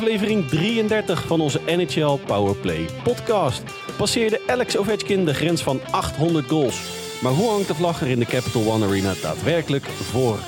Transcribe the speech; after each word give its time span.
aflevering 0.00 0.48
33 0.48 1.26
van 1.26 1.40
onze 1.40 1.60
NHL 1.66 2.18
Powerplay 2.26 2.86
podcast. 3.02 3.62
Passeerde 3.96 4.40
Alex 4.46 4.76
Ovechkin 4.76 5.24
de 5.24 5.34
grens 5.34 5.62
van 5.62 5.80
800 5.90 6.48
goals. 6.48 6.80
Maar 7.22 7.32
hoe 7.32 7.50
hangt 7.50 7.66
de 7.66 7.74
vlag 7.74 8.00
er 8.00 8.08
in 8.08 8.18
de 8.18 8.24
Capital 8.24 8.72
One 8.72 8.86
Arena 8.86 9.14
daadwerkelijk 9.22 9.84
voor? 9.84 10.38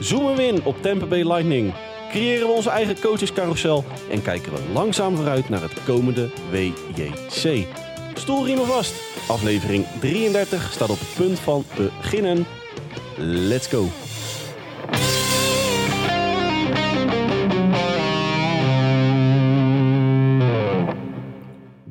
Zoomen 0.00 0.36
we 0.36 0.46
in 0.46 0.64
op 0.64 0.82
Tampa 0.82 1.06
Bay 1.06 1.22
Lightning? 1.22 1.74
Creëren 2.10 2.46
we 2.46 2.52
onze 2.52 2.70
eigen 2.70 3.00
coachescarousel? 3.00 3.84
En 4.10 4.22
kijken 4.22 4.52
we 4.52 4.58
langzaam 4.72 5.16
vooruit 5.16 5.48
naar 5.48 5.62
het 5.62 5.84
komende 5.84 6.30
WJC? 6.50 7.66
Stoelriemen 8.14 8.66
vast. 8.66 8.94
Aflevering 9.28 9.86
33 10.00 10.72
staat 10.72 10.90
op 10.90 10.98
het 10.98 11.14
punt 11.16 11.38
van 11.38 11.64
beginnen. 11.76 12.46
Let's 13.16 13.66
go. 13.66 13.88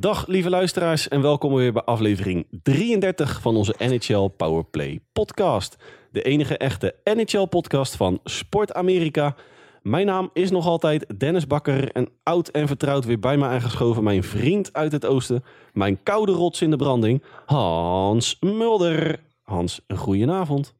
Dag 0.07 0.27
lieve 0.27 0.49
luisteraars 0.49 1.07
en 1.07 1.21
welkom 1.21 1.53
weer 1.53 1.73
bij 1.73 1.81
aflevering 1.81 2.47
33 2.63 3.41
van 3.41 3.55
onze 3.55 3.75
NHL 3.77 4.27
Powerplay 4.27 4.99
podcast. 5.13 5.75
De 6.11 6.21
enige 6.21 6.57
echte 6.57 6.95
NHL 7.03 7.45
podcast 7.45 7.95
van 7.95 8.19
Sport 8.23 8.73
Amerika. 8.73 9.35
Mijn 9.81 10.05
naam 10.05 10.29
is 10.33 10.51
nog 10.51 10.65
altijd 10.65 11.19
Dennis 11.19 11.47
Bakker 11.47 11.91
en 11.91 12.09
oud 12.23 12.47
en 12.47 12.67
vertrouwd 12.67 13.05
weer 13.05 13.19
bij 13.19 13.37
me 13.37 13.45
aangeschoven 13.45 14.03
mijn 14.03 14.23
vriend 14.23 14.73
uit 14.73 14.91
het 14.91 15.05
oosten, 15.05 15.43
mijn 15.73 16.03
koude 16.03 16.31
rots 16.31 16.61
in 16.61 16.69
de 16.69 16.77
branding, 16.77 17.23
Hans 17.45 18.37
Mulder. 18.39 19.19
Hans, 19.43 19.81
een 19.87 19.97
goedenavond. 19.97 20.73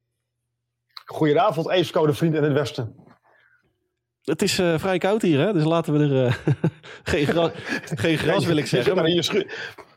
Goedenavond, 1.06 1.68
ijskoude 1.68 2.14
vriend 2.14 2.36
in 2.36 2.44
het 2.44 2.54
westen. 2.54 3.07
Het 4.30 4.42
is 4.42 4.60
uh, 4.60 4.78
vrij 4.78 4.98
koud 4.98 5.22
hier, 5.22 5.40
hè? 5.40 5.54
dus 5.54 5.64
laten 5.64 5.94
we 5.94 6.00
er 6.00 6.26
uh, 6.26 6.34
geen, 7.04 7.26
gra 7.26 7.52
geen 7.84 8.18
gras, 8.18 8.46
wil 8.52 8.58
ik 8.58 8.66
zeggen. 8.66 8.96
Maar... 8.96 9.04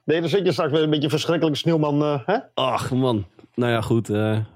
Nee, 0.05 0.21
dan 0.21 0.29
zit 0.29 0.47
je 0.47 0.53
straks 0.53 0.73
weer 0.73 0.83
een 0.83 0.91
beetje 0.91 1.09
verschrikkelijk 1.09 1.57
sneeuwman. 1.57 2.03
Uh, 2.03 2.19
hè? 2.27 2.39
Ach 2.55 2.91
man, 2.91 3.27
nou 3.55 3.73
ja 3.73 3.81
goed, 3.81 4.07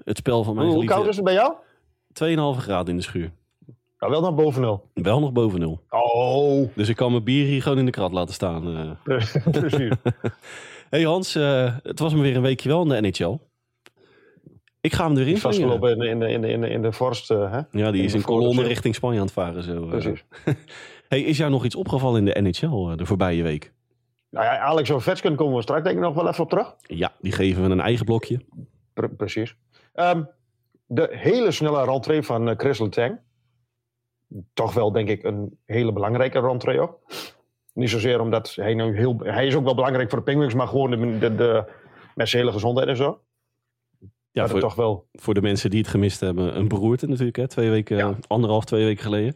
het 0.03 0.17
spel 0.17 0.43
van 0.43 0.55
mijn 0.55 0.67
Hoe, 0.67 0.75
hoe 0.75 0.85
koud 0.85 1.07
is 1.07 1.15
het 1.15 1.25
bij 1.25 1.33
jou? 1.33 1.53
2,5 2.57 2.61
graden 2.61 2.89
in 2.89 2.97
de 2.97 3.03
schuur. 3.03 3.31
Nou, 3.99 4.11
wel 4.11 4.21
nog 4.21 4.35
boven 4.35 4.61
nul. 4.61 4.89
Wel 4.93 5.19
nog 5.19 5.31
boven 5.31 5.59
nul. 5.59 5.81
Oh. 5.89 6.69
Dus 6.75 6.89
ik 6.89 6.95
kan 6.95 7.11
mijn 7.11 7.23
bier 7.23 7.45
hier 7.45 7.61
gewoon 7.61 7.77
in 7.77 7.85
de 7.85 7.91
krat 7.91 8.11
laten 8.11 8.33
staan. 8.33 8.97
Precies. 9.51 9.93
hey 10.89 11.03
Hans, 11.03 11.33
het 11.83 11.99
was 11.99 12.13
me 12.13 12.21
weer 12.21 12.35
een 12.35 12.41
weekje 12.41 12.69
wel 12.69 12.81
in 12.81 12.87
de 12.87 13.01
NHL. 13.01 13.37
Ik 14.85 14.93
ga 14.93 15.07
hem 15.07 15.17
erin 15.17 15.37
Vastgelopen 15.37 16.01
in 16.01 16.21
in 16.21 16.23
in 16.23 16.43
in 16.43 16.63
in 16.63 16.81
de 16.81 16.91
vorst. 16.91 17.31
Uh, 17.31 17.51
hè? 17.51 17.59
Ja, 17.71 17.91
die 17.91 18.03
is 18.03 18.13
in, 18.13 18.21
kolonne 18.21 18.63
richting 18.63 18.95
Spanje 18.95 19.19
aan 19.19 19.25
het 19.25 19.33
varen. 19.33 19.63
Zo. 19.63 19.85
Precies. 19.85 20.25
hey, 21.09 21.21
is 21.21 21.37
jou 21.37 21.51
nog 21.51 21.65
iets 21.65 21.75
opgevallen 21.75 22.27
in 22.27 22.33
de 22.33 22.41
NHL 22.41 22.89
uh, 22.89 22.97
de 22.97 23.05
voorbije 23.05 23.43
week? 23.43 23.73
Nou 24.29 24.45
ja, 24.45 24.59
Alex 24.59 24.91
Ovechkin 24.91 25.35
komen 25.35 25.55
we 25.55 25.61
straks 25.61 25.83
denk 25.83 25.95
ik 25.95 26.01
nog 26.01 26.13
wel 26.13 26.27
even 26.27 26.43
op 26.43 26.49
terug. 26.49 26.75
Ja, 26.81 27.11
die 27.21 27.31
geven 27.31 27.63
we 27.63 27.69
een 27.69 27.79
eigen 27.79 28.05
blokje. 28.05 28.39
Pre 28.93 29.09
precies. 29.09 29.55
Um, 29.93 30.29
de 30.85 31.09
hele 31.11 31.51
snelle 31.51 31.85
rentree 31.85 32.21
van 32.21 32.49
uh, 32.49 32.53
Chris 32.57 32.79
Letang. 32.79 33.19
Toch 34.53 34.73
wel 34.73 34.91
denk 34.91 35.09
ik 35.09 35.23
een 35.23 35.57
hele 35.65 35.93
belangrijke 35.93 36.39
rentree 36.39 36.79
ook. 36.79 36.99
Niet 37.73 37.89
zozeer 37.89 38.19
omdat 38.19 38.55
hij 38.55 38.73
nu 38.73 38.97
heel... 38.97 39.17
Hij 39.23 39.47
is 39.47 39.55
ook 39.55 39.63
wel 39.63 39.75
belangrijk 39.75 40.09
voor 40.09 40.19
de 40.19 40.25
Penguins, 40.25 40.53
maar 40.53 40.67
gewoon 40.67 40.91
de, 40.91 41.17
de, 41.17 41.35
de, 41.35 41.71
met 42.15 42.29
zijn 42.29 42.41
hele 42.41 42.53
gezondheid 42.53 42.87
en 42.87 42.95
zo. 42.95 43.19
Ja, 44.35 44.47
voor, 44.47 44.59
toch 44.59 44.75
wel... 44.75 45.07
voor 45.13 45.33
de 45.33 45.41
mensen 45.41 45.69
die 45.69 45.79
het 45.79 45.87
gemist 45.87 46.19
hebben, 46.19 46.57
een 46.57 46.67
beroerte 46.67 47.07
natuurlijk. 47.07 47.37
Hè? 47.37 47.47
Twee 47.47 47.69
weken, 47.69 47.97
ja. 47.97 48.15
anderhalf, 48.27 48.65
twee 48.65 48.85
weken 48.85 49.03
geleden. 49.03 49.35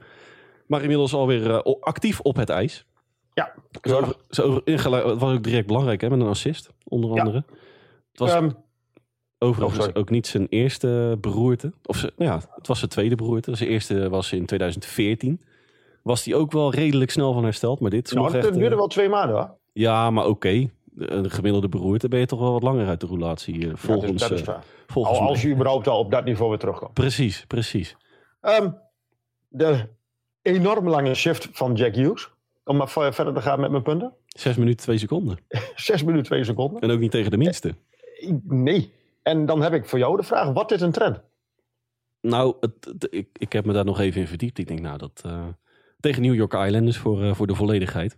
Maar 0.68 0.82
inmiddels 0.82 1.14
alweer 1.14 1.50
uh, 1.50 1.60
actief 1.80 2.20
op 2.20 2.36
het 2.36 2.50
ijs. 2.50 2.86
Ja, 3.34 3.54
zo, 3.82 4.14
zo 4.30 4.62
Het 4.66 4.84
was 5.20 5.34
ook 5.34 5.44
direct 5.44 5.68
belangrijk 5.68 6.02
hè, 6.02 6.10
met 6.10 6.20
een 6.20 6.28
assist, 6.28 6.70
onder 6.84 7.10
andere. 7.10 7.44
Ja. 7.48 7.54
Het 8.12 8.20
was 8.20 8.34
um, 8.34 8.56
overigens 9.38 9.88
oh, 9.88 9.92
ook 9.94 10.10
niet 10.10 10.28
zijn 10.28 10.48
eerste 10.50 11.18
beroerte. 11.22 11.74
Of 11.86 11.98
ze, 11.98 12.14
nou 12.18 12.32
ja, 12.32 12.42
het 12.56 12.68
was 12.68 12.78
zijn 12.78 12.92
tweede 12.92 13.16
beroerte. 13.16 13.56
Zijn 13.56 13.70
eerste 13.70 14.10
was 14.10 14.32
in 14.32 14.46
2014. 14.46 15.42
Was 16.04 16.26
hij 16.26 16.36
ook 16.36 16.52
wel 16.52 16.74
redelijk 16.74 17.12
snel 17.12 17.34
van 17.34 17.44
hersteld. 17.44 17.80
Maar 17.80 17.92
dit 17.92 18.06
is 18.06 18.12
nou, 18.14 18.26
nog 18.26 18.36
het 18.36 18.46
echt... 18.46 18.54
duurde 18.54 18.76
wel 18.76 18.88
twee 18.88 19.10
maanden 19.10 19.36
hoor. 19.36 19.58
Ja, 19.74 20.10
maar 20.10 20.24
oké. 20.24 20.32
Okay. 20.34 20.72
Een 21.00 21.30
gemiddelde 21.30 21.70
beroerte 21.70 22.08
ben 22.08 22.20
je 22.20 22.26
toch 22.26 22.40
wel 22.40 22.52
wat 22.52 22.64
langer 22.64 22.88
uit 22.88 23.00
de 23.00 23.08
roulatie. 23.08 23.78
Volgens, 23.78 24.22
ja, 24.22 24.28
dat 24.28 24.38
is, 24.38 24.44
dat 24.44 24.58
is 24.58 24.66
volgens 24.88 25.20
al, 25.20 25.28
als 25.28 25.42
je 25.42 25.50
überhaupt 25.50 25.88
al 25.88 26.00
op 26.00 26.12
dat 26.12 26.26
niveau 26.26 26.50
weer 26.50 26.60
terugkomt. 26.60 26.94
Precies, 26.94 27.46
precies. 27.48 27.96
Um, 28.42 28.78
de 29.48 29.88
enorm 30.42 30.90
lange 30.90 31.14
shift 31.14 31.50
van 31.52 31.74
Jack 31.74 31.96
Hughes. 31.96 32.30
Om 32.64 32.78
maar 32.78 32.90
verder 32.90 33.34
te 33.34 33.42
gaan 33.42 33.60
met 33.60 33.72
mijn 33.72 33.84
punten. 33.84 34.14
Zes 34.26 34.56
minuten, 34.56 34.82
twee 34.82 34.98
seconden. 34.98 35.38
Zes 35.76 36.04
minuten, 36.04 36.26
twee 36.26 36.44
seconden. 36.44 36.82
En 36.82 36.92
ook 36.92 37.00
niet 37.00 37.12
tegen 37.12 37.32
de 37.32 37.38
minste. 37.38 37.76
Nee. 38.44 38.94
En 39.24 39.46
dan 39.46 39.62
heb 39.62 39.74
ik 39.74 39.86
voor 39.86 40.00
jou 40.00 40.18
de 40.18 40.24
vraag, 40.24 40.54
wat 40.54 40.72
is 40.72 40.82
een 40.82 40.92
trend? 40.92 41.22
Nou, 42.22 42.56
het, 42.60 42.86
het, 42.86 43.08
ik, 43.10 43.28
ik 43.34 43.54
heb 43.54 43.66
me 43.66 43.74
daar 43.74 43.86
nog 43.86 44.00
even 44.00 44.22
in 44.22 44.28
verdiept. 44.28 44.58
Ik 44.58 44.68
denk, 44.68 44.80
nou, 44.80 44.98
dat... 44.98 45.24
Uh, 45.26 45.46
tegen 46.00 46.22
New 46.22 46.36
York 46.36 46.54
Islanders 46.54 46.98
voor, 46.98 47.24
uh, 47.24 47.34
voor 47.34 47.48
de 47.48 47.56
volledigheid. 47.56 48.18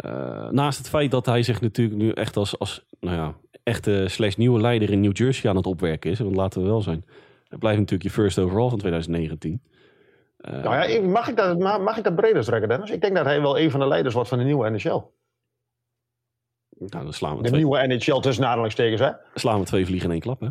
Uh, 0.00 0.48
naast 0.50 0.78
het 0.78 0.88
feit 0.88 1.10
dat 1.10 1.26
hij 1.26 1.42
zich 1.42 1.60
natuurlijk 1.60 1.98
nu 1.98 2.10
echt 2.10 2.36
als, 2.36 2.58
als 2.58 2.84
nou 3.00 3.16
ja, 3.16 3.34
echte 3.62 4.04
slash 4.08 4.34
nieuwe 4.34 4.60
leider 4.60 4.90
in 4.90 5.00
New 5.00 5.16
Jersey 5.16 5.50
aan 5.50 5.56
het 5.56 5.66
opwerken 5.66 6.10
is. 6.10 6.18
Want 6.18 6.36
laten 6.36 6.62
we 6.62 6.68
wel 6.68 6.82
zijn. 6.82 7.04
Het 7.48 7.58
blijft 7.58 7.78
natuurlijk 7.78 8.08
je 8.08 8.22
first 8.22 8.38
overall 8.38 8.68
van 8.68 8.78
2019. 8.78 9.62
Uh, 10.38 10.62
nou 10.62 10.90
ja, 10.90 11.08
mag 11.08 11.28
ik, 11.28 11.36
dat, 11.36 11.58
mag 11.58 11.96
ik 11.96 12.04
dat 12.04 12.14
breder 12.14 12.44
trekken, 12.44 12.68
Dennis? 12.68 12.90
Ik 12.90 13.00
denk 13.00 13.14
dat 13.14 13.24
hij 13.24 13.40
wel 13.40 13.58
een 13.58 13.70
van 13.70 13.80
de 13.80 13.86
leiders 13.86 14.14
wordt 14.14 14.28
van 14.28 14.38
de 14.38 14.44
nieuwe 14.44 14.70
NHL. 14.70 15.02
Nou, 16.78 17.04
dan 17.04 17.12
slaan 17.12 17.36
we 17.36 17.42
de 17.42 17.48
twee... 17.48 17.60
nieuwe 17.60 17.86
NHL 17.86 18.20
tussen 18.20 18.44
aanhalingstekens, 18.46 19.00
hè? 19.00 19.10
Slaan 19.34 19.60
we 19.60 19.66
twee 19.66 19.86
vliegen 19.86 20.06
in 20.06 20.12
één 20.12 20.20
klap, 20.20 20.40
hè? 20.40 20.48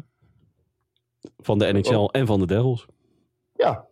Van 1.38 1.57
de 1.57 1.74
NHL 1.74 1.96
oh. 1.96 2.09
en 2.12 2.25
van 2.25 2.40
de 2.40 2.46
Devils. 2.46 2.85
Ja. 3.56 3.85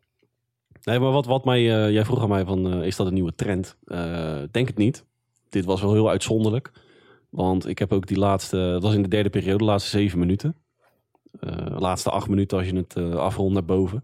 Nee, 0.83 0.99
maar 0.99 1.11
wat, 1.11 1.25
wat 1.25 1.45
mij... 1.45 1.61
Uh, 1.61 1.91
jij 1.91 2.05
vroeg 2.05 2.21
aan 2.21 2.29
mij 2.29 2.45
van, 2.45 2.83
is 2.83 2.95
dat 2.95 3.07
een 3.07 3.13
nieuwe 3.13 3.35
trend? 3.35 3.77
Denk 4.51 4.67
het 4.67 4.77
niet. 4.77 5.05
Dit 5.49 5.65
was 5.65 5.81
wel 5.81 5.93
heel 5.93 6.09
uitzonderlijk. 6.09 6.71
Want 7.29 7.67
ik 7.67 7.79
heb 7.79 7.93
ook 7.93 8.07
die 8.07 8.17
laatste, 8.17 8.57
dat 8.57 8.83
was 8.83 8.93
in 8.93 9.01
de 9.01 9.07
derde 9.07 9.29
periode, 9.29 9.57
de 9.57 9.63
laatste 9.63 9.89
zeven 9.89 10.19
minuten. 10.19 10.55
Uh, 11.41 11.79
laatste 11.79 12.09
acht 12.09 12.29
minuten 12.29 12.57
als 12.57 12.67
je 12.67 12.75
het 12.75 12.95
uh, 12.95 13.15
afrondt 13.15 13.53
naar 13.53 13.65
boven. 13.65 14.03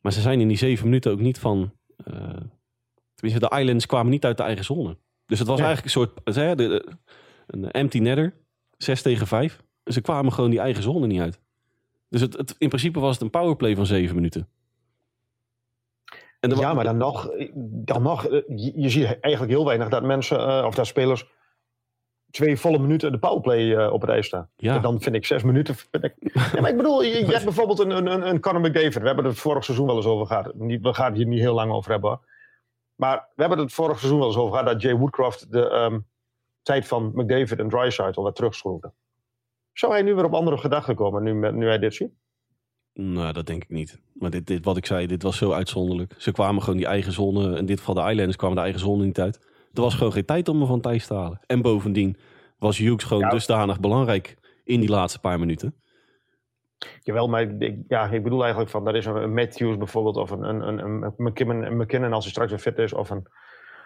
Maar 0.00 0.12
ze 0.12 0.20
zijn 0.20 0.40
in 0.40 0.48
die 0.48 0.56
zeven 0.56 0.84
minuten 0.84 1.12
ook 1.12 1.20
niet 1.20 1.38
van. 1.38 1.72
Uh, 2.06 2.36
tenminste, 3.14 3.48
de 3.48 3.58
Islands 3.58 3.86
kwamen 3.86 4.10
niet 4.10 4.24
uit 4.24 4.36
de 4.36 4.42
eigen 4.42 4.64
zone. 4.64 4.96
Dus 5.26 5.38
het 5.38 5.48
was 5.48 5.58
ja. 5.58 5.64
eigenlijk 5.64 5.96
een 5.96 6.02
soort. 6.02 6.36
De, 6.36 6.54
de, 6.54 6.86
een 7.46 7.70
empty 7.70 7.98
netter. 7.98 8.34
6 8.76 9.02
tegen 9.02 9.26
5. 9.26 9.62
Ze 9.84 10.00
kwamen 10.00 10.32
gewoon 10.32 10.50
die 10.50 10.60
eigen 10.60 10.82
zone 10.82 11.06
niet 11.06 11.20
uit. 11.20 11.40
Dus 12.08 12.20
het, 12.20 12.36
het, 12.36 12.54
in 12.58 12.68
principe 12.68 13.00
was 13.00 13.12
het 13.12 13.22
een 13.22 13.30
powerplay 13.30 13.76
van 13.76 13.86
zeven 13.86 14.14
minuten. 14.14 14.48
En 16.52 16.58
ja, 16.58 16.74
maar 16.74 16.84
dan 16.84 16.96
nog, 16.96 17.30
dan 17.64 18.02
nog 18.02 18.22
je, 18.46 18.72
je 18.74 18.88
ziet 18.88 19.20
eigenlijk 19.20 19.52
heel 19.52 19.64
weinig 19.64 19.88
dat 19.88 20.02
mensen, 20.02 20.40
uh, 20.40 20.64
of 20.66 20.74
dat 20.74 20.86
spelers, 20.86 21.26
twee 22.30 22.56
volle 22.56 22.78
minuten 22.78 23.12
de 23.12 23.18
powerplay 23.18 23.62
uh, 23.62 23.92
op 23.92 24.00
het 24.00 24.10
ijs 24.10 24.26
staan. 24.26 24.50
Ja. 24.56 24.74
En 24.74 24.82
dan 24.82 25.00
vind 25.00 25.16
ik 25.16 25.26
zes 25.26 25.42
minuten. 25.42 25.76
Ik, 25.90 26.14
ja, 26.52 26.60
maar 26.60 26.70
ik 26.70 26.76
bedoel, 26.76 27.02
je, 27.02 27.26
je 27.26 27.32
hebt 27.32 27.44
bijvoorbeeld 27.52 27.78
een, 27.78 27.90
een, 27.90 28.28
een 28.28 28.40
Conor 28.40 28.60
McDavid. 28.60 29.00
We 29.00 29.06
hebben 29.06 29.24
het 29.24 29.38
vorig 29.38 29.64
seizoen 29.64 29.86
wel 29.86 29.96
eens 29.96 30.06
over 30.06 30.26
gehad. 30.26 30.54
Niet, 30.54 30.82
we 30.82 30.94
gaan 30.94 31.06
het 31.06 31.16
hier 31.16 31.26
niet 31.26 31.40
heel 31.40 31.54
lang 31.54 31.72
over 31.72 31.90
hebben. 31.90 32.20
Maar 32.94 33.28
we 33.34 33.40
hebben 33.42 33.58
het 33.58 33.72
vorig 33.72 33.98
seizoen 33.98 34.18
wel 34.18 34.28
eens 34.28 34.36
over 34.36 34.50
gehad 34.50 34.72
dat 34.72 34.82
Jay 34.82 34.96
Woodcroft 34.96 35.52
de 35.52 35.70
um, 35.70 36.06
tijd 36.62 36.86
van 36.86 37.12
McDavid 37.14 37.58
en 37.58 37.68
Dryside 37.68 38.12
al 38.12 38.22
wat 38.22 38.34
terugschroefde. 38.34 38.92
Zou 39.72 39.92
hij 39.92 40.02
nu 40.02 40.14
weer 40.14 40.24
op 40.24 40.34
andere 40.34 40.58
gedachten 40.58 40.94
komen 40.94 41.22
nu, 41.22 41.52
nu 41.52 41.66
hij 41.66 41.78
dit 41.78 41.94
ziet? 41.94 42.12
Nou, 42.98 43.32
dat 43.32 43.46
denk 43.46 43.62
ik 43.62 43.70
niet. 43.70 44.00
Maar 44.12 44.30
dit, 44.30 44.46
dit, 44.46 44.64
wat 44.64 44.76
ik 44.76 44.86
zei, 44.86 45.06
dit 45.06 45.22
was 45.22 45.36
zo 45.36 45.52
uitzonderlijk. 45.52 46.14
Ze 46.18 46.32
kwamen 46.32 46.62
gewoon 46.62 46.76
die 46.76 46.86
eigen 46.86 47.12
zone, 47.12 47.58
in 47.58 47.66
dit 47.66 47.78
geval 47.78 47.94
de 47.94 48.00
Islanders 48.00 48.36
kwamen 48.36 48.56
de 48.56 48.62
eigen 48.62 48.80
zone 48.80 49.04
niet 49.04 49.20
uit. 49.20 49.36
Er 49.74 49.82
was 49.82 49.94
gewoon 49.94 50.12
geen 50.12 50.24
tijd 50.24 50.48
om 50.48 50.58
me 50.58 50.66
van 50.66 50.80
thuis 50.80 51.06
te 51.06 51.14
halen. 51.14 51.40
En 51.46 51.62
bovendien 51.62 52.16
was 52.58 52.78
Hughes 52.78 53.04
gewoon 53.04 53.22
ja. 53.22 53.28
dusdanig 53.28 53.80
belangrijk 53.80 54.36
in 54.64 54.80
die 54.80 54.88
laatste 54.88 55.20
paar 55.20 55.38
minuten. 55.38 55.74
Jawel, 57.02 57.28
maar 57.28 57.42
ik, 57.42 57.76
ja, 57.88 58.10
ik 58.10 58.22
bedoel 58.22 58.40
eigenlijk 58.40 58.70
van, 58.70 58.84
dat 58.84 58.94
is 58.94 59.06
een, 59.06 59.34
Matthews 59.34 59.76
bijvoorbeeld, 59.76 60.16
of 60.16 60.30
een, 60.30 60.42
een, 60.42 60.78
een, 60.78 61.12
een, 61.16 61.76
McKinnon, 61.76 62.12
als 62.12 62.24
hij 62.24 62.32
straks 62.32 62.50
weer 62.50 62.60
fit 62.60 62.78
is, 62.78 62.92
of 62.92 63.10
een 63.10 63.26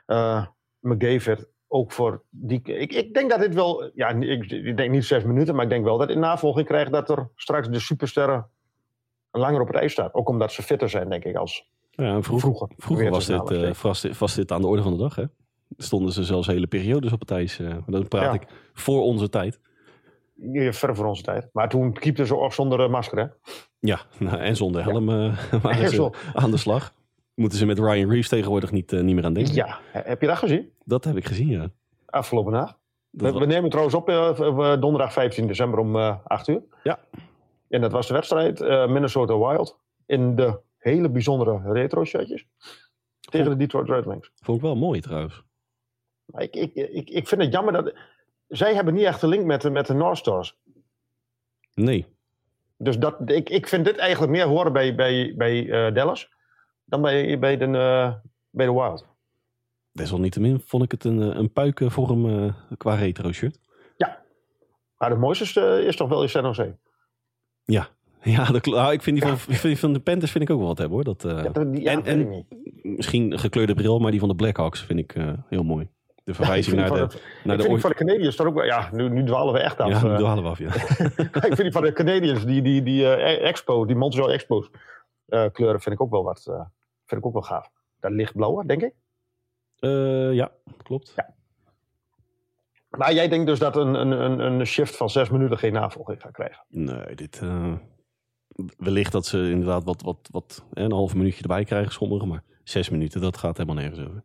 uh, 0.07 0.47
McGaver. 0.81 1.49
Ook 1.73 1.93
voor 1.93 2.23
die. 2.31 2.63
Ik, 2.63 2.93
ik 2.93 3.15
denk 3.15 3.31
dat 3.31 3.41
dit 3.41 3.55
wel. 3.55 3.91
Ja, 3.95 4.09
ik, 4.09 4.51
ik 4.51 4.77
denk 4.77 4.91
niet 4.91 5.05
zes 5.05 5.25
minuten, 5.25 5.55
maar 5.55 5.65
ik 5.65 5.71
denk 5.71 5.85
wel 5.85 5.99
dat 5.99 6.11
in 6.11 6.19
navolging 6.19 6.67
krijgt 6.67 6.93
dat 6.93 7.11
er 7.11 7.29
straks 7.35 7.69
de 7.69 7.81
supersterren 7.81 8.51
langer 9.31 9.61
op 9.61 9.67
het 9.67 9.77
ijs 9.77 9.93
staan. 9.93 10.09
Ook 10.13 10.29
omdat 10.29 10.53
ze 10.53 10.63
fitter 10.63 10.89
zijn, 10.89 11.09
denk 11.09 11.25
ik, 11.25 11.37
als 11.37 11.71
ja, 11.91 12.23
vroeger. 12.23 12.41
Vroeger, 12.41 12.69
vroeger 12.77 13.11
was, 13.11 13.27
dit, 13.27 13.51
uh, 13.51 13.73
vast, 13.73 14.07
vast 14.11 14.37
dit 14.37 14.53
aan 14.53 14.61
de 14.61 14.67
orde 14.67 14.83
van 14.83 14.93
de 14.93 14.99
dag, 14.99 15.15
hè? 15.15 15.25
Stonden 15.77 16.13
ze 16.13 16.25
zelfs 16.25 16.47
hele 16.47 16.67
periodes 16.67 17.13
op 17.13 17.21
het 17.21 17.31
ijs. 17.31 17.59
Uh, 17.59 17.75
dan 17.87 18.09
praat 18.09 18.23
ja. 18.23 18.33
ik 18.33 18.47
voor 18.73 19.03
onze 19.03 19.29
tijd. 19.29 19.61
Ja, 20.53 20.73
ver 20.73 20.97
voor 20.97 21.07
onze 21.07 21.23
tijd. 21.23 21.49
Maar 21.53 21.69
toen 21.69 21.93
keepten 21.93 22.27
ze 22.27 22.35
op 22.35 22.53
zonder 22.53 22.81
uh, 22.81 22.89
masker, 22.89 23.19
hè? 23.19 23.27
Ja, 23.79 24.01
nou, 24.19 24.39
en 24.39 24.57
zonder 24.57 24.83
helm 24.83 25.07
waren 25.63 25.89
ze 25.89 26.11
aan 26.35 26.51
de 26.51 26.57
slag. 26.57 26.93
Moeten 27.35 27.59
ze 27.59 27.67
met 27.67 27.79
Ryan 27.79 28.11
Reeves 28.11 28.29
tegenwoordig 28.29 28.71
niet, 28.71 28.93
eh, 28.93 29.01
niet 29.01 29.15
meer 29.15 29.25
aan 29.25 29.33
denken? 29.33 29.55
Ja, 29.55 29.79
heb 29.93 30.21
je 30.21 30.27
dat 30.27 30.39
gezien? 30.39 30.73
Dat 30.85 31.05
heb 31.05 31.17
ik 31.17 31.25
gezien, 31.27 31.49
ja. 31.49 31.71
Afgelopen 32.07 32.53
nacht. 32.53 32.79
We, 33.11 33.31
was- 33.33 33.41
we 33.41 33.47
nemen 33.47 33.71
trouwens 33.71 33.97
op 33.97 34.09
eh, 34.09 34.29
eh, 34.39 34.81
donderdag 34.81 35.13
15 35.13 35.47
december 35.47 35.79
om 35.79 35.97
eh 35.97 36.17
8 36.25 36.49
uur. 36.49 36.63
Ja. 36.83 36.99
En 37.71 37.81
dat 37.81 37.93
was 37.93 38.07
de 38.07 38.15
wedstrijd 38.15 38.61
eh, 38.61 38.89
Minnesota 38.89 39.39
Wild 39.39 39.79
in 40.07 40.37
de 40.37 40.61
hele 40.77 41.11
bijzondere 41.11 41.73
retro 41.73 42.05
shirtjes 42.05 42.47
tegen 43.21 43.51
de 43.51 43.57
Detroit 43.57 43.89
Red 43.89 44.05
Wings. 44.05 44.31
Vond 44.35 44.59
ik 44.59 44.65
wel 44.65 44.77
mooi 44.77 45.01
trouwens. 45.01 45.43
Maar 46.25 46.43
ik, 46.43 46.57
ik, 46.57 46.75
ik, 46.75 47.11
ik 47.11 47.29
vind 47.29 47.43
het 47.43 47.53
jammer 47.53 47.73
dat... 47.73 47.95
Zij 48.49 48.75
hebben 48.75 48.95
niet 48.95 49.05
echt 49.05 49.23
een 49.23 49.29
link 49.29 49.45
met 49.45 49.61
de, 49.61 49.71
met 49.71 49.87
de 49.87 49.95
North 49.95 50.19
Stars. 50.19 50.59
Nee. 51.75 52.07
Dus 52.77 52.99
dat, 52.99 53.17
ik, 53.25 53.51
ik 53.51 53.67
vind 53.69 53.85
dit 53.85 53.97
eigenlijk 53.97 54.33
meer 54.33 54.47
horen 54.47 54.73
bij, 54.73 54.95
bij, 54.95 55.35
bij 55.37 55.71
eh, 55.71 55.95
Dallas 55.95 56.31
dan 56.85 57.03
bij, 57.03 57.39
bij, 57.39 57.57
de, 57.57 57.65
eh, 57.65 58.15
bij 58.51 58.67
de 58.67 58.73
Wild. 58.73 59.07
Desalniettemin 59.93 60.61
vond 60.61 60.83
ik 60.83 60.91
het 60.91 61.05
een, 61.05 61.39
een 61.39 61.53
puikenvorm 61.53 62.29
eh 62.29 62.55
qua 62.77 62.95
retro 62.95 63.33
shirt. 63.33 63.59
Maar 65.01 65.11
het 65.11 65.19
mooiste 65.19 65.45
is, 65.45 65.87
is 65.87 65.97
toch 65.97 66.09
wel 66.09 66.23
in 66.23 66.29
San 66.29 66.45
Jose. 66.45 66.77
Ja, 68.23 68.45
dat, 68.45 68.61
kl- 68.61 68.71
nou, 68.71 68.93
ik 68.93 69.03
vind 69.03 69.17
die 69.21 69.25
van, 69.29 69.35
ik 69.35 69.41
vind 69.41 69.63
die 69.63 69.79
van 69.79 69.93
de 69.93 70.01
Panthers 70.01 70.31
vind 70.33 70.45
ik 70.45 70.51
ook 70.51 70.59
wel 70.59 70.67
wat 70.69 70.79
hebben 70.79 70.97
hoor. 70.97 71.05
Dat, 71.05 71.25
eh, 71.25 71.45
Ja, 71.45 71.49
dat- 71.51 71.67
ja, 71.79 71.91
en- 71.91 71.97
weet 71.97 72.07
en- 72.07 72.21
ik 72.21 72.29
niet. 72.29 72.47
misschien 72.97 73.39
gekleurde 73.39 73.75
bril, 73.75 73.99
maar 73.99 74.11
die 74.11 74.21
van 74.21 74.29
de 74.29 74.35
Blackhawks 74.35 74.81
vind 74.85 74.99
ik 74.99 75.15
eh, 75.15 75.33
heel 75.49 75.63
mooi. 75.65 75.89
De 76.15 76.31
Ik 76.31 76.35
verwijzing 76.35 76.77
naar 76.77 76.89
de, 76.89 76.95
naar 76.95 77.07
ik 77.07 77.09
de 77.09 77.11
vind 77.49 77.59
die 77.63 77.71
ooit- 77.71 77.81
van 77.81 77.91
de 77.91 77.97
Canadiens 77.97 78.37
toch 78.37 78.47
ook 78.47 78.55
wel... 78.55 78.65
Ja, 78.65 78.89
nu, 78.93 79.09
nu 79.09 79.25
dwalen 79.25 79.53
we 79.53 79.59
echt 79.61 79.79
af. 79.81 79.89
Ja, 79.89 79.97
eh. 79.97 80.03
nu 80.11 80.17
dwalen 80.17 80.43
we 80.43 80.49
af, 80.49 80.59
ja. 80.59 80.75
ik 81.49 81.55
vind 81.55 81.57
die 81.57 81.73
van 81.73 81.83
de 81.83 81.93
Canadiens, 81.93 82.45
die, 82.45 82.63
die, 82.63 82.83
die 82.83 83.15
eh, 83.15 83.49
Expo, 83.49 83.85
die 83.87 83.97
Montreal 83.97 84.31
Expos 84.33 84.71
eh, 85.27 85.45
kleuren 85.53 85.81
vind 85.81 85.95
ik 85.95 86.01
ook 86.01 86.11
wel 86.11 86.25
wat... 86.25 86.47
eh, 86.47 86.55
vind 87.07 87.21
ik 87.21 87.27
ook 87.27 87.33
wel 87.33 87.43
gaaf. 87.43 87.71
Dat 88.01 88.11
lichtblauwe, 88.11 88.67
denk 88.67 88.83
ik. 88.83 88.93
Eh, 89.79 90.33
ja, 90.33 90.51
klopt. 90.83 91.15
Maar 92.91 93.15
jij 93.15 93.29
denkt 93.29 93.47
dus 93.47 93.59
dat 93.59 93.77
een, 93.77 93.95
een, 93.95 94.39
een, 94.39 94.67
shift 94.67 94.97
van 94.97 95.11
zes 95.11 95.31
minuten 95.31 95.59
geen 95.59 95.73
navolging 95.73 96.21
gaat 96.21 96.33
krijgen. 96.33 96.65
Nee, 96.69 97.15
dit... 97.15 97.41
eh, 97.43 97.73
wellicht 98.77 99.13
dat 99.13 99.27
ze 99.27 99.51
inderdaad 99.51 99.85
wat, 99.85 100.03
wat, 100.03 100.29
wat 100.31 100.65
een 100.73 100.93
half 100.93 101.15
minuutje 101.15 101.43
erbij 101.43 101.65
krijgen, 101.65 101.93
sommigen. 101.93 102.29
Maar 102.29 102.43
zes 102.65 102.89
minuten, 102.91 103.21
dat 103.21 103.37
gaat 103.37 103.57
helemaal 103.57 103.83
nergens 103.83 104.07
over. 104.09 104.23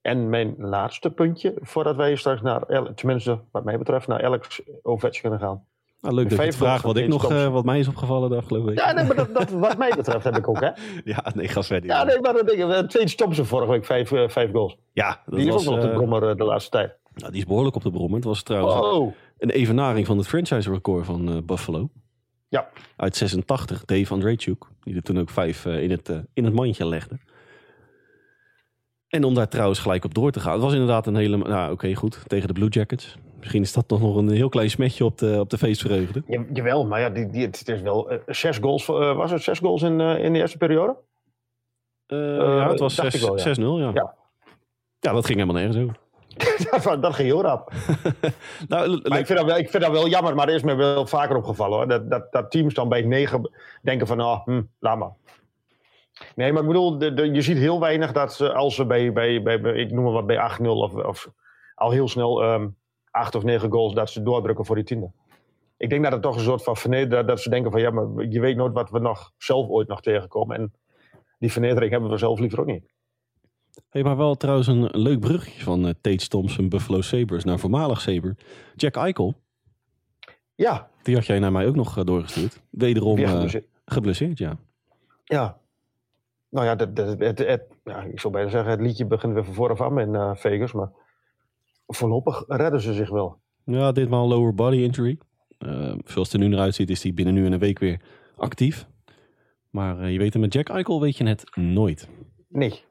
En 0.00 0.28
mijn 0.28 0.54
laatste 0.58 1.10
puntje, 1.10 1.54
voordat 1.60 1.96
wij 1.96 2.16
straks 2.16 2.42
naar, 2.42 2.92
tenminste 2.94 3.40
wat 3.50 3.64
mij 3.64 3.78
betreft, 3.78 4.06
naar 4.06 4.24
Alex 4.24 4.60
Ovechkin 4.82 5.38
gaan. 5.38 5.64
Nou, 6.00 6.14
leuk 6.14 6.30
dat 6.30 6.44
je 6.44 6.52
vraagt 6.52 6.82
wat, 6.82 6.96
ik 6.96 7.08
nog, 7.08 7.30
eh, 7.30 7.48
wat 7.48 7.64
mij 7.64 7.78
is 7.78 7.88
opgevallen 7.88 8.30
de 8.30 8.36
afgelopen 8.36 8.68
week. 8.68 8.78
Ja, 8.78 8.92
nee, 8.92 9.04
maar 9.04 9.16
dat, 9.16 9.34
dat, 9.34 9.50
wat 9.50 9.78
mij 9.78 9.92
betreft 9.96 10.24
heb 10.24 10.36
ik 10.36 10.48
ook, 10.48 10.60
hè. 10.60 10.70
Ja, 11.12 11.32
nee, 11.34 11.48
ga 11.48 11.62
verder. 11.62 11.90
Ja, 11.90 12.04
nee, 12.04 12.20
maar 12.20 12.32
dat 12.32 12.46
denk 12.46 12.72
ik. 12.72 12.88
Tweede 12.88 13.14
Thompson 13.14 13.44
vorige 13.44 13.70
week, 13.70 13.84
vijf, 13.84 14.12
eh, 14.12 14.28
vijf 14.28 14.50
goals. 14.50 14.76
Ja, 14.92 15.22
dat 15.26 15.34
Die 15.34 15.46
is 15.46 15.52
ook 15.52 15.54
was, 15.54 15.64
nog 15.64 15.80
de 15.80 15.88
eh, 15.88 15.94
brommer 15.94 16.28
eh, 16.30 16.36
de 16.36 16.44
laatste 16.44 16.70
tijd. 16.70 16.98
Nou, 17.16 17.32
die 17.32 17.40
is 17.40 17.46
behoorlijk 17.46 17.76
op 17.76 17.82
de 17.82 17.90
brommer. 17.90 18.16
Het 18.16 18.24
was 18.24 18.42
trouwens 18.42 18.74
Oh, 18.74 19.14
een 19.38 19.50
evenaring 19.50 20.06
van 20.06 20.16
het 20.18 20.28
franchise 20.28 20.70
record 20.70 21.06
van 21.06 21.28
eh, 21.28 21.36
Buffalo. 21.44 21.88
Ja. 22.48 22.68
Uit 22.96 23.16
86, 23.16 23.84
Dave 23.84 24.12
Andrejchuk. 24.12 24.64
Die 24.82 24.96
er 24.96 25.02
toen 25.02 25.18
ook 25.18 25.30
vijf 25.30 25.66
eh, 25.66 25.82
in, 25.82 25.90
het, 25.90 26.08
eh, 26.08 26.18
in 26.32 26.44
het 26.44 26.54
mandje 26.54 26.86
legde. 26.86 27.18
En 29.08 29.24
om 29.24 29.34
daar 29.34 29.48
trouwens 29.48 29.78
gelijk 29.78 30.04
op 30.04 30.14
door 30.14 30.30
te 30.30 30.40
gaan. 30.40 30.52
Het 30.52 30.62
was 30.62 30.72
inderdaad 30.72 31.06
een 31.06 31.16
hele... 31.16 31.36
Nou, 31.36 31.72
oké, 31.72 31.94
goed. 31.94 32.22
Tegen 32.26 32.46
de 32.48 32.52
Blue 32.52 32.68
Jackets. 32.68 33.16
Misschien 33.38 33.62
is 33.62 33.72
dat 33.72 33.88
toch 33.88 34.00
nog 34.00 34.16
een 34.16 34.30
heel 34.30 34.48
klein 34.48 34.70
smetje 34.70 35.04
op 35.04 35.18
de, 35.18 35.36
op 35.40 35.50
de 35.50 35.58
feestvreugde. 35.58 36.22
Ja, 36.26 36.44
jawel, 36.52 36.86
maar 36.86 37.00
ja, 37.00 37.10
die, 37.10 37.30
die, 37.30 37.42
het 37.42 37.68
is 37.68 37.80
wel 37.80 38.18
zes 38.26 38.58
goals. 38.58 38.86
was 38.86 39.30
het 39.30 39.42
zes 39.42 39.58
goals 39.58 39.82
in, 39.82 40.00
in 40.00 40.32
de 40.32 40.38
eerste 40.38 40.58
periode? 40.58 40.96
Ja, 42.06 42.68
het 42.70 42.78
was 42.78 42.94
dacht 42.94 43.14
ik 43.14 43.20
6 43.20 43.56
wel, 43.56 43.78
ja. 43.78 43.84
6-0, 43.88 43.94
ja. 43.94 44.02
Ja. 44.02 44.14
Ja, 45.00 45.12
dat 45.12 45.26
ging 45.26 45.38
helemaal 45.38 45.62
nergens 45.62 45.82
over. 45.82 45.96
dat, 46.82 47.02
dat 47.02 47.14
ging 47.14 47.28
heel 47.28 47.42
rap. 47.42 47.72
Nou, 48.68 49.00
Maar 49.08 49.18
ik 49.18 49.26
vind, 49.26 49.38
dat 49.38 49.46
wel, 49.48 49.56
ik 49.58 49.70
vind 49.70 49.82
dat 49.82 49.92
wel 49.92 50.08
jammer, 50.08 50.34
maar 50.34 50.48
er 50.48 50.54
is 50.54 50.62
me 50.62 50.74
wel 50.74 51.06
vaker 51.06 51.36
opgevallen 51.36 51.76
hoor. 51.76 51.88
Dat, 51.88 52.10
dat, 52.10 52.32
dat 52.32 52.50
teams 52.50 52.74
dan 52.74 52.88
bij 52.88 53.02
negen 53.02 53.50
denken 53.82 54.06
van, 54.06 54.20
oh, 54.20 54.44
hm, 54.44 54.62
laat 54.78 54.98
maar. 54.98 55.12
Nee, 56.34 56.52
maar 56.52 56.62
ik 56.62 56.68
bedoel, 56.68 56.98
de, 56.98 57.14
de- 57.14 57.30
je 57.32 57.42
ziet 57.42 57.56
heel 57.58 57.80
weinig 57.80 58.12
dat 58.12 58.34
ze, 58.34 58.52
als 58.52 58.74
ze 58.74 58.86
bij, 58.86 59.12
bij, 59.12 59.42
bij, 59.42 59.60
bij- 59.60 59.74
ik 59.74 59.90
noem 59.90 60.04
maar 60.04 60.12
wat, 60.12 60.26
bij 60.26 60.50
8-0 60.60 60.62
of, 60.66 60.94
of 60.94 61.30
al 61.74 61.90
heel 61.90 62.08
snel 62.08 62.42
ehm 62.42 62.66
acht 63.10 63.34
of 63.34 63.42
negen 63.42 63.70
goals, 63.72 63.94
dat 63.94 64.10
ze 64.10 64.22
doordrukken 64.22 64.64
voor 64.64 64.74
die 64.74 64.84
tiende. 64.84 65.10
Ik 65.76 65.90
denk 65.90 66.02
dat 66.02 66.12
het 66.12 66.22
toch 66.22 66.34
een 66.36 66.40
soort 66.42 66.62
van 66.62 66.76
vernedering, 66.76 67.28
dat 67.28 67.40
ze 67.40 67.50
denken 67.50 67.70
van, 67.70 67.80
ja, 67.80 67.90
maar 67.90 68.24
je 68.28 68.40
weet 68.40 68.56
nooit 68.56 68.72
wat 68.72 68.90
we 68.90 68.98
nog 68.98 69.32
zelf 69.38 69.68
ooit 69.68 69.88
nog 69.88 70.00
tegenkomen. 70.00 70.56
En 70.56 70.72
die 71.38 71.52
vernedering 71.52 71.90
hebben 71.92 72.10
we 72.10 72.16
zelf 72.18 72.38
liever 72.38 72.60
ook 72.60 72.66
niet. 72.66 72.94
Hey, 73.88 74.02
maar 74.02 74.16
wel 74.16 74.34
trouwens 74.34 74.66
een 74.66 74.88
leuk 74.92 75.20
bruggetje 75.20 75.62
van 75.62 75.86
eh 75.86 75.94
Tate 76.00 76.28
Thompson, 76.28 76.68
Buffalo 76.68 77.00
Sabres 77.00 77.44
naar 77.44 77.58
voormalig 77.58 78.00
Saber. 78.00 78.36
Jack 78.74 78.96
Eichel, 78.96 79.34
Ja, 80.54 80.90
die 81.02 81.14
had 81.14 81.26
jij 81.26 81.38
naar 81.38 81.52
mij 81.52 81.66
ook 81.66 81.74
nog 81.74 81.98
eh, 81.98 82.04
doorgestuurd. 82.04 82.62
Wederom 82.70 83.18
eh, 83.18 83.30
geblesseerd. 83.30 83.66
geblesseerd, 83.84 84.38
ja. 84.38 84.56
Ja. 85.24 85.58
Nou 86.48 86.66
ja, 86.66 86.74
dat, 86.74 86.96
dat, 86.96 87.18
het, 87.18 87.38
het, 87.38 87.62
ja, 87.84 88.02
ik 88.02 88.20
zou 88.20 88.32
bijna 88.32 88.50
zeggen, 88.50 88.70
het 88.70 88.80
liedje 88.80 89.06
begint 89.06 89.32
weer 89.34 89.44
van 89.44 89.54
vooraf 89.54 89.80
aan 89.80 89.98
in 90.00 90.36
Vegas. 90.36 90.72
Maar 90.72 90.90
voorlopig 91.86 92.44
redden 92.46 92.80
ze 92.80 92.92
zich 92.94 93.10
wel. 93.10 93.38
Ja, 93.64 93.92
ditmaal 93.92 94.28
lower 94.28 94.54
body 94.54 94.76
injury. 94.76 95.18
Eh, 95.58 95.94
zoals 96.04 96.32
het 96.32 96.32
er 96.32 96.38
nu 96.38 96.48
naar 96.48 96.60
uitziet 96.60 96.90
is 96.90 97.02
hij 97.02 97.14
binnen 97.14 97.34
nu 97.34 97.46
en 97.46 97.52
een 97.52 97.58
week 97.58 97.78
weer 97.78 98.00
actief. 98.36 98.86
Maar 99.70 100.10
je 100.10 100.18
weet 100.18 100.32
het, 100.32 100.42
met 100.42 100.52
Jack 100.52 100.68
Eichel 100.68 101.00
weet 101.00 101.16
je 101.16 101.26
het 101.26 101.56
nooit. 101.56 102.08
Nee. 102.48 102.84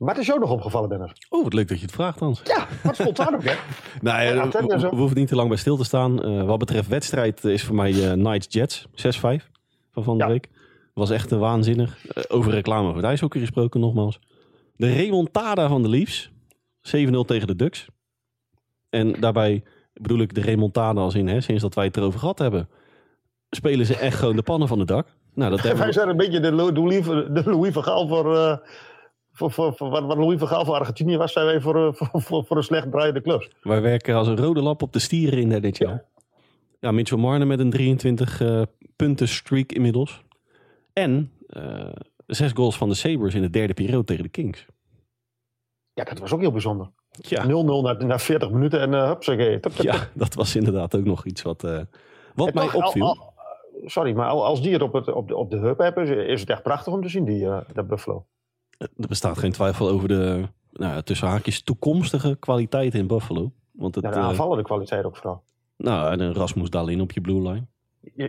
Wat 0.00 0.18
is 0.18 0.26
jou 0.26 0.38
nog 0.40 0.50
opgevallen, 0.50 0.88
Dennis? 0.88 1.12
Oh, 1.28 1.42
wat 1.44 1.52
leuk 1.54 1.68
dat 1.68 1.76
je 1.78 1.84
het 1.84 1.94
vraagt, 1.94 2.18
Hans. 2.20 2.40
Ja, 2.44 2.66
wat 2.82 2.94
spontaan 2.96 3.34
ook, 3.34 3.44
hè? 3.44 3.54
Nou, 4.00 4.22
Ja, 4.22 4.48
we, 4.48 4.86
hoeven 4.96 5.16
niet 5.16 5.28
te 5.28 5.34
lang 5.34 5.48
bij 5.48 5.56
stil 5.58 5.76
te 5.76 5.84
staan. 5.84 6.22
Eh, 6.22 6.42
wat 6.44 6.58
betreft 6.58 6.88
wedstrijd 6.88 7.44
eh, 7.44 7.52
is 7.52 7.64
voor 7.64 7.74
mij 7.74 7.90
eh 8.04 8.12
Knights 8.12 8.46
Jets 8.50 8.86
6-5 8.86 8.90
van 9.92 10.04
van 10.04 10.18
de 10.18 10.24
Ja. 10.24 10.30
week. 10.30 10.48
Was 10.94 11.10
echt 11.10 11.32
eh, 11.32 11.38
waanzinnig. 11.38 11.98
Over 12.28 12.52
reclame 12.52 12.92
voor 12.92 13.02
ijshockey 13.02 13.40
gesproken 13.40 13.80
nogmaals. 13.80 14.18
De 14.76 14.92
remontada 14.92 15.68
van 15.68 15.82
de 15.82 15.88
Leafs. 15.88 16.30
7-0 16.82 16.90
tegen 17.26 17.46
de 17.46 17.56
Ducks. 17.56 17.86
En 18.90 19.12
daarbij 19.20 19.62
bedoel 19.92 20.18
ik 20.20 20.34
de 20.34 20.40
remontada 20.40 21.00
als 21.00 21.14
in, 21.14 21.28
hè, 21.28 21.40
sinds 21.40 21.62
dat 21.62 21.74
wij 21.74 21.84
het 21.84 21.96
erover 21.96 22.18
gehad 22.20 22.38
hebben, 22.38 22.68
spelen 23.50 23.86
ze 23.86 23.96
echt 23.96 24.18
gewoon 24.18 24.36
de 24.36 24.42
pannen 24.42 24.68
van 24.68 24.78
het 24.78 24.88
dak. 24.88 25.06
Nou, 25.34 25.50
dat 25.50 25.60
hebben 25.62 25.78
Wij 25.78 25.86
we, 25.86 25.92
zijn 25.92 26.08
een 26.08 26.16
beetje 26.16 26.40
de, 26.40 26.52
Lo- 26.52 26.72
de, 26.72 26.80
Louis, 26.80 27.04
de 27.04 27.42
Louis 27.44 27.72
van 27.72 27.82
Gaal 27.84 28.08
voor, 28.08 28.60
voor, 29.32 29.50
voor, 29.50 29.74
voor- 29.74 29.90
wat, 29.90 30.02
Louis 30.16 30.38
van 30.38 30.48
Gaal 30.48 30.64
voor 30.64 30.74
Argentinië 30.74 31.16
was, 31.16 31.32
zijn 31.32 31.46
wij 31.46 31.60
voor, 31.60 31.86
eh, 31.86 31.92
voor, 31.92 32.20
voor, 32.22 32.44
voor 32.44 32.56
een 32.56 32.62
slecht 32.62 32.90
draaiende 32.90 33.20
clubs. 33.22 33.50
wij 33.62 33.80
werken 33.82 34.14
als 34.14 34.26
een 34.28 34.36
rode 34.36 34.62
lap 34.62 34.82
op 34.82 34.92
de 34.92 34.98
stieren 34.98 35.38
in 35.38 35.48
de 35.48 35.60
NHL. 35.60 35.96
Ja, 36.80 36.90
Mitchell 36.92 37.18
Marner 37.18 37.46
met 37.46 37.58
een 37.60 37.70
23 37.70 38.40
eh, 38.40 38.62
punten 38.96 39.28
streak 39.28 39.72
inmiddels. 39.72 40.22
En 40.92 41.32
eh, 41.46 41.88
zes 42.26 42.52
goals 42.52 42.76
van 42.76 42.88
de 42.88 42.94
Sabres 42.94 43.34
in 43.34 43.42
de 43.42 43.50
derde 43.50 43.74
periode 43.74 44.04
tegen 44.04 44.22
de 44.22 44.28
Kings. 44.28 44.66
Ja, 45.94 46.04
dat 46.04 46.18
was 46.18 46.32
ook 46.32 46.40
heel 46.40 46.52
bijzonder. 46.52 46.86
0-0 46.86 46.90
Ja, 47.18 47.44
na, 47.44 47.92
na 47.92 48.18
40 48.18 48.50
minuten 48.50 48.80
en 48.80 48.92
uh, 48.92 49.06
hupsakee. 49.08 49.60
Ja, 49.80 50.08
dat 50.14 50.34
was 50.34 50.56
inderdaad 50.56 50.96
ook 50.96 51.04
nog 51.04 51.24
iets 51.26 51.42
wat, 51.42 51.64
eh, 51.64 51.80
wat 52.34 52.46
En 52.48 52.54
mij 52.54 52.64
toch, 52.68 52.74
opviel. 52.86 53.04
al- 53.06 53.32
sorry, 53.84 54.12
maar 54.12 54.28
al- 54.28 54.44
als 54.44 54.62
die 54.62 54.72
het 54.72 54.82
op, 54.82 54.92
het, 54.92 55.12
op, 55.12 55.28
de, 55.28 55.36
op 55.36 55.50
de 55.50 55.56
hub 55.58 55.78
hebben, 55.78 56.26
is- 56.28 56.40
het 56.40 56.50
echt 56.50 56.62
prachtig 56.62 56.92
om 56.92 57.02
te 57.02 57.08
zien, 57.08 57.24
die, 57.24 57.44
eh 57.46 57.60
dat 57.72 57.86
Buffalo. 57.86 58.26
Er 59.02 59.08
bestaat 59.08 59.38
geen 59.38 59.52
twijfel 59.52 59.88
over 59.88 60.08
de 60.08 60.42
nou, 60.72 61.02
tussen 61.02 61.28
haakjes 61.28 61.62
toekomstige 61.62 62.36
kwaliteit 62.38 62.94
in 62.94 63.06
Buffalo. 63.06 63.52
Want 63.72 63.94
het, 63.94 64.04
Ja, 64.04 64.10
de 64.10 64.16
eh, 64.16 64.22
aanvallende 64.24 64.62
kwaliteit 64.64 65.04
ook 65.04 65.16
vooral. 65.16 65.42
nou, 65.76 66.12
en 66.12 66.20
een 66.20 66.34
Rasmus 66.34 66.70
Dalin 66.70 67.00
op 67.00 67.12
je 67.12 67.20
blue 67.20 67.42
line. 67.42 67.66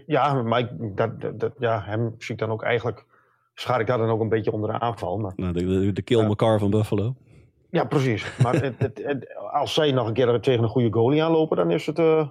Ja, 0.07 0.33
maar 0.41 0.59
ik, 0.59 0.97
dat, 0.97 1.39
dat, 1.39 1.53
ja, 1.59 1.81
hem 1.85 2.15
zie 2.17 2.33
ik 2.33 2.39
dan 2.39 2.49
ook 2.51 2.63
eigenlijk... 2.63 3.05
Schaar 3.53 3.79
ik 3.79 3.87
daar 3.87 3.97
dan 3.97 4.09
ook 4.09 4.21
een 4.21 4.29
beetje 4.29 4.51
onder 4.51 4.71
de 4.71 4.79
aanval. 4.79 5.17
Maar, 5.17 5.33
Nou, 5.35 5.53
de, 5.53 5.65
de, 5.65 5.91
de 5.93 6.01
kill 6.01 6.29
Ja. 6.37 6.57
van 6.57 6.69
Buffalo. 6.69 7.15
ja, 7.69 7.83
precies. 7.85 8.37
Maar 8.43 8.53
het, 8.61 8.75
het, 8.77 9.01
het- 9.03 9.35
als 9.51 9.73
zij 9.73 9.91
nog 9.91 10.07
een 10.07 10.13
keer 10.13 10.39
tegen 10.39 10.63
een 10.63 10.69
goede 10.69 10.91
goalie 10.93 11.23
aanlopen, 11.23 11.57
dan 11.57 11.71
is 11.71 11.85
het... 11.85 11.99
eh, 11.99 12.27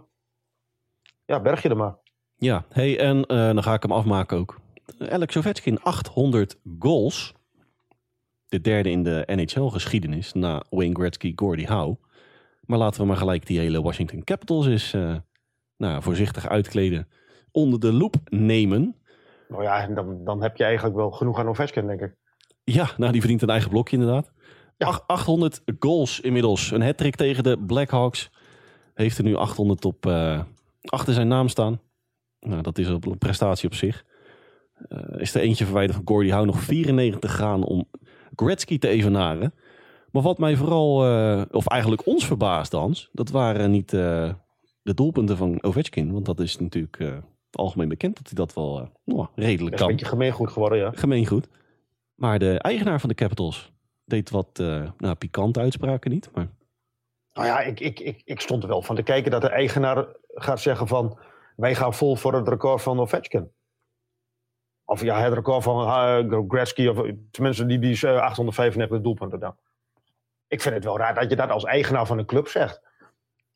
ja, 1.25 1.41
berg 1.41 1.63
je 1.63 1.69
er 1.69 1.77
maar. 1.77 1.97
Ja, 2.37 2.65
hey, 2.69 2.99
en 2.99 3.25
eh, 3.27 3.37
dan 3.37 3.63
ga 3.63 3.75
ik 3.75 3.83
hem 3.83 3.93
afmaken 3.93 4.39
ook. 4.39 4.59
Alex 5.09 5.37
Ovechkin, 5.37 5.83
800 5.83 6.59
goals. 6.79 7.35
De 8.51 8.61
derde 8.61 8.91
in 8.91 9.03
de 9.03 9.23
NHL-geschiedenis 9.27 10.33
na 10.33 10.63
Wayne 10.71 10.95
Gretzky, 10.95 11.33
Gordie 11.37 11.67
Howe. 11.67 11.97
Maar 12.61 12.79
laten 12.79 13.01
we 13.01 13.07
maar 13.07 13.17
gelijk 13.17 13.47
die 13.47 13.59
hele 13.59 13.83
Washington 13.83 14.25
Capitals 14.25 14.67
eens 14.67 14.93
eh, 14.93 15.17
nou, 15.77 16.03
voorzichtig 16.03 16.49
uitkleden. 16.49 17.09
Onder 17.53 17.81
de 17.81 17.93
loep 17.93 18.15
nemen. 18.25 18.97
Nou 19.49 19.63
ja, 19.63 19.83
en 19.83 19.95
dan, 19.95 20.25
dan 20.25 20.43
heb 20.43 20.57
je 20.57 20.65
eigenlijk 20.65 20.97
wel 20.97 21.11
genoeg 21.11 21.39
aan 21.39 21.49
Ovechkin, 21.49 21.87
denk 21.87 22.01
ik. 22.01 22.15
Ja, 22.65 22.91
nou 22.97 23.13
die 23.13 23.21
verdient 23.21 23.43
een 23.43 23.51
eigen 23.51 23.71
blokje 23.71 23.97
inderdaad. 23.97 24.33
Ja. 24.77 24.87
Ach- 24.87 25.05
800 25.07 25.63
goals 25.79 26.21
inmiddels. 26.21 26.71
Een 26.71 26.83
hat 26.83 26.97
tegen 27.17 27.43
de 27.43 27.59
Blackhawks. 27.67 28.31
Heeft 28.95 29.19
er 29.19 29.25
nu 29.25 29.35
800 29.35 29.85
op, 29.85 30.07
eh, 30.07 30.43
achter 30.85 31.15
zijn 31.15 31.29
naam 31.29 31.49
staan. 31.49 31.81
Nou, 32.41 32.63
dat 32.63 32.79
is 32.79 32.87
een 32.89 33.19
prestatie 33.19 33.69
op 33.69 33.75
zich. 33.75 34.05
eh, 34.89 35.21
is 35.21 35.35
er 35.35 35.41
eentje 35.41 35.65
verwijderd 35.65 35.97
van 35.97 36.07
Gordie 36.09 36.33
Howe 36.33 36.47
nog 36.47 36.61
94 36.61 37.37
gaan 37.37 37.65
om 37.65 37.89
Gretzky 38.35 38.79
te 38.79 38.89
evenaren. 38.89 39.53
Maar 40.11 40.23
wat 40.23 40.39
mij 40.39 40.57
vooral, 40.57 41.05
eh, 41.07 41.43
of 41.51 41.67
eigenlijk 41.67 42.07
ons 42.07 42.27
verbaasde, 42.27 42.77
Hans, 42.77 43.09
dat 43.13 43.31
waren 43.31 43.71
niet 43.71 43.93
eh, 43.93 44.33
de 44.83 44.95
doelpunten 44.95 45.37
van 45.37 45.63
Ovechkin. 45.63 46.13
Want 46.13 46.27
dat 46.27 46.41
is 46.41 46.59
natuurlijk 46.59 46.99
eh, 46.99 47.17
algemeen 47.51 47.89
bekend 47.89 48.17
dat 48.17 48.27
hij 48.27 48.35
dat 48.35 48.55
wel 48.55 48.91
nou, 49.05 49.27
redelijk 49.35 49.75
is 49.75 49.81
een 49.81 49.87
kan. 49.87 49.97
beetje 49.97 50.13
gemeengoed 50.13 50.51
geworden, 50.51 50.79
ja. 50.79 50.91
Gemeengoed. 50.95 51.49
Maar 52.15 52.39
de 52.39 52.59
eigenaar 52.59 53.01
van 53.01 53.09
de 53.09 53.15
Capitals 53.15 53.73
deed 54.05 54.31
wat 54.31 54.59
nou, 54.99 55.15
pikante 55.15 55.61
uitspraken 55.61 56.11
niet. 56.11 56.31
Maar 56.35 56.49
Nou 57.33 57.47
ja, 57.47 57.61
ik, 57.61 57.81
ik, 57.81 58.01
ik, 58.01 58.23
ik 58.25 58.41
stond 58.41 58.63
er 58.63 58.69
wel 58.69 58.83
van 58.83 58.97
te 58.97 59.03
kijken 59.03 59.31
dat 59.31 59.43
de 59.43 59.49
eigenaar 59.49 60.07
gaat 60.29 60.61
zeggen 60.61 60.87
van... 60.87 61.19
wij 61.57 61.75
gaan 61.75 61.95
vol 61.95 62.17
voor 62.17 62.35
het 62.35 62.49
record 62.49 62.83
van 62.83 63.01
Ovechkin. 63.01 63.51
Of 64.91 65.03
ja, 65.03 65.21
het 65.21 65.33
record 65.33 65.63
van 65.63 65.87
uh, 65.87 66.41
Gretzky, 66.49 66.87
of 66.87 67.07
tenminste 67.31 67.67
die, 67.67 67.79
die 67.79 67.91
is, 67.91 68.03
eh, 68.03 68.21
895 68.21 69.01
doelpunten 69.01 69.41
dan. 69.41 69.57
Ik 70.49 70.61
vind 70.61 70.75
het 70.75 70.85
wel 70.85 70.99
raar 70.99 71.15
dat 71.15 71.31
je 71.31 71.37
dat 71.37 71.51
als 71.51 71.65
eigenaar 71.65 72.07
van 72.07 72.19
een 72.19 72.27
club 72.27 72.49
zegt. 72.49 72.83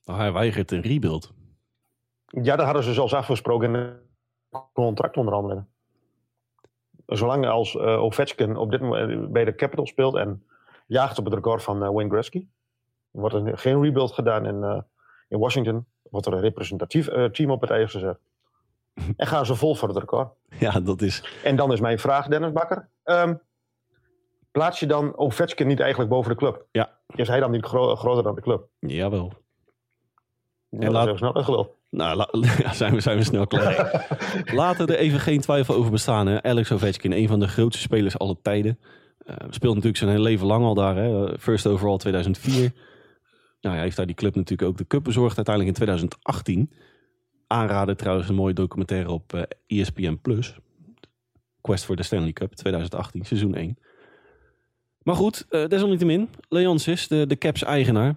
nou, 0.05 0.19
hij 0.19 0.33
weigert 0.33 0.71
een 0.71 0.81
rebuild. 0.81 1.33
Ja, 2.27 2.57
dat 2.57 2.65
hadden 2.65 2.83
ze 2.83 2.93
zelfs 2.93 3.15
afgesproken 3.15 3.75
in 3.75 3.81
een 3.81 4.61
contractonderhandelingen. 4.73 5.69
Zolang 7.07 7.47
als 7.47 7.77
eh 7.77 8.03
Ovechkin 8.03 8.57
op 8.57 8.71
dit 8.71 8.81
moment 8.81 9.33
bij 9.33 9.45
de 9.45 9.55
Capitals 9.55 9.91
speelt 9.91 10.15
en 10.15 10.47
jaagt 10.87 11.19
op 11.19 11.25
het 11.25 11.35
record 11.35 11.63
van 11.63 11.83
eh, 11.83 11.91
Wayne 11.91 12.11
Gretzky, 12.11 12.47
wordt 13.11 13.35
er 13.35 13.59
geen 13.59 13.83
rebuild 13.83 14.13
gedaan 14.13 14.47
in, 14.47 14.63
eh, 14.63 14.81
in 15.29 15.39
Washington. 15.39 15.87
Wordt 16.03 16.27
er 16.27 16.33
een 16.33 16.41
representatief 16.41 17.09
eh, 17.09 17.25
team 17.25 17.51
op 17.51 17.61
het 17.61 17.71
ijs 17.71 17.91
gezet. 17.91 18.19
En 19.17 19.27
gaan 19.27 19.47
ze 19.47 19.55
vol 19.55 19.75
voor 19.75 19.89
het 19.89 19.97
record. 19.99 20.29
Ja, 20.59 20.81
dat 20.81 21.03
is... 21.03 21.25
En 21.45 21.57
dan 21.57 21.73
is 21.73 21.81
mijn 21.81 21.99
vraag, 21.99 22.27
Dennis 22.27 22.53
Bakker. 22.53 22.89
Ehm, 23.05 23.35
plaats 24.51 24.81
je 24.81 24.87
dan 24.87 25.17
Ovechkin 25.17 25.67
niet 25.67 25.81
eigenlijk 25.81 26.11
boven 26.11 26.31
de 26.31 26.37
club? 26.37 26.67
Ja. 26.73 26.91
Is 27.15 27.29
hij 27.29 27.41
dan 27.41 27.51
niet 27.51 27.65
gro- 27.65 27.97
groter 27.97 28.23
dan 28.23 28.35
de 28.35 28.41
club? 28.41 28.69
Jawel. 28.79 29.33
Ja, 30.69 30.79
En 30.79 30.85
dat 30.85 30.93
laat- 30.93 31.03
is 31.03 31.09
heel 31.09 31.17
snel 31.19 31.35
uitgeluld. 31.35 31.71
Nou, 31.91 32.27
ja, 32.59 32.73
zijn, 32.83 32.95
we, 32.95 33.01
zijn 33.01 33.17
we 33.17 33.25
snel 33.25 33.47
klaar. 33.47 34.07
Laten 34.55 34.87
er 34.87 34.97
even 34.97 35.21
geen 35.21 35.41
twijfel 35.41 35.75
over 35.75 35.91
bestaan. 35.91 36.27
Hè. 36.27 36.43
Alex 36.43 36.73
Ovechkin, 36.73 37.13
een 37.13 37.29
van 37.29 37.41
de 37.41 37.49
grootste 37.49 37.83
spelers 37.83 38.19
aller 38.19 38.41
tijden. 38.43 38.79
Eh, 39.19 39.35
speelt 39.51 39.73
natuurlijk 39.75 39.97
zijn 39.97 40.11
hele 40.11 40.23
leven 40.23 40.47
lang 40.47 40.65
al 40.65 40.75
daar. 40.75 40.97
Hè. 40.97 41.39
First 41.39 41.67
overall 41.67 41.97
2004. 41.97 42.73
Nou, 43.61 43.75
hij 43.75 43.85
heeft 43.85 43.97
daar 43.97 44.07
die 44.07 44.15
club 44.15 44.35
natuurlijk 44.35 44.69
ook 44.69 44.77
de 44.79 44.87
cup 44.87 45.05
bezorgd. 45.05 45.37
Uiteindelijk 45.37 45.77
in 45.79 45.85
2018. 45.85 46.73
Aanraden 47.59 47.97
trouwens 47.97 48.29
een 48.29 48.35
mooie 48.35 48.53
documentaire 48.55 49.11
op 49.11 49.33
eh, 49.35 49.43
ESPN+. 49.81 50.21
Quest 51.61 51.85
for 51.85 51.97
the 51.97 52.03
Stanley 52.03 52.33
Cup 52.33 52.53
2018, 52.55 53.25
seizoen 53.25 53.55
1. 53.55 53.79
Maar 55.03 55.15
goed, 55.15 55.47
eh, 55.49 55.67
desalniettemin. 55.67 56.29
Leonsis, 56.49 57.09
de, 57.09 57.27
de 57.27 57.37
Caps 57.39 57.63
eigenaar. 57.63 58.15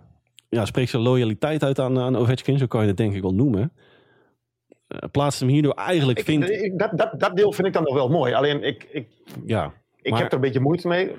Ja, 0.49 0.65
spreekt 0.65 0.89
zijn 0.89 1.01
loyaliteit 1.01 1.63
uit 1.63 1.79
aan, 1.79 1.99
aan 1.99 2.15
Ovechkin. 2.15 2.57
Zo 2.57 2.65
kan 2.65 2.81
je 2.81 2.87
het 2.87 2.97
denk 2.97 3.13
ik 3.13 3.21
wel 3.21 3.33
noemen. 3.33 3.73
Eh 4.87 5.09
plaatst 5.11 5.39
hem 5.39 5.49
hierdoor 5.49 5.73
eigenlijk, 5.73 6.19
Ik, 6.19 6.25
vindt... 6.25 6.49
ik- 6.49 6.79
dat, 6.79 6.91
dat, 6.97 7.19
dat 7.19 7.35
deel 7.35 7.51
vind 7.51 7.67
ik 7.67 7.73
dan 7.73 7.83
nog 7.83 7.93
wel 7.93 8.09
mooi. 8.09 8.33
Alleen 8.33 8.63
ik, 8.63 8.83
ik, 8.91 9.07
Ja, 9.45 9.73
ik 10.01 10.11
Maar- 10.11 10.19
heb 10.21 10.29
er 10.29 10.35
een 10.35 10.41
beetje 10.43 10.59
moeite 10.59 10.87
mee. 10.87 11.11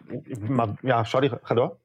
Maar 0.48 0.68
ja, 0.82 1.04
sorry, 1.04 1.30
ga 1.42 1.54
door. 1.54 1.76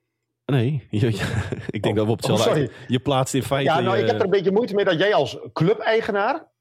Nee. 0.46 0.88
je- 0.90 1.12
je- 1.12 1.66
ik 1.70 1.84
denk 1.84 1.96
dat 1.96 2.06
we 2.06 2.12
op 2.12 2.24
Oh, 2.24 2.30
hetzelfde 2.30 2.60
uit- 2.62 2.72
Je 2.88 3.00
plaatst 3.00 3.34
in 3.34 3.44
feite... 3.44 3.72
Ja, 3.72 3.80
nou, 3.80 3.98
ik 3.98 4.08
heb 4.08 4.16
er 4.20 4.24
een 4.24 4.30
beetje 4.30 4.52
moeite 4.52 4.74
mee 4.76 4.86
dat 4.86 5.00
jij 5.00 5.14
als 5.14 5.40
clubeigenaar 5.54 6.52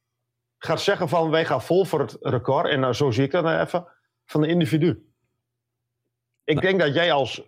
gaat 0.58 0.80
zeggen 0.80 1.08
van 1.08 1.30
wij 1.30 1.44
gaan 1.44 1.62
vol 1.62 1.84
voor 1.84 2.00
het 2.00 2.16
record. 2.20 2.68
En 2.68 2.80
nou, 2.80 2.92
zo 2.92 3.10
zie 3.10 3.24
ik 3.24 3.30
dat 3.30 3.44
nou 3.44 3.60
even 3.60 3.86
van 4.24 4.40
de 4.40 4.46
individu. 4.48 5.06
Ik 6.44 6.60
denk 6.60 6.80
dat 6.80 6.94
jij 6.94 7.12
als 7.12 7.42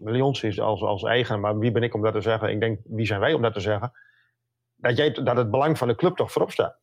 Leons 0.00 0.42
is 0.42 0.60
als, 0.60 0.82
als 0.82 1.02
eigenaar, 1.02 1.40
maar 1.40 1.58
wie 1.58 1.70
ben 1.72 1.82
ik 1.82 1.94
om 1.94 2.02
dat 2.02 2.12
te 2.12 2.20
zeggen? 2.20 2.48
Ik 2.50 2.60
denk, 2.60 2.80
wie 2.84 3.06
zijn 3.06 3.20
wij 3.20 3.32
om 3.32 3.42
dat 3.42 3.52
te 3.54 3.60
zeggen? 3.60 3.92
Dat, 4.76 4.96
jij, 4.96 5.10
dat 5.12 5.36
het 5.36 5.50
belang 5.50 5.78
van 5.78 5.88
de 5.88 5.94
club 5.94 6.16
toch 6.16 6.32
voorop 6.32 6.50
staat. 6.50 6.76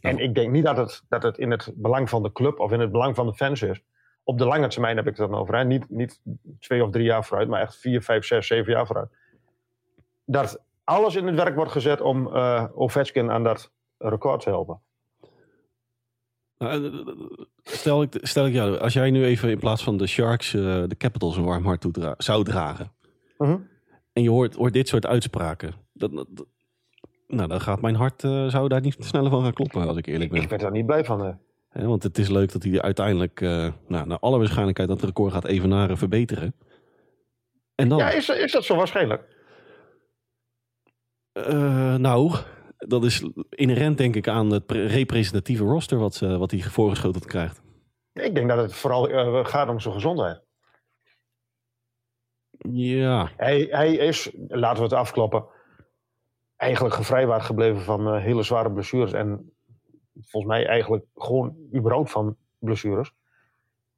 En 0.00 0.14
Nou. 0.14 0.22
ik 0.28 0.34
denk 0.34 0.50
niet 0.52 0.64
dat 0.64 0.76
het, 0.76 1.02
dat 1.08 1.22
het 1.22 1.38
in 1.38 1.50
het 1.50 1.72
belang 1.74 2.08
van 2.08 2.22
de 2.22 2.32
club 2.32 2.58
of 2.58 2.72
in 2.72 2.80
het 2.80 2.92
belang 2.92 3.14
van 3.14 3.26
de 3.26 3.34
fans 3.34 3.62
is. 3.62 3.82
Op 4.24 4.38
de 4.38 4.44
lange 4.44 4.68
termijn 4.68 4.96
heb 4.96 5.06
ik 5.06 5.16
het 5.16 5.30
dan 5.30 5.38
over. 5.40 5.56
Hè? 5.56 5.64
Niet, 5.64 5.90
niet 5.90 6.20
twee 6.58 6.84
of 6.84 6.90
drie 6.90 7.04
jaar 7.04 7.24
vooruit, 7.24 7.48
maar 7.48 7.60
echt 7.60 7.76
vier, 7.76 8.02
vijf, 8.02 8.24
zes, 8.24 8.46
zeven 8.46 8.72
jaar 8.72 8.86
vooruit. 8.86 9.08
Dat 10.24 10.62
alles 10.84 11.14
in 11.16 11.26
het 11.26 11.34
werk 11.36 11.54
wordt 11.54 11.72
gezet 11.72 12.00
om 12.00 12.34
eh 12.34 12.64
Ovechkin 12.74 13.30
aan 13.30 13.44
dat 13.44 13.72
record 13.98 14.40
te 14.42 14.48
helpen. 14.48 14.80
Nou, 16.58 16.84
eh, 16.86 17.14
Stel 17.62 18.02
ik, 18.02 18.18
stel 18.20 18.46
ik 18.46 18.52
jou, 18.52 18.78
als 18.78 18.92
jij 18.92 19.10
nu 19.10 19.24
even 19.24 19.50
in 19.50 19.58
plaats 19.58 19.84
van 19.84 19.96
de 19.96 20.06
Sharks 20.06 20.54
eh, 20.54 20.60
de 20.62 20.96
Capitals 20.98 21.36
een 21.36 21.44
warm 21.44 21.64
hart 21.64 21.80
toedra- 21.80 22.14
zou 22.18 22.44
dragen. 22.44 22.92
Mhm. 23.38 23.58
En 24.12 24.22
je 24.22 24.30
hoort, 24.30 24.54
hoort 24.54 24.72
dit 24.72 24.88
soort 24.88 25.06
uitspraken. 25.06 25.72
Dat, 25.92 26.10
dat- 26.12 26.46
nou, 27.26 27.48
dan 27.48 27.60
gaat 27.60 27.80
mijn 27.80 27.94
hart, 27.94 28.20
zou 28.20 28.68
daar 28.68 28.80
niet 28.80 28.96
sneller 28.98 29.30
van 29.30 29.42
gaan 29.42 29.52
kloppen, 29.52 29.86
als 29.88 29.96
ik 29.96 30.06
eerlijk 30.06 30.30
ben. 30.30 30.42
Ik 30.42 30.48
werd 30.48 30.60
daar 30.62 30.70
niet 30.70 30.86
blij 30.86 31.04
van. 31.04 31.38
Want 31.72 32.02
het 32.02 32.18
is 32.18 32.28
leuk 32.28 32.52
dat 32.52 32.62
hij 32.62 32.80
uiteindelijk, 32.82 33.40
eh, 33.40 33.72
nou, 33.88 34.06
naar 34.06 34.18
alle 34.18 34.38
waarschijnlijkheid, 34.38 34.88
dat 34.88 35.02
record 35.02 35.32
gaat 35.32 35.44
evenaren, 35.44 35.96
verbeteren. 35.98 36.54
En 37.74 37.88
dan, 37.88 37.98
Ja, 37.98 38.10
is, 38.10 38.28
is 38.28 38.52
dat 38.52 38.64
zo 38.64 38.76
waarschijnlijk? 38.76 39.38
eh, 41.32 41.94
nou, 41.96 42.34
dat 42.76 43.04
is 43.04 43.24
inherent 43.50 43.98
denk 43.98 44.16
ik 44.16 44.28
aan 44.28 44.50
het 44.50 44.66
pre- 44.66 44.86
representatieve 44.86 45.64
roster 45.64 45.98
wat, 45.98 46.14
ze- 46.14 46.38
wat 46.38 46.50
hij 46.50 46.60
voorgeschoteld 46.60 47.24
krijgt. 47.26 47.60
Ik 48.12 48.34
denk 48.34 48.48
dat 48.48 48.58
het 48.58 48.74
vooral 48.74 49.08
eh, 49.08 49.44
gaat 49.44 49.68
om 49.68 49.80
zijn 49.80 49.94
gezondheid. 49.94 50.42
Ja, 52.72 53.30
Hij, 53.36 53.66
hij 53.70 53.94
is, 53.94 54.30
laten 54.48 54.76
we 54.76 54.82
het 54.82 54.92
afkloppen, 54.92 55.46
eigenlijk 56.56 56.94
gevrijwaard 56.94 57.42
gebleven 57.42 57.80
van 57.82 58.16
hele 58.16 58.42
zware 58.42 58.72
blessures. 58.72 59.12
En 59.12 59.52
volgens 60.14 60.52
mij 60.52 60.66
eigenlijk 60.66 61.04
gewoon 61.16 61.56
überhaupt 61.74 62.10
van 62.10 62.36
blessures. 62.58 63.12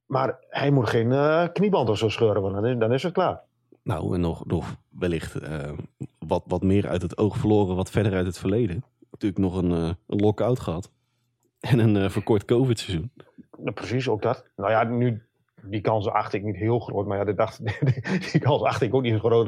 Maar 0.07 0.37
hij 0.49 0.71
moet 0.71 0.88
geen 0.88 1.12
eh, 1.12 1.45
knieband 1.52 1.88
of 1.88 1.99
zo 1.99 2.09
scheuren, 2.09 2.42
want 2.42 2.54
dan 2.54 2.66
is, 2.66 2.78
dan 2.78 2.92
is 2.92 3.02
het 3.02 3.12
klaar. 3.12 3.40
nou 3.83 4.14
en 4.14 4.21
nog, 4.21 4.47
nog 4.47 4.76
wellicht 4.88 5.35
eh, 5.35 5.73
wat, 6.19 6.42
wat 6.47 6.62
meer 6.62 6.88
uit 6.88 7.02
het 7.02 7.19
oog 7.19 7.37
verloren, 7.37 7.76
wat 7.76 7.90
verder 7.90 8.14
uit 8.14 8.26
het 8.26 8.38
verleden. 8.38 8.85
Natuurlijk 9.11 9.40
nog 9.40 9.57
een, 9.57 9.71
een 9.71 9.97
lock-out 10.07 10.61
gehad. 10.61 10.90
En 11.61 11.78
een 11.78 12.11
verkort 12.11 12.45
COVID-seizoen. 12.45 13.11
Nou, 13.59 13.73
precies, 13.73 14.09
ook 14.09 14.23
dat. 14.23 14.47
Nou 14.57 14.71
ja, 14.71 14.85
nu, 14.85 15.23
die 15.62 15.81
kans 15.81 16.09
acht 16.09 16.33
ik 16.33 16.42
niet 16.42 16.57
heel 16.57 16.78
groot. 16.78 17.07
Maar 17.07 17.19
ja, 17.19 17.25
die, 17.25 17.35
dacht, 17.35 17.61
die 18.33 18.40
kans 18.40 18.62
acht 18.62 18.83
ik 18.83 18.95
ook 18.95 19.02
niet 19.02 19.21
zo 19.21 19.28
groot. 19.28 19.47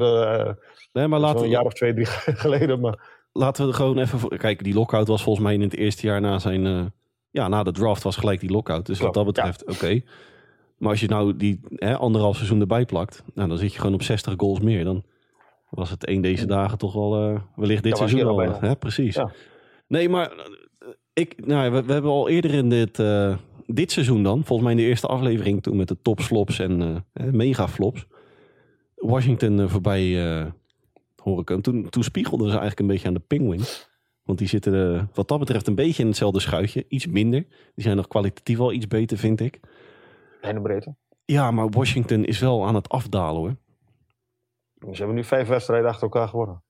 Nee, 0.93 1.07
maar 1.07 1.19
laten, 1.19 1.49
jaar 1.49 1.65
of 1.65 1.73
twee, 1.73 1.93
drie 1.93 2.05
geleden. 2.45 2.79
Maar 2.79 3.24
laten 3.37 3.63
we 3.63 3.69
er 3.69 3.77
gewoon 3.77 3.97
even 3.97 4.19
voor... 4.19 4.37
Kijk, 4.37 4.63
die 4.63 4.73
lockout 4.73 5.07
was 5.07 5.23
volgens 5.23 5.45
mij 5.45 5.53
in 5.53 5.61
het 5.61 5.75
eerste 5.75 6.07
jaar 6.07 6.21
na 6.21 6.39
zijn... 6.39 6.65
eh, 6.65 6.85
ja, 7.31 7.47
na 7.47 7.63
de 7.63 7.71
draft 7.71 8.03
was 8.03 8.15
gelijk 8.15 8.39
die 8.39 8.49
lockout. 8.49 8.85
Dus 8.85 8.99
wat 8.99 9.13
dat 9.13 9.25
betreft, 9.25 9.65
oké. 9.65 10.01
Maar 10.77 10.89
als 10.89 10.99
je 10.99 11.07
nou 11.07 11.35
die 11.35 11.59
hè, 11.69 11.97
anderhalf 11.97 12.35
seizoen 12.35 12.59
erbij 12.59 12.85
plakt... 12.85 13.23
Nou, 13.33 13.49
dan 13.49 13.57
zit 13.57 13.73
je 13.73 13.79
gewoon 13.79 13.93
op 13.93 14.01
60 14.01 14.33
goals 14.37 14.59
meer. 14.59 14.83
Dan 14.83 15.03
was 15.69 15.89
het 15.89 16.05
één 16.05 16.21
deze 16.21 16.45
dagen 16.45 16.77
toch 16.77 16.93
wel 16.93 17.15
eh, 17.15 17.39
wellicht 17.55 17.83
dit 17.83 17.97
seizoen 17.97 18.23
al. 18.23 18.39
Hè, 18.39 18.75
precies. 18.75 19.15
Ja. 19.15 19.31
Nee, 19.87 20.09
maar 20.09 20.31
eh, 20.31 20.37
ik, 21.13 21.45
nou, 21.45 21.71
we, 21.71 21.83
we 21.83 21.93
hebben 21.93 22.11
al 22.11 22.29
eerder 22.29 22.53
in 22.53 22.69
dit, 22.69 23.03
dit 23.65 23.91
seizoen 23.91 24.23
dan... 24.23 24.43
Volgens 24.43 24.61
mij 24.67 24.71
in 24.71 24.83
de 24.83 24.89
eerste 24.89 25.07
aflevering 25.07 25.63
toen 25.63 25.77
met 25.77 25.87
de 25.87 25.97
topslops 26.01 26.59
en 26.59 27.05
mega 27.13 27.67
flops... 27.67 28.05
Washington 28.95 29.69
voorbij 29.69 30.15
horen 31.25 31.43
komen. 31.43 31.63
Toen, 31.63 31.89
toen 31.89 32.03
spiegelden 32.03 32.45
ze 32.45 32.51
eigenlijk 32.51 32.79
een 32.79 32.87
beetje 32.87 33.07
aan 33.07 33.13
de 33.13 33.19
Penguins. 33.19 33.89
Want 34.23 34.39
die 34.39 34.47
zitten 34.47 34.95
eh, 34.95 35.03
wat 35.13 35.27
dat 35.27 35.39
betreft 35.39 35.67
een 35.67 35.75
beetje 35.75 36.01
in 36.01 36.07
hetzelfde 36.09 36.39
schuitje. 36.39 36.85
Iets 36.87 37.05
minder. 37.07 37.41
Die 37.75 37.83
zijn 37.83 37.95
nog 37.95 38.07
kwalitatief 38.07 38.57
wel 38.57 38.71
iets 38.71 38.87
beter, 38.87 39.17
vind 39.17 39.39
ik. 39.39 39.59
kleine 40.39 40.61
breedte. 40.61 40.95
Ja, 41.25 41.51
maar 41.51 41.69
Washington 41.69 42.25
is 42.25 42.39
wel 42.39 42.67
aan 42.67 42.75
het 42.75 42.89
afdalen 42.89 43.41
hoor. 43.41 43.55
Ze 44.93 44.97
hebben 44.97 45.15
nu 45.15 45.23
vijf 45.23 45.47
wedstrijden 45.47 45.89
achter 45.89 46.03
elkaar 46.03 46.27
gewonnen. 46.27 46.63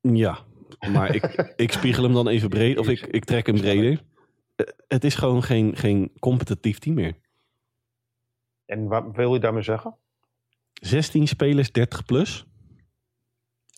Ja, 0.00 0.38
maar 0.92 1.14
ik, 1.14 1.24
ik 1.56 1.72
spiegel 1.72 2.02
hem 2.02 2.12
dan 2.12 2.28
even 2.28 2.48
breed. 2.48 2.78
Of 2.78 2.88
ik, 2.88 3.00
ik 3.00 3.24
trek 3.24 3.46
hem 3.46 3.56
breder. 3.60 4.02
Eh, 4.56 4.66
Het 4.88 5.04
is 5.04 5.14
gewoon 5.14 5.42
geen, 5.42 5.76
geen 5.76 6.12
competitief 6.18 6.78
team 6.78 6.94
meer. 6.94 7.14
En 8.64 8.86
wat 8.88 9.04
wil 9.12 9.34
je 9.34 9.40
daarmee 9.40 9.62
zeggen? 9.62 9.96
16 10.72 11.28
spelers, 11.28 11.72
30 11.72 12.04
plus. 12.04 12.46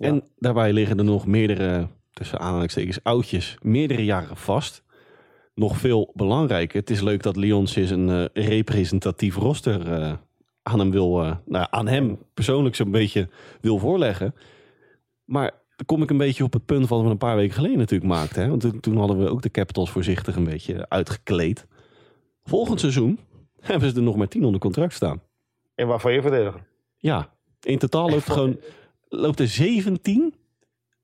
Ja. 0.03 0.09
En 0.09 0.23
daarbij 0.39 0.73
liggen 0.73 0.99
er 0.99 1.05
nog 1.05 1.27
meerdere, 1.27 1.89
tussen 2.13 2.41
aanhalingstekens, 2.41 2.99
oudjes, 3.03 3.57
meerdere 3.61 4.05
jaren 4.05 4.37
vast. 4.37 4.83
Nog 5.55 5.77
veel 5.77 6.11
belangrijker. 6.15 6.81
Het 6.81 6.91
is 6.91 7.01
leuk 7.01 7.23
dat 7.23 7.37
Lyons 7.37 7.77
is 7.77 7.91
een 7.91 8.09
eh, 8.09 8.47
representatief 8.47 9.37
roster 9.37 9.93
eh, 9.93 10.13
aan 10.63 10.79
hem 10.79 10.91
wil, 10.91 11.23
eh, 11.23 11.37
nou, 11.45 11.67
aan 11.71 11.89
hem 11.89 12.19
persoonlijk 12.35 12.75
zo'n 12.75 12.91
beetje 12.91 13.29
wil 13.61 13.79
voorleggen. 13.79 14.35
Maar 15.25 15.51
dan 15.77 15.87
kom 15.87 16.03
ik 16.03 16.11
een 16.11 16.17
beetje 16.17 16.45
op 16.45 16.53
het 16.53 16.65
punt 16.65 16.89
wat 16.89 17.03
we 17.03 17.09
een 17.09 17.19
paar 17.19 17.37
weken 17.37 17.55
geleden 17.55 17.79
natuurlijk 17.79 18.11
maakten. 18.11 18.43
Hè? 18.43 18.49
Want 18.49 18.61
toen, 18.61 18.81
toen 18.81 18.97
hadden 18.97 19.19
we 19.19 19.29
ook 19.29 19.43
de 19.43 19.51
Capitals 19.51 19.91
voorzichtig 19.91 20.37
een 20.37 20.45
beetje 20.45 20.89
uitgekleed. 20.89 21.67
Volgend 22.45 22.81
seizoen 22.81 23.19
hebben 23.61 23.91
ze 23.91 23.97
er 23.97 24.03
nog 24.03 24.17
maar 24.17 24.29
10 24.29 24.45
onder 24.45 24.61
contract 24.61 24.95
staan. 24.95 25.23
En 25.75 25.87
waarvan 25.87 26.13
je 26.13 26.23
verdediger? 26.23 26.67
Ja, 26.97 27.29
in 27.61 27.79
totaal 27.79 28.11
loopt 28.11 28.31
gewoon 28.31 28.59
loopt 29.13 29.41
er 29.41 29.49
17 29.49 30.35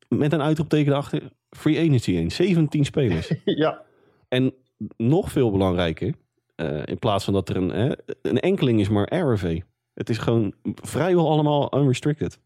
met 0.08 0.32
een 0.32 0.42
uitroepteken 0.42 0.92
erachter 0.92 1.22
free 1.50 1.78
agency 1.78 2.12
in. 2.12 2.30
17 2.30 2.84
spelers. 2.84 3.32
ja. 3.44 3.82
En 4.28 4.54
nog 4.96 5.32
veel 5.32 5.50
belangrijker, 5.50 6.14
uh, 6.56 6.82
in 6.84 6.98
plaats 6.98 7.24
van 7.24 7.34
dat 7.34 7.48
er 7.48 7.56
een, 7.56 7.70
hè, 7.70 7.92
een 8.22 8.40
enkeling 8.40 8.80
is 8.80 8.88
maar 8.88 9.14
RFV. 9.14 9.60
Het 9.94 10.08
is 10.08 10.18
gewoon 10.18 10.54
vrijwel 10.64 11.30
allemaal 11.30 11.78
unrestricted. 11.78 12.38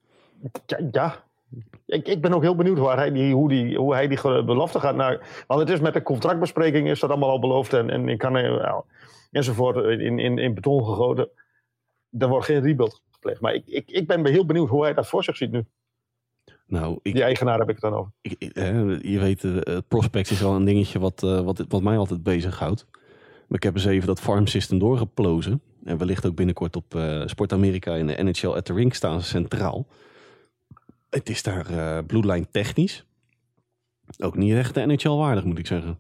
Ja, 0.66 0.78
ja. 0.90 1.24
Ik, 1.86 2.08
ik 2.08 2.20
ben 2.20 2.32
ook 2.32 2.42
heel 2.42 2.54
benieuwd 2.54 2.78
waar 2.78 2.96
hij 2.96 3.12
die, 3.12 3.34
hoe, 3.34 3.48
die, 3.48 3.76
hoe 3.76 3.94
hij 3.94 4.08
die 4.08 4.44
belofte 4.44 4.80
gaat 4.80 4.96
naar. 4.96 5.44
Want 5.46 5.60
het 5.60 5.70
is 5.70 5.80
met 5.80 5.94
de 5.94 6.02
contractbespreking 6.02 6.88
is 6.88 7.00
dat 7.00 7.10
allemaal 7.10 7.30
al 7.30 7.40
beloofd 7.40 7.72
en, 7.72 7.90
en 7.90 8.08
ik 8.08 8.18
kan 8.18 8.36
er, 8.36 8.82
enzovoort 9.30 10.00
in, 10.00 10.18
in, 10.18 10.38
in 10.38 10.54
beton 10.54 10.84
gegoten. 10.84 11.28
Er 12.18 12.28
wordt 12.28 12.46
geen 12.46 12.62
rebuild 12.62 13.02
gepleegd. 13.22 13.40
Maar 13.40 13.54
ik, 13.54 13.66
ik, 13.66 13.90
ik 13.90 14.06
ben 14.06 14.26
heel 14.26 14.46
benieuwd 14.46 14.68
hoe 14.68 14.82
hij 14.82 14.94
dat 14.94 15.08
voor 15.08 15.24
zich 15.24 15.36
ziet 15.36 15.50
nu. 15.50 15.64
Nou, 16.66 16.98
ik, 17.02 17.12
die 17.12 17.22
eigenaar 17.22 17.58
heb 17.58 17.68
ik 17.68 17.74
het 17.74 17.90
dan 17.90 17.94
over. 17.94 18.12
Ik, 18.20 18.36
je 19.02 19.18
weet, 19.18 19.42
uh, 19.42 19.78
prospects 19.88 20.30
is 20.30 20.40
wel 20.40 20.54
een 20.54 20.64
dingetje 20.64 20.98
wat, 20.98 21.22
uh, 21.22 21.40
wat, 21.40 21.64
wat 21.68 21.82
mij 21.82 21.96
altijd 21.96 22.22
bezighoudt. 22.22 22.86
Maar 23.46 23.58
ik 23.58 23.62
heb 23.62 23.74
eens 23.74 23.84
even 23.84 24.06
dat 24.06 24.20
farm 24.20 24.46
system 24.46 24.78
doorgeplozen. 24.78 25.62
En 25.84 25.98
wellicht 25.98 26.26
ook 26.26 26.34
binnenkort 26.34 26.76
op 26.76 26.94
uh, 26.94 27.26
Sport 27.26 27.52
Amerika 27.52 27.94
in 27.94 28.06
de 28.06 28.22
NHL 28.22 28.48
at 28.48 28.64
the 28.64 28.74
Ring 28.74 28.94
staan 28.94 29.20
ze 29.20 29.26
centraal. 29.26 29.86
Het 31.10 31.28
is 31.28 31.42
daar 31.42 31.70
uh, 31.70 31.98
bloedlijn 32.06 32.50
technisch. 32.50 33.06
Ook 34.18 34.36
niet 34.36 34.54
echt 34.54 34.74
de 34.74 34.86
NHL 34.86 35.16
waardig, 35.16 35.44
moet 35.44 35.58
ik 35.58 35.66
zeggen. 35.66 35.98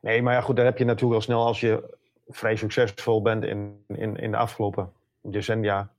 Nee, 0.00 0.22
maar 0.22 0.34
ja, 0.34 0.40
goed, 0.40 0.56
daar 0.56 0.64
heb 0.64 0.78
je 0.78 0.84
natuurlijk 0.84 1.14
al 1.14 1.20
snel 1.20 1.46
als 1.46 1.60
je 1.60 1.98
vrij 2.28 2.56
succesvol 2.56 3.22
bent 3.22 3.44
in, 3.44 3.84
in, 3.88 4.16
in 4.16 4.30
de 4.30 4.36
afgelopen 4.36 4.92
decennia, 5.22 5.92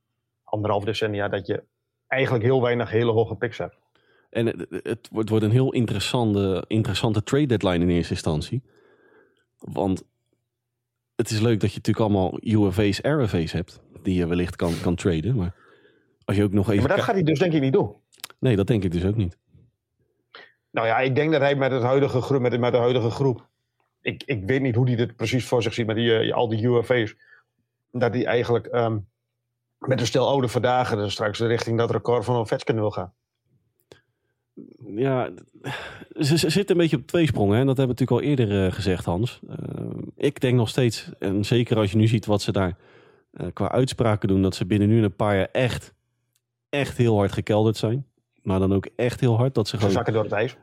anderhalf 0.54 0.84
decennia, 0.84 1.28
dat 1.28 1.46
je 1.46 1.62
eigenlijk 2.06 2.44
heel 2.44 2.62
weinig 2.62 2.90
hele 2.90 3.12
hoge 3.12 3.34
picks 3.34 3.58
hebt. 3.58 3.76
En 4.30 4.46
het, 4.46 4.66
het, 4.82 5.08
wordt, 5.10 5.28
wordt 5.28 5.44
een 5.44 5.50
heel 5.50 5.72
interessante, 5.72 6.64
interessante 6.66 7.22
trade 7.22 7.46
deadline 7.46 7.84
in 7.84 7.90
eerste 7.90 8.12
instantie. 8.12 8.62
Want 9.58 10.02
het 11.16 11.30
is 11.30 11.40
leuk 11.40 11.60
dat 11.60 11.70
je 11.72 11.76
natuurlijk 11.76 12.06
allemaal 12.06 12.38
UFA's, 12.40 12.98
RFA's 13.02 13.52
hebt, 13.52 13.80
die 14.02 14.14
je 14.14 14.26
wellicht 14.26 14.56
kan, 14.56 14.72
kan 14.82 14.94
traden. 14.94 15.36
Maar 15.36 15.54
als 16.24 16.36
je 16.36 16.42
ook 16.42 16.52
nog 16.52 16.64
even. 16.64 16.82
Ja, 16.82 16.88
maar 16.88 16.96
dat 16.96 17.04
gaat 17.04 17.14
hij 17.14 17.24
dus 17.24 17.38
denk 17.38 17.52
ik 17.52 17.60
niet 17.60 17.72
doen. 17.72 17.94
Nee, 18.38 18.56
dat 18.56 18.66
denk 18.66 18.84
ik 18.84 18.92
dus 18.92 19.04
ook 19.04 19.16
niet. 19.16 19.36
Nou 20.70 20.86
ja, 20.86 20.98
ik 20.98 21.14
denk 21.14 21.32
dat 21.32 21.40
hij 21.40 21.54
met, 21.54 21.72
het 21.72 21.82
huidige, 21.82 22.20
groep, 22.20 22.40
met, 22.40 22.60
met 22.60 22.72
de 22.72 22.78
huidige 22.78 23.10
groep. 23.10 23.48
Ik, 24.00 24.22
ik 24.26 24.44
weet 24.46 24.60
niet 24.60 24.74
hoe 24.74 24.86
hij 24.86 24.96
dit 24.96 25.16
precies 25.16 25.46
voor 25.46 25.62
zich 25.62 25.74
ziet 25.74 25.86
met 25.86 25.96
die, 25.96 26.26
uh, 26.26 26.34
al 26.34 26.48
die 26.48 26.66
UFA's. 26.66 27.14
Dat 27.90 28.14
hij 28.14 28.26
eigenlijk 28.26 28.74
um, 28.74 29.06
met 29.86 30.00
een 30.00 30.06
stel 30.06 30.28
oude 30.28 30.48
vandaag 30.48 30.94
dus 30.94 31.12
straks 31.12 31.38
richting 31.38 31.78
dat 31.78 31.90
record 31.90 32.24
van 32.24 32.36
Ovechkin 32.36 32.74
wil 32.74 32.90
gaan. 32.90 33.12
Ja, 34.86 35.30
ze, 36.16 36.38
ze 36.38 36.50
zitten 36.50 36.76
een 36.76 36.82
beetje 36.82 36.96
op 36.96 37.06
twee 37.06 37.26
sprongen. 37.26 37.58
Hè? 37.58 37.64
Dat 37.64 37.76
hebben 37.76 37.96
we 37.96 38.02
natuurlijk 38.02 38.38
al 38.38 38.46
eerder 38.46 38.66
uh, 38.66 38.72
gezegd, 38.72 39.04
Hans. 39.04 39.40
Uh, 39.48 39.56
ik 40.16 40.40
denk 40.40 40.56
nog 40.56 40.68
steeds, 40.68 41.10
en 41.18 41.44
zeker 41.44 41.76
als 41.76 41.90
je 41.90 41.96
nu 41.96 42.06
ziet 42.06 42.26
wat 42.26 42.42
ze 42.42 42.52
daar 42.52 42.76
uh, 43.32 43.46
qua 43.52 43.70
uitspraken 43.70 44.28
doen, 44.28 44.42
dat 44.42 44.54
ze 44.54 44.66
binnen 44.66 44.88
nu 44.88 45.02
een 45.02 45.16
paar 45.16 45.36
jaar 45.36 45.48
echt, 45.52 45.94
echt 46.68 46.96
heel 46.96 47.16
hard 47.16 47.32
gekelderd 47.32 47.76
zijn. 47.76 48.06
Maar 48.42 48.58
dan 48.58 48.74
ook 48.74 48.88
echt 48.96 49.20
heel 49.20 49.36
hard 49.36 49.54
dat 49.54 49.68
ze, 49.68 49.70
ze 49.70 49.78
gewoon. 49.78 49.94
zakken 49.94 50.12
door 50.12 50.22
het 50.22 50.32
ijs. 50.32 50.56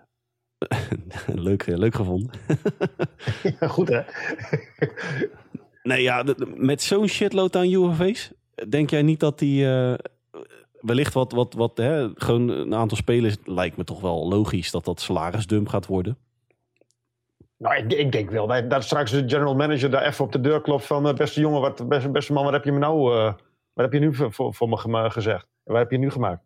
leuk, 1.47 1.65
leuk 1.65 1.95
gevonden. 1.95 2.31
ja, 3.59 3.67
goed 3.77 3.89
hè? 3.89 4.01
nee, 5.83 6.01
ja, 6.01 6.25
met 6.55 6.81
zo'n 6.81 7.07
shitload 7.07 7.55
aan 7.55 7.73
UFV's, 7.73 8.31
denk 8.69 8.89
jij 8.89 9.01
niet 9.01 9.19
dat 9.19 9.39
die 9.39 9.65
uh, 9.65 9.93
wellicht 10.79 11.13
wat, 11.13 11.31
wat, 11.31 11.53
wat 11.53 11.77
hè, 11.77 12.09
gewoon 12.15 12.49
een 12.49 12.75
aantal 12.75 12.97
spelers 12.97 13.35
lijkt 13.45 13.77
me 13.77 13.83
toch 13.83 14.01
wel 14.01 14.27
logisch 14.27 14.71
dat 14.71 14.85
dat 14.85 15.01
salarisdump 15.01 15.67
gaat 15.67 15.85
worden? 15.85 16.17
Nou, 17.57 17.75
ik, 17.75 17.93
ik 17.93 18.11
denk 18.11 18.29
wel 18.29 18.47
dat, 18.47 18.69
dat, 18.69 18.83
straks 18.83 19.11
de 19.11 19.29
general 19.29 19.55
manager 19.55 19.89
daar 19.89 20.05
even 20.05 20.25
op 20.25 20.31
de 20.31 20.41
deur 20.41 20.61
klopt 20.61 20.85
van 20.85 21.07
uh, 21.07 21.13
beste 21.13 21.39
jongen, 21.39 21.61
wat, 21.61 21.87
beste, 21.87 22.09
beste 22.09 22.33
man, 22.33 22.43
wat 22.43 22.53
heb 22.53 22.63
je 22.63 22.71
me 22.71 22.79
nou, 22.79 23.15
uh, 23.15 23.23
wat 23.73 23.85
heb 23.85 23.93
je 23.93 23.99
nu 23.99 24.15
voor, 24.15 24.33
voor, 24.33 24.53
voor 24.53 24.69
me 24.69 25.09
gezegd? 25.09 25.47
Wat 25.63 25.77
heb 25.77 25.91
je 25.91 25.97
nu 25.97 26.11
gemaakt? 26.11 26.43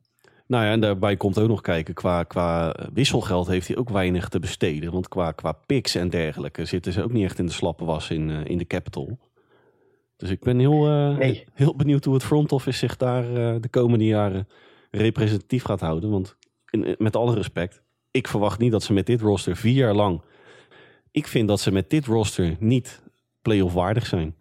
Nou 0.47 0.65
ja, 0.65 0.71
en 0.71 0.79
daarbij 0.79 1.17
komt 1.17 1.39
ook 1.39 1.47
nog 1.47 1.61
kijken, 1.61 1.93
qua, 1.93 2.23
qua 2.23 2.75
wisselgeld 2.93 3.47
heeft 3.47 3.67
hij 3.67 3.77
ook 3.77 3.89
weinig 3.89 4.29
te 4.29 4.39
besteden. 4.39 4.91
Want 4.91 5.07
qua, 5.07 5.31
qua 5.31 5.51
picks 5.51 5.95
en 5.95 6.09
dergelijke 6.09 6.65
zitten 6.65 6.93
ze 6.93 7.03
ook 7.03 7.11
niet 7.11 7.23
echt 7.23 7.39
in 7.39 7.45
de 7.45 7.51
slappe 7.51 7.85
was 7.85 8.09
in, 8.09 8.29
uh, 8.29 8.45
in 8.45 8.57
de 8.57 8.67
capital. 8.67 9.17
Dus 10.15 10.29
ik 10.29 10.39
ben 10.39 10.59
heel, 10.59 10.87
uh, 10.89 11.17
nee. 11.17 11.45
heel 11.53 11.75
benieuwd 11.75 12.05
hoe 12.05 12.13
het 12.13 12.23
front 12.23 12.51
office 12.51 12.77
zich 12.77 12.97
daar 12.97 13.23
uh, 13.29 13.55
de 13.59 13.69
komende 13.69 14.05
jaren 14.05 14.47
representatief 14.91 15.63
gaat 15.63 15.79
houden. 15.79 16.09
Want 16.09 16.37
in, 16.69 16.95
met 16.97 17.15
alle 17.15 17.35
respect, 17.35 17.81
ik 18.11 18.27
verwacht 18.27 18.59
niet 18.59 18.71
dat 18.71 18.83
ze 18.83 18.93
met 18.93 19.05
dit 19.05 19.21
roster 19.21 19.55
vier 19.55 19.73
jaar 19.73 19.93
lang... 19.93 20.21
Ik 21.11 21.27
vind 21.27 21.47
dat 21.47 21.59
ze 21.59 21.71
met 21.71 21.89
dit 21.89 22.05
roster 22.05 22.55
niet 22.59 23.03
play-off 23.41 23.73
waardig 23.73 24.05
zijn. 24.05 24.35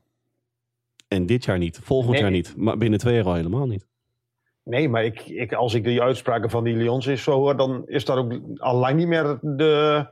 En 1.09 1.27
dit 1.27 1.45
jaar 1.45 1.59
niet, 1.59 1.79
volgend 1.83 2.13
Nee. 2.13 2.21
jaar 2.21 2.31
niet, 2.31 2.57
maar 2.57 2.77
binnen 2.77 2.99
twee 2.99 3.15
jaar 3.15 3.25
al 3.25 3.35
helemaal 3.35 3.67
niet. 3.67 3.87
Nee, 4.65 4.89
maar 4.89 5.05
ik, 5.05 5.21
ik, 5.21 5.53
als 5.53 5.75
ik 5.75 5.85
die 5.85 6.03
uitspraken 6.03 6.51
van 6.51 6.65
die 6.65 6.77
Lions 6.77 7.07
is 7.07 7.23
zo 7.23 7.33
hoor, 7.33 7.57
dan 7.57 7.83
is 7.87 8.05
dat 8.05 8.17
ook 8.17 8.41
al 8.57 8.77
lang 8.77 8.97
niet 8.97 9.07
meer 9.07 9.39
de, 9.43 10.07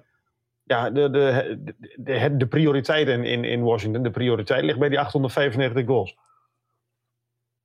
ja, 0.65 0.91
de, 0.91 1.11
de, 1.11 1.59
de, 1.97 2.37
de, 2.37 2.47
prioriteit 2.47 3.09
in, 3.09 3.25
in, 3.25 3.45
in 3.45 3.63
Washington. 3.63 4.03
De 4.03 4.11
prioriteit 4.11 4.65
ligt 4.65 4.79
bij 4.79 4.89
die 4.89 5.01
895 5.01 5.87
goals. 5.87 6.17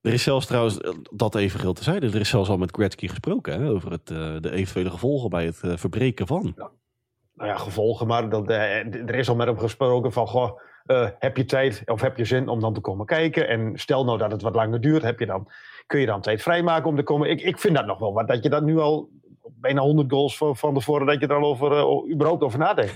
Er 0.01 0.13
is 0.13 0.23
zelfs 0.23 0.45
trouwens, 0.45 0.81
eh, 0.81 0.91
dat 1.11 1.35
even 1.35 1.59
geld 1.59 1.75
tezijde, 1.75 2.07
er 2.07 2.19
is 2.19 2.29
zelfs 2.29 2.49
al 2.49 2.57
met 2.57 2.75
Gretzky 2.75 3.07
gesproken 3.07 3.61
hè, 3.61 3.69
over 3.69 3.91
het, 3.91 4.09
uh, 4.09 4.35
de 4.39 4.51
eventuele 4.51 4.89
gevolgen 4.89 5.29
bij 5.29 5.45
het 5.45 5.61
uh, 5.65 5.77
verbreken 5.77 6.27
van. 6.27 6.53
Nou 7.33 7.49
ja, 7.49 7.57
gevolgen, 7.57 8.07
maar 8.07 8.29
dat, 8.29 8.49
er 8.49 9.15
is 9.15 9.29
al 9.29 9.35
met 9.35 9.47
hem 9.47 9.59
gesproken 9.59 10.11
van, 10.11 10.27
goh, 10.27 10.59
uh, 10.87 11.07
heb 11.19 11.37
je 11.37 11.45
tijd 11.45 11.81
of 11.85 12.01
heb 12.01 12.17
je 12.17 12.25
zin 12.25 12.47
om 12.47 12.59
dan 12.59 12.73
te 12.73 12.79
komen 12.79 13.05
kijken? 13.05 13.47
En 13.47 13.71
stel 13.79 14.05
nou 14.05 14.17
dat 14.17 14.31
het 14.31 14.41
wat 14.41 14.55
langer 14.55 14.81
duurt, 14.81 15.03
heb 15.03 15.19
je 15.19 15.25
dan, 15.25 15.51
kun 15.85 15.99
je 15.99 16.05
dan 16.05 16.21
tijd 16.21 16.41
vrijmaken 16.41 16.89
om 16.89 16.95
te 16.95 17.03
komen? 17.03 17.29
Ik, 17.29 17.41
ik 17.41 17.57
vind 17.57 17.75
dat 17.75 17.85
nog 17.85 17.99
wel 17.99 18.13
wat, 18.13 18.27
dat 18.27 18.43
je 18.43 18.49
dat 18.49 18.63
nu 18.63 18.77
al 18.77 19.09
bijna 19.55 19.81
100 19.81 20.11
goals 20.11 20.37
van, 20.37 20.57
van 20.57 20.73
tevoren, 20.73 21.05
dat 21.07 21.19
je 21.19 21.27
er 21.27 21.35
al 21.35 21.49
over, 21.49 21.71
uh, 21.71 22.13
überhaupt 22.13 22.43
over 22.43 22.59
nadenkt. 22.59 22.93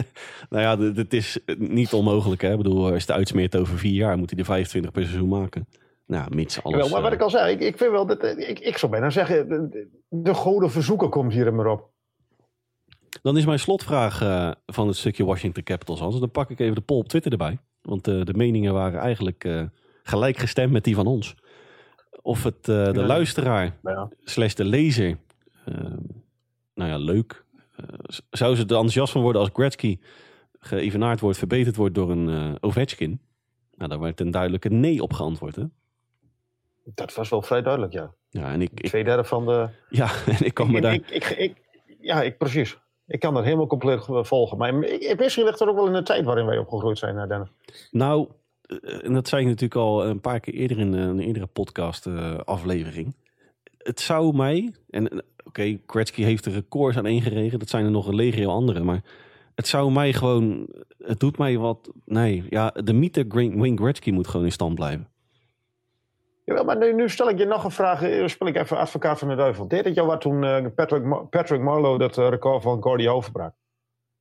nou 0.50 0.62
ja, 0.62 0.92
het 0.94 1.14
is 1.14 1.38
niet 1.58 1.92
onmogelijk. 1.92 2.42
Hè? 2.42 2.50
Ik 2.50 2.56
bedoel, 2.56 2.82
als 2.82 2.90
je 2.90 2.94
het 2.94 3.10
uitsmeert 3.10 3.56
over 3.56 3.78
vier 3.78 3.94
jaar, 3.94 4.18
moet 4.18 4.30
hij 4.30 4.38
er 4.38 4.44
25 4.44 4.92
per 4.92 5.02
seizoen 5.02 5.28
maken. 5.28 5.66
Nou, 6.06 6.34
mits 6.34 6.62
alles... 6.62 6.76
Jawel, 6.76 6.92
maar 6.92 7.02
wat 7.02 7.12
ik 7.12 7.20
al 7.20 7.30
zei, 7.30 7.52
ik, 7.52 7.60
ik 7.60 7.76
vind 7.78 7.90
wel, 7.90 8.06
dat, 8.06 8.24
ik, 8.24 8.58
ik 8.58 8.78
zou 8.78 8.92
bijna 8.92 9.10
zeggen, 9.10 9.48
de, 9.48 9.88
de 10.08 10.34
goden 10.34 10.70
verzoeken 10.70 11.10
komt 11.10 11.32
hier 11.32 11.54
maar 11.54 11.66
op. 11.66 11.90
Dan 13.22 13.36
is 13.36 13.44
mijn 13.44 13.58
slotvraag 13.58 14.22
uh, 14.22 14.50
van 14.66 14.86
het 14.86 14.96
stukje 14.96 15.24
Washington 15.24 15.62
Capitals. 15.62 16.00
Hans. 16.00 16.20
Dan 16.20 16.30
pak 16.30 16.50
ik 16.50 16.60
even 16.60 16.74
de 16.74 16.80
poll 16.80 16.98
op 16.98 17.08
Twitter 17.08 17.32
erbij. 17.32 17.58
Want 17.82 18.08
uh, 18.08 18.24
de 18.24 18.34
meningen 18.34 18.72
waren 18.72 19.00
eigenlijk 19.00 19.44
uh, 19.44 19.62
gelijk 20.02 20.36
gestemd 20.36 20.72
met 20.72 20.84
die 20.84 20.94
van 20.94 21.06
ons. 21.06 21.34
Of 22.22 22.42
het 22.42 22.64
de 22.64 22.90
ja. 22.94 23.06
luisteraar 23.06 23.76
ja. 23.82 24.08
slash 24.24 24.54
de 24.54 24.64
lezer, 24.64 25.16
nou 26.74 26.90
ja, 26.90 26.96
leuk. 26.96 27.44
zou 28.30 28.54
ze 28.54 28.62
er 28.62 28.68
enthousiast 28.68 29.12
van 29.12 29.22
worden 29.22 29.40
als 29.40 29.50
Gretzky 29.52 29.98
geëvenaard 30.58 31.20
wordt, 31.20 31.38
verbeterd 31.38 31.76
wordt 31.76 31.94
door 31.94 32.10
een 32.10 32.56
Ovechkin? 32.60 33.20
Nou, 33.74 33.90
daar 33.90 34.00
werd 34.00 34.20
een 34.20 34.30
duidelijke 34.30 34.68
nee 34.68 35.02
op 35.02 35.12
geantwoord, 35.12 35.56
hè? 35.56 35.64
Dat 36.84 37.14
was 37.14 37.28
wel 37.28 37.42
vrij 37.42 37.62
duidelijk, 37.62 37.92
ja. 37.92 38.14
Ja, 38.30 38.52
en 38.52 38.62
ik... 38.62 38.70
ik 38.74 38.86
Twee 38.86 39.04
derde 39.04 39.24
van 39.24 39.46
de... 39.46 39.68
Ja, 39.88 40.10
en 40.38 40.44
ik 40.44 40.54
kan 40.54 40.70
me 40.70 40.80
daar... 40.80 40.94
Ik, 40.94 41.24
ik, 41.24 41.56
ja, 42.00 42.22
ik, 42.22 42.38
precies. 42.38 42.78
Ik 43.06 43.20
kan 43.20 43.34
dat 43.34 43.44
helemaal 43.44 43.66
compleet 43.66 44.04
volgen. 44.08 44.58
Maar 44.58 44.74
misschien 45.16 45.44
ligt 45.44 45.60
er 45.60 45.68
ook 45.68 45.76
wel 45.76 45.86
in 45.86 45.92
de 45.92 46.02
tijd 46.02 46.24
waarin 46.24 46.46
wij 46.46 46.58
opgegroeid 46.58 46.98
zijn, 46.98 47.28
Dennis. 47.28 47.48
Nou, 47.90 48.28
en 48.80 49.12
dat 49.12 49.28
zei 49.28 49.42
ik 49.42 49.48
natuurlijk 49.48 49.80
al 49.80 50.06
een 50.06 50.20
paar 50.20 50.40
keer 50.40 50.54
eerder 50.54 50.78
in 50.78 50.92
een 50.92 51.20
eerdere 51.20 51.46
podcast 51.46 52.06
uh, 52.06 52.38
aflevering. 52.38 53.16
Het 53.78 54.00
zou 54.00 54.36
mij, 54.36 54.74
en 54.90 55.24
okay, 55.44 55.80
Gretzky 55.86 56.22
heeft 56.22 56.44
de 56.44 56.50
records 56.50 56.96
aan 56.96 57.22
geregen. 57.22 57.58
Dat 57.58 57.68
zijn 57.68 57.84
er 57.84 57.90
nog 57.90 58.06
een 58.06 58.14
legio 58.14 58.50
andere, 58.50 58.82
maar 58.82 59.02
het 59.54 59.66
zou 59.66 59.92
mij 59.92 60.12
gewoon, 60.12 60.68
het 60.98 61.20
doet 61.20 61.38
mij 61.38 61.58
wat, 61.58 61.90
nee, 62.04 62.44
ja, 62.50 62.70
de 62.70 62.92
mythe 62.92 63.26
Wayne 63.28 63.76
Gretzky 63.76 64.10
moet 64.10 64.28
gewoon 64.28 64.46
in 64.46 64.52
stand 64.52 64.74
blijven. 64.74 65.10
Ja, 66.44 66.62
maar 66.62 66.78
nu, 66.78 66.94
nu, 66.94 67.08
stel 67.08 67.28
ik 67.28 67.38
je 67.38 67.44
nog 67.44 67.64
een 67.64 67.70
vraag. 67.70 68.28
Spel 68.30 68.46
ik 68.46 68.56
even 68.56 68.76
advocaat 68.76 69.18
van 69.18 69.28
de 69.28 69.34
duivel. 69.34 69.68
Deed 69.68 69.84
het 69.84 69.94
jou 69.94 70.06
wat 70.06 70.20
toen 70.20 70.42
uh, 70.42 70.66
Patrick, 70.74 71.04
Mar 71.04 71.26
Patrick 71.26 71.60
Marlowe 71.60 71.98
dat 71.98 72.18
uh, 72.18 72.28
record 72.28 72.62
van 72.62 72.82
Gordy 72.82 73.08
overbrak? 73.08 73.54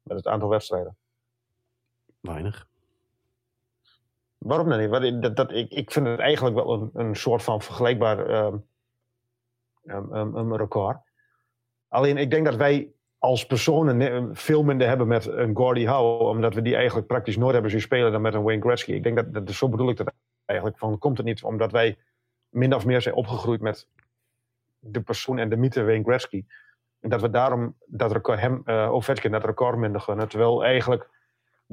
Met 0.02 0.18
het 0.18 0.28
aantal 0.28 0.50
wedstrijden. 0.50 0.96
Weinig. 2.20 2.68
Waarom 4.38 4.70
dan 4.70 4.80
niet? 4.80 5.22
Dat, 5.22 5.36
dat, 5.36 5.52
ik, 5.52 5.72
ik 5.72 5.92
vind 5.92 6.08
het 6.08 6.20
eigenlijk 6.20 6.56
wel 6.56 6.74
een, 6.74 6.90
een 6.94 7.16
soort 7.16 7.44
van 7.44 7.62
vergelijkbaar 7.62 8.46
um, 8.46 8.64
um, 9.86 10.36
um, 10.38 10.56
record. 10.56 10.98
Alleen 11.92 12.18
ik 12.18 12.32
denk 12.32 12.46
dat 12.46 12.56
wij 12.56 12.92
als 13.18 13.46
personen 13.46 14.36
veel 14.36 14.64
minder 14.64 14.88
hebben 14.88 15.08
met 15.08 15.26
een 15.26 15.56
Gordie 15.56 15.88
Howe, 15.88 16.24
omdat 16.24 16.54
we 16.54 16.62
die 16.62 16.76
eigenlijk 16.76 17.08
praktisch 17.08 17.38
nooit 17.38 17.54
hebben 17.54 17.72
zien 17.72 17.82
spelen 17.82 18.12
dan 18.12 18.22
met 18.22 18.34
een 18.34 18.44
Wayne 18.44 18.62
Gretzky. 18.62 18.92
Ik 18.92 19.04
denk 19.04 19.16
dat, 19.16 19.34
dat 19.34 19.52
zo 19.52 19.70
bedoel 19.70 19.90
ik 19.90 19.98
dat 19.98 20.14
eigenlijk. 20.46 20.80
Van, 20.80 20.98
komt 20.98 21.18
het 21.18 21.26
niet 21.26 21.44
omdat 21.44 21.72
wij 21.72 21.98
min 22.50 22.76
of 22.76 22.86
meer 22.86 23.02
zijn 23.02 23.16
opgegroeid 23.16 23.62
met 23.62 23.88
de 24.80 25.02
persoon 25.02 25.38
en 25.38 25.50
de 25.50 25.56
mythe 25.56 25.84
Wayne 25.84 26.04
Gretzky. 26.04 26.46
En 27.00 27.10
dat 27.10 27.22
we 27.22 27.30
daarom 27.30 27.76
dat 27.86 28.12
record, 28.12 28.40
hem, 28.40 28.62
uh, 28.66 28.94
Ovechkin 28.94 29.32
dat 29.32 29.46
record 29.46 29.78
minder 29.78 30.02
gunnen. 30.02 30.28
Terwijl 30.28 30.64
eigenlijk 30.64 31.10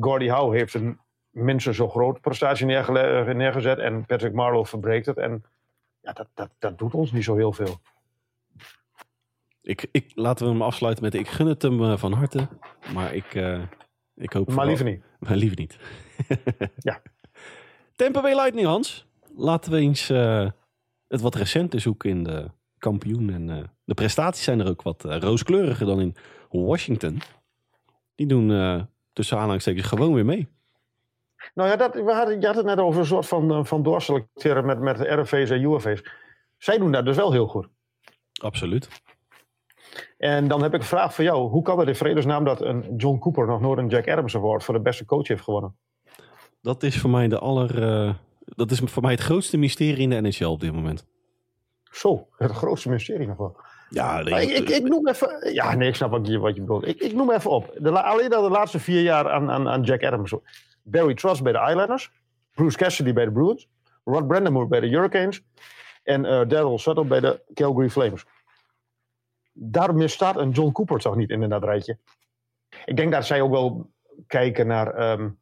Gordie 0.01 0.33
Howe 0.33 0.57
heeft 0.57 0.75
een 0.75 0.99
minstens 1.31 1.77
zo 1.77 1.89
groot 1.89 2.21
prestatie 2.21 2.67
neergezet. 2.67 3.79
En 3.79 4.07
Patrick 4.07 4.33
Marlowe 4.33 4.67
verbreekt 4.67 5.07
het. 5.07 5.17
En 5.17 5.45
ja, 6.01 6.13
dat, 6.13 6.29
dat, 6.35 6.51
dat 6.59 6.79
doet 6.79 6.95
ons 6.95 7.13
niet 7.13 7.25
zo 7.25 7.37
heel 7.37 7.53
veel. 7.53 7.81
Ik, 9.69 9.89
ik, 9.91 10.13
laten 10.15 10.47
we 10.47 10.53
hem 10.53 10.63
afsluiten 10.63 11.05
met 11.05 11.15
ik 11.15 11.29
gun 11.29 11.47
het 11.47 11.63
hem 11.63 11.83
uh, 11.83 11.97
van 11.97 12.13
harte. 12.13 12.49
Maar 12.95 13.15
ik, 13.15 13.35
uh, 13.35 13.63
ik 14.15 14.33
hoop... 14.33 14.53
Maar 14.53 14.67
liever 14.67 14.85
niet. 14.85 15.03
Maar 15.19 15.37
liever 15.37 15.59
niet. 15.59 15.79
ja. 16.89 17.03
Tampa 17.97 18.21
Bay 18.21 18.35
Lightning, 18.35 18.67
Hans. 18.67 19.07
Laten 19.37 19.73
we 19.73 19.79
eens 19.79 20.11
uh, 20.11 20.51
het 21.09 21.21
wat 21.21 21.35
recente 21.35 21.79
zoeken 21.79 22.11
in 22.11 22.25
de 22.25 22.51
kampioen. 22.79 23.33
En 23.33 23.71
de 23.85 23.95
prestaties 23.95 24.45
zijn 24.45 24.61
er 24.61 24.69
ook 24.69 24.83
wat 24.83 25.05
rooskleuriger 25.05 25.87
dan 25.87 26.01
in 26.01 26.17
Washington. 26.51 27.21
Die 28.15 28.27
doen 28.27 28.49
tussen 29.13 29.37
aanhalingstekens 29.37 29.87
gewoon 29.87 30.15
weer 30.15 30.25
mee. 30.25 30.49
Nou 31.55 31.69
ja, 31.69 31.77
dat, 31.77 31.95
we 31.95 32.13
hadden, 32.13 32.41
je 32.41 32.47
had 32.47 32.57
het 32.57 32.67
net 32.67 32.79
over 32.79 33.01
een 33.01 33.07
soort 33.07 33.27
van, 33.27 33.67
van 33.67 33.83
doorselecteren 33.83 34.67
met, 34.67 34.81
met 34.81 34.99
RFV's 35.01 35.51
en 35.51 35.63
UFV's. 35.63 36.03
Zij 36.59 36.79
doen 36.79 36.93
dat 36.93 37.05
dus 37.05 37.17
wel 37.17 37.33
heel 37.33 37.47
goed. 37.47 37.69
Absoluut. 38.41 38.89
En 40.19 40.49
dan 40.49 40.63
heb 40.63 40.75
ik 40.75 40.81
een 40.81 40.87
vraag 40.87 41.15
voor 41.15 41.25
jou. 41.25 41.49
Hoe 41.49 41.63
kan 41.63 41.79
het 41.79 41.89
in 41.89 41.95
vredesnaam 41.95 42.45
dat 42.45 42.61
een 42.61 42.97
John 42.97 43.19
Cooper 43.19 43.47
nog 43.47 43.61
nooit 43.61 43.79
een 43.79 43.89
Jack 43.89 44.09
Adams 44.09 44.37
Award 44.37 44.65
voor 44.65 44.75
de 44.75 44.81
beste 44.81 45.05
coach 45.05 45.29
heeft 45.29 45.43
gewonnen? 45.43 45.77
Dat 46.63 46.83
is 46.83 46.99
voor 46.99 47.11
mij 47.11 47.29
de 47.29 47.39
aller. 47.39 47.83
Uh, 47.83 48.15
dat 48.45 48.71
is 48.71 48.81
voor 48.85 49.03
mij 49.03 49.13
het 49.13 49.21
grootste 49.21 49.57
mysterie 49.57 50.11
in 50.11 50.11
de 50.11 50.21
NHL 50.21 50.45
op 50.45 50.61
dit 50.61 50.73
moment. 50.73 51.07
Zo, 51.91 52.29
het 52.37 52.51
grootste 52.51 52.89
mysterie 52.89 53.27
nog 53.27 53.37
wel. 53.37 53.57
Ja, 53.91 54.23
nee, 54.23 54.43
ik, 54.43 54.59
ik, 54.59 54.69
ik, 54.69 54.89
noem 54.89 55.09
even. 55.09 55.53
Ja, 55.53 55.75
nee, 55.75 55.89
ik 55.89 55.95
snap 55.95 56.11
wat 56.11 56.27
je, 56.27 56.39
wat 56.39 56.55
je 56.55 56.61
bedoelt. 56.61 56.87
Ik, 56.87 57.01
ik 57.01 57.15
noem 57.15 57.31
even 57.31 57.51
op. 57.51 57.75
De, 57.79 58.03
alleen 58.03 58.35
al 58.35 58.43
de 58.43 58.51
laatste 58.51 58.79
vier 58.79 59.03
jaar 59.03 59.31
aan, 59.31 59.51
aan, 59.51 59.69
aan 59.69 59.83
Jack 59.83 60.05
Adams. 60.05 60.35
Barry 60.83 61.15
Trust 61.15 61.43
bij 61.43 61.53
de 61.53 61.67
Islanders. 61.69 62.11
Bruce 62.55 62.77
Cassidy 62.77 63.13
bij 63.13 63.25
de 63.25 63.33
Bruins. 63.33 63.69
Rod 64.05 64.27
Brandamore 64.27 64.67
bij 64.67 64.81
de 64.81 64.87
Hurricanes. 64.87 65.43
En 66.03 66.25
uh, 66.25 66.31
Daryl 66.31 66.79
Sutter 66.79 67.07
bij 67.07 67.21
de 67.21 67.43
Calgary 67.55 67.91
Flames 67.91 68.25
daar 69.61 70.09
staat 70.09 70.37
een 70.37 70.51
John 70.51 70.73
Cooper 70.73 70.99
toch 70.99 71.17
niet 71.17 71.31
in 71.31 71.49
dat 71.49 71.65
rijtje. 71.65 71.99
Ik 72.85 72.97
denk 72.97 73.13
dat 73.13 73.27
zij 73.27 73.41
ook 73.41 73.51
wel 73.51 73.91
kijken 74.27 74.67
naar 74.67 75.11
um, 75.13 75.39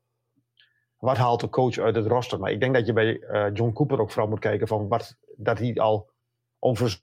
wat 0.99 1.17
haalt 1.17 1.41
de 1.41 1.49
coach 1.49 1.79
uit 1.79 1.95
het 1.95 2.07
roster. 2.07 2.39
Maar 2.39 2.51
ik 2.51 2.61
denk 2.61 2.75
dat 2.75 2.87
je 2.87 2.93
bij 2.93 3.21
uh, 3.21 3.47
John 3.53 3.73
Cooper 3.73 4.01
ook 4.01 4.11
vooral 4.11 4.29
moet 4.29 4.39
kijken 4.39 4.67
van 4.69 4.89
wat, 4.89 5.17
dat 5.37 5.59
hij 5.59 5.75
al 5.75 6.11
over 6.59 7.01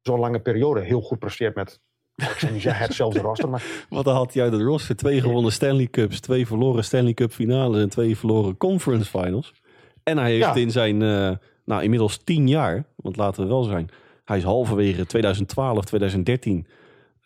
zo'n 0.00 0.18
lange 0.18 0.40
periode 0.40 0.80
heel 0.80 1.00
goed 1.00 1.18
presteert 1.18 1.54
met 1.54 1.80
ik 2.16 2.60
zeggen 2.60 2.76
hetzelfde 2.76 3.20
roster. 3.28 3.48
Maar... 3.48 3.86
Wat 3.88 4.04
had 4.04 4.34
hij 4.34 4.42
uit 4.42 4.52
het 4.52 4.62
roster? 4.62 4.96
Twee 4.96 5.20
gewonnen 5.20 5.52
Stanley 5.52 5.86
Cups, 5.86 6.20
twee 6.20 6.46
verloren 6.46 6.84
Stanley 6.84 7.14
Cup 7.14 7.32
finales 7.32 7.82
en 7.82 7.88
twee 7.88 8.18
verloren 8.18 8.56
conference 8.56 9.10
finals. 9.10 9.54
En 10.02 10.18
hij 10.18 10.30
heeft 10.30 10.44
ja. 10.44 10.54
in 10.54 10.70
zijn, 10.70 11.00
uh, 11.00 11.30
nou 11.64 11.82
inmiddels 11.82 12.16
tien 12.24 12.48
jaar, 12.48 12.84
want 12.96 13.16
laten 13.16 13.42
we 13.42 13.48
wel 13.48 13.62
zijn, 13.62 13.88
hij 14.24 14.36
is 14.36 14.42
halverwege 14.42 15.06
2012, 15.06 15.84
2013 15.84 16.66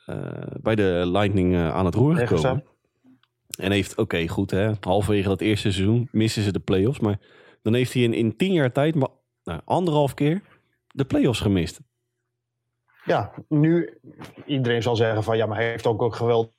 uh, 0.07 0.17
bij 0.61 0.75
de 0.75 1.03
Lightning 1.07 1.53
uh, 1.53 1.75
aan 1.75 1.85
het 1.85 1.95
roer 1.95 2.17
gekomen. 2.17 2.65
En 3.59 3.71
heeft, 3.71 3.91
oké, 3.91 4.01
okay, 4.01 4.29
goed 4.29 4.51
hè, 4.51 4.71
halverwege 4.81 5.29
dat 5.29 5.41
eerste 5.41 5.73
seizoen 5.73 6.09
missen 6.13 6.43
ze 6.43 6.53
de 6.53 6.61
playoffs. 6.61 7.01
Maar 7.01 7.19
dan 7.63 7.75
heeft 7.75 7.93
hij 7.93 8.03
in, 8.03 8.15
in 8.15 8.37
tien 8.37 8.53
jaar 8.53 8.73
tijd, 8.73 8.95
maar 8.95 9.09
nou, 9.45 9.61
anderhalf 9.65 10.15
keer, 10.15 10.43
de 10.89 11.05
playoffs 11.05 11.41
gemist. 11.41 11.81
Ja, 13.05 13.33
nu, 13.49 13.99
iedereen 14.47 14.83
zal 14.83 14.97
zeggen 14.97 15.23
van 15.23 15.37
ja, 15.37 15.47
maar 15.47 15.57
hij 15.59 15.69
heeft 15.69 15.87
ook 15.87 16.03
een 16.03 16.15
geweldig 16.15 16.51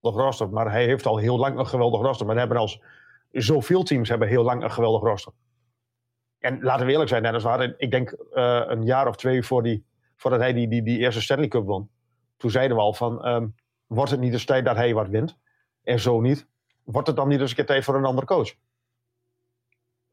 roster. 0.00 0.48
Maar 0.48 0.70
hij 0.70 0.84
heeft 0.84 1.06
al 1.06 1.16
heel 1.16 1.38
lang 1.38 1.58
een 1.58 1.66
geweldig 1.66 2.00
roster. 2.00 2.26
Maar 2.26 2.36
hebben 2.36 2.56
als 2.56 2.82
zoveel 3.30 3.82
teams 3.82 4.08
hebben 4.08 4.28
heel 4.28 4.44
lang 4.44 4.62
een 4.62 4.70
geweldig 4.70 5.02
roster. 5.02 5.32
En 6.38 6.62
laten 6.62 6.86
we 6.86 6.92
eerlijk 6.92 7.08
zijn, 7.08 7.22
Dennis, 7.22 7.42
we 7.42 7.48
hadden, 7.48 7.74
ik 7.78 7.90
denk 7.90 8.10
uh, 8.32 8.62
een 8.66 8.84
jaar 8.84 9.08
of 9.08 9.16
twee 9.16 9.42
voor 9.42 9.62
die, 9.62 9.84
voordat 10.16 10.40
hij 10.40 10.52
die, 10.52 10.68
die, 10.68 10.82
die 10.82 10.98
eerste 10.98 11.20
Stanley 11.20 11.48
Cup 11.48 11.64
won. 11.64 11.90
Toen 12.36 12.50
zeiden 12.50 12.76
we 12.76 12.82
al 12.82 12.92
van, 12.92 13.28
um, 13.28 13.54
wordt 13.86 14.10
het 14.10 14.20
niet 14.20 14.32
eens 14.32 14.44
tijd 14.44 14.64
dat 14.64 14.76
hij 14.76 14.94
wat 14.94 15.08
wint? 15.08 15.38
En 15.82 16.00
zo 16.00 16.20
niet, 16.20 16.46
wordt 16.84 17.06
het 17.06 17.16
dan 17.16 17.28
niet 17.28 17.40
eens 17.40 17.50
een 17.50 17.56
keer 17.56 17.66
tijd 17.66 17.84
voor 17.84 17.94
een 17.94 18.04
andere 18.04 18.26
coach? 18.26 18.54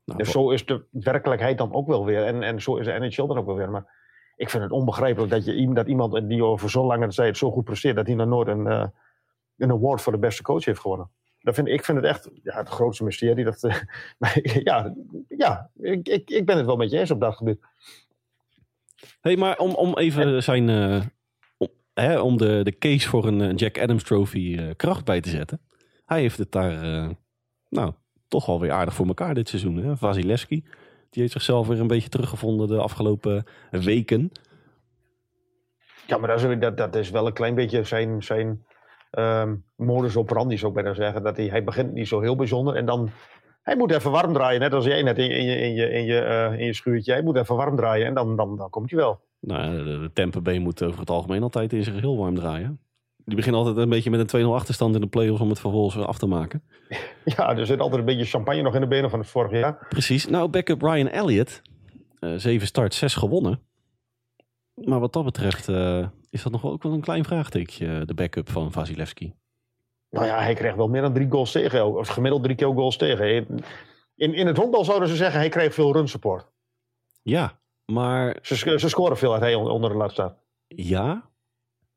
Nou, 0.05 0.19
dus 0.19 0.31
zo 0.31 0.49
is 0.49 0.65
de 0.65 0.85
werkelijkheid 0.91 1.57
dan 1.57 1.73
ook 1.73 1.88
wel 1.88 2.05
weer. 2.05 2.25
En, 2.25 2.43
en 2.43 2.61
zo 2.61 2.75
is 2.75 2.85
de 2.85 2.99
NHL 2.99 3.27
dan 3.27 3.38
ook 3.38 3.45
wel 3.45 3.55
weer. 3.55 3.69
Maar 3.69 4.03
ik 4.35 4.49
vind 4.49 4.63
het 4.63 4.71
onbegrijpelijk 4.71 5.31
dat, 5.31 5.45
je, 5.45 5.73
dat 5.73 5.88
iemand 5.88 6.29
die 6.29 6.43
over 6.43 6.69
zo'n 6.69 6.85
lange 6.85 7.07
tijd 7.07 7.38
zo 7.38 7.51
goed 7.51 7.63
presteert, 7.63 7.95
dat 7.95 8.07
hij 8.07 8.15
dan 8.15 8.29
nooit 8.29 8.47
een, 8.47 8.65
uh, 8.65 8.85
een 9.57 9.71
award 9.71 10.01
voor 10.01 10.11
de 10.11 10.19
beste 10.19 10.43
coach 10.43 10.65
heeft 10.65 10.79
gewonnen 10.79 11.09
dat 11.45 11.55
vind, 11.55 11.67
ik 11.67 11.86
vind 11.86 11.97
het 11.97 12.08
echt 12.08 12.29
ja, 12.43 12.58
het 12.58 12.69
grootste 12.69 13.03
mysterie. 13.03 13.43
Dat, 13.43 13.63
uh, 13.63 13.75
ja, 14.63 14.95
ja 15.27 15.69
ik, 15.79 16.08
ik, 16.08 16.29
ik 16.29 16.45
ben 16.45 16.58
het 16.58 16.65
wel 16.65 16.75
met 16.75 16.91
je 16.91 16.99
eens 16.99 17.12
op 17.12 17.19
dat 17.19 17.36
gebied. 17.36 17.60
hey, 19.21 19.38
maar 19.38 19.58
om, 19.58 19.73
om 19.73 19.97
even 19.97 20.43
zijn. 20.43 20.69
Uh, 20.69 21.01
om, 21.58 21.67
hè, 21.93 22.19
om 22.19 22.38
de, 22.38 22.60
de 22.63 22.77
case 22.77 23.10
voor 23.10 23.27
een 23.27 23.55
Jack 23.55 23.79
Adams 23.79 24.03
Trophy 24.03 24.55
uh, 24.60 24.71
kracht 24.75 25.05
bij 25.05 25.21
te 25.21 25.29
zetten. 25.29 25.62
Hij 26.05 26.19
heeft 26.19 26.38
het 26.38 26.51
daar. 26.51 27.08
nou, 27.69 27.93
toch 28.27 28.45
wel 28.45 28.60
weer 28.60 28.71
aardig 28.71 28.93
voor 28.93 29.08
elkaar 29.08 29.34
dit 29.34 29.49
seizoen. 29.49 29.77
Hè? 29.77 29.97
Vasilevski. 29.97 30.63
Die 31.10 31.21
heeft 31.21 31.34
zichzelf 31.34 31.67
weer 31.67 31.79
een 31.79 31.88
beetje 31.88 32.10
teruggevonden 32.10 32.67
de 32.67 32.77
afgelopen 32.77 33.45
weken. 33.71 34.31
Ja, 36.08 36.17
maar 36.17 36.27
dat 36.27 36.43
is, 36.43 36.60
dat, 36.60 36.77
dat 36.77 36.95
is 36.95 37.10
wel 37.10 37.27
een 37.27 37.34
klein 37.34 37.55
beetje 37.55 37.84
zijn. 37.84 38.23
zijn 38.23 38.65
um, 39.19 39.63
modus 39.75 40.15
operandi 40.15 40.58
zou 40.58 40.71
ik 40.71 40.82
bijna 40.82 40.93
zeggen. 40.93 41.23
Dat 41.23 41.38
hij, 41.38 41.45
hij 41.45 41.63
begint 41.63 41.93
niet 41.93 42.08
zo 42.08 42.21
heel 42.21 42.36
bijzonder 42.36 42.75
en 42.75 42.86
dan... 42.86 43.10
Hij 43.62 43.75
moet 43.75 43.91
even 43.91 44.12
warm 44.12 44.34
draaien, 44.34 44.60
net 44.60 44.73
als 44.73 44.86
jij 44.86 45.01
net 45.01 45.17
in, 45.17 45.32
in 45.32 45.45
je, 45.45 45.56
in 45.56 45.73
je, 45.73 45.89
in 45.89 46.06
je, 46.06 46.21
uh, 46.51 46.60
in 46.60 46.65
je 46.65 46.73
schuurtje. 46.73 47.12
Hij 47.12 47.21
moet 47.21 47.38
even 47.38 47.56
warm 47.56 47.75
draaien 47.75 48.06
en 48.08 48.13
dan, 48.13 48.36
dan, 48.36 48.58
dan 48.58 48.69
komt 48.69 48.91
hij 48.91 48.99
wel. 48.99 49.19
Nou, 49.39 49.84
de, 49.84 50.10
Tampa 50.13 50.41
Bay 50.41 50.58
moet 50.58 50.84
over 50.84 50.99
het 50.99 51.10
algemeen 51.10 51.43
altijd 51.43 51.73
in 51.73 51.84
zich 51.84 51.99
heel 51.99 52.17
warm 52.17 52.36
draaien. 52.36 52.80
Die 53.25 53.36
beginnen 53.36 53.62
altijd 53.62 53.78
een 53.78 53.89
beetje 53.89 54.10
met 54.10 54.34
een 54.34 54.45
2-0 54.45 54.47
achterstand 54.47 54.95
in 54.95 55.01
de 55.01 55.08
playoffs 55.08 55.41
om 55.41 55.49
het 55.49 55.60
vervolgens 55.60 56.06
af 56.06 56.17
te 56.17 56.25
maken. 56.28 56.63
Ja, 57.38 57.58
er 57.58 57.65
zit 57.65 57.80
altijd 57.80 57.99
een 57.99 58.06
beetje 58.06 58.25
champagne 58.25 58.62
nog 58.62 58.75
in 58.75 58.82
de 58.82 58.88
benen 58.88 59.10
van 59.10 59.19
het 59.19 59.28
vorige 59.28 59.58
jaar. 59.58 59.86
Precies. 59.89 60.28
Nou, 60.28 60.47
backup 60.47 60.82
Ryan 60.82 61.08
Elliott. 61.08 61.62
Uh, 62.19 62.34
zeven 62.36 62.67
starts, 62.67 62.97
zes 62.97 63.15
gewonnen. 63.15 63.60
Maar 64.73 64.99
wat 64.99 65.13
dat 65.13 65.23
betreft 65.23 65.69
uh, 65.69 66.08
is 66.36 66.43
dat 66.43 66.52
nog 66.52 66.62
wel 66.62 66.71
ook 66.71 66.84
wel 66.84 66.93
een 66.93 67.02
klein 67.02 67.26
vraagtekentje, 67.26 68.06
de 68.06 68.13
backup 68.13 68.50
van 68.50 68.71
Vasilevski. 68.71 69.34
Nou 70.10 70.26
ja, 70.26 70.39
hij 70.39 70.54
kreeg 70.54 70.76
wel 70.76 70.88
meer 70.88 71.02
dan 71.02 71.13
drie 71.13 71.30
goals 71.30 71.52
tegen. 71.52 71.95
Of 71.95 72.08
gemiddeld 72.08 72.43
drie 72.43 72.56
keer 72.56 72.67
goals 72.67 72.98
tegen. 72.98 73.48
In, 74.15 74.34
in 74.34 74.48
het 74.48 74.58
honkbal 74.58 74.86
zouden 74.86 75.08
ze 75.08 75.15
zeggen, 75.15 75.39
hij 75.39 75.50
kreeg 75.50 75.74
veel 75.74 75.93
run 75.93 76.08
support. 76.08 76.45
Ja, 77.21 77.60
maar... 77.86 78.38
Ze, 78.41 78.56
ze 78.80 78.89
scoren 78.89 79.17
veel 79.17 79.34
uit 79.34 79.41
hij 79.41 79.56
onder 79.56 79.89
de 79.89 79.95
laatste 79.95 80.21
staat. 80.21 80.38
Ja, 80.67 81.30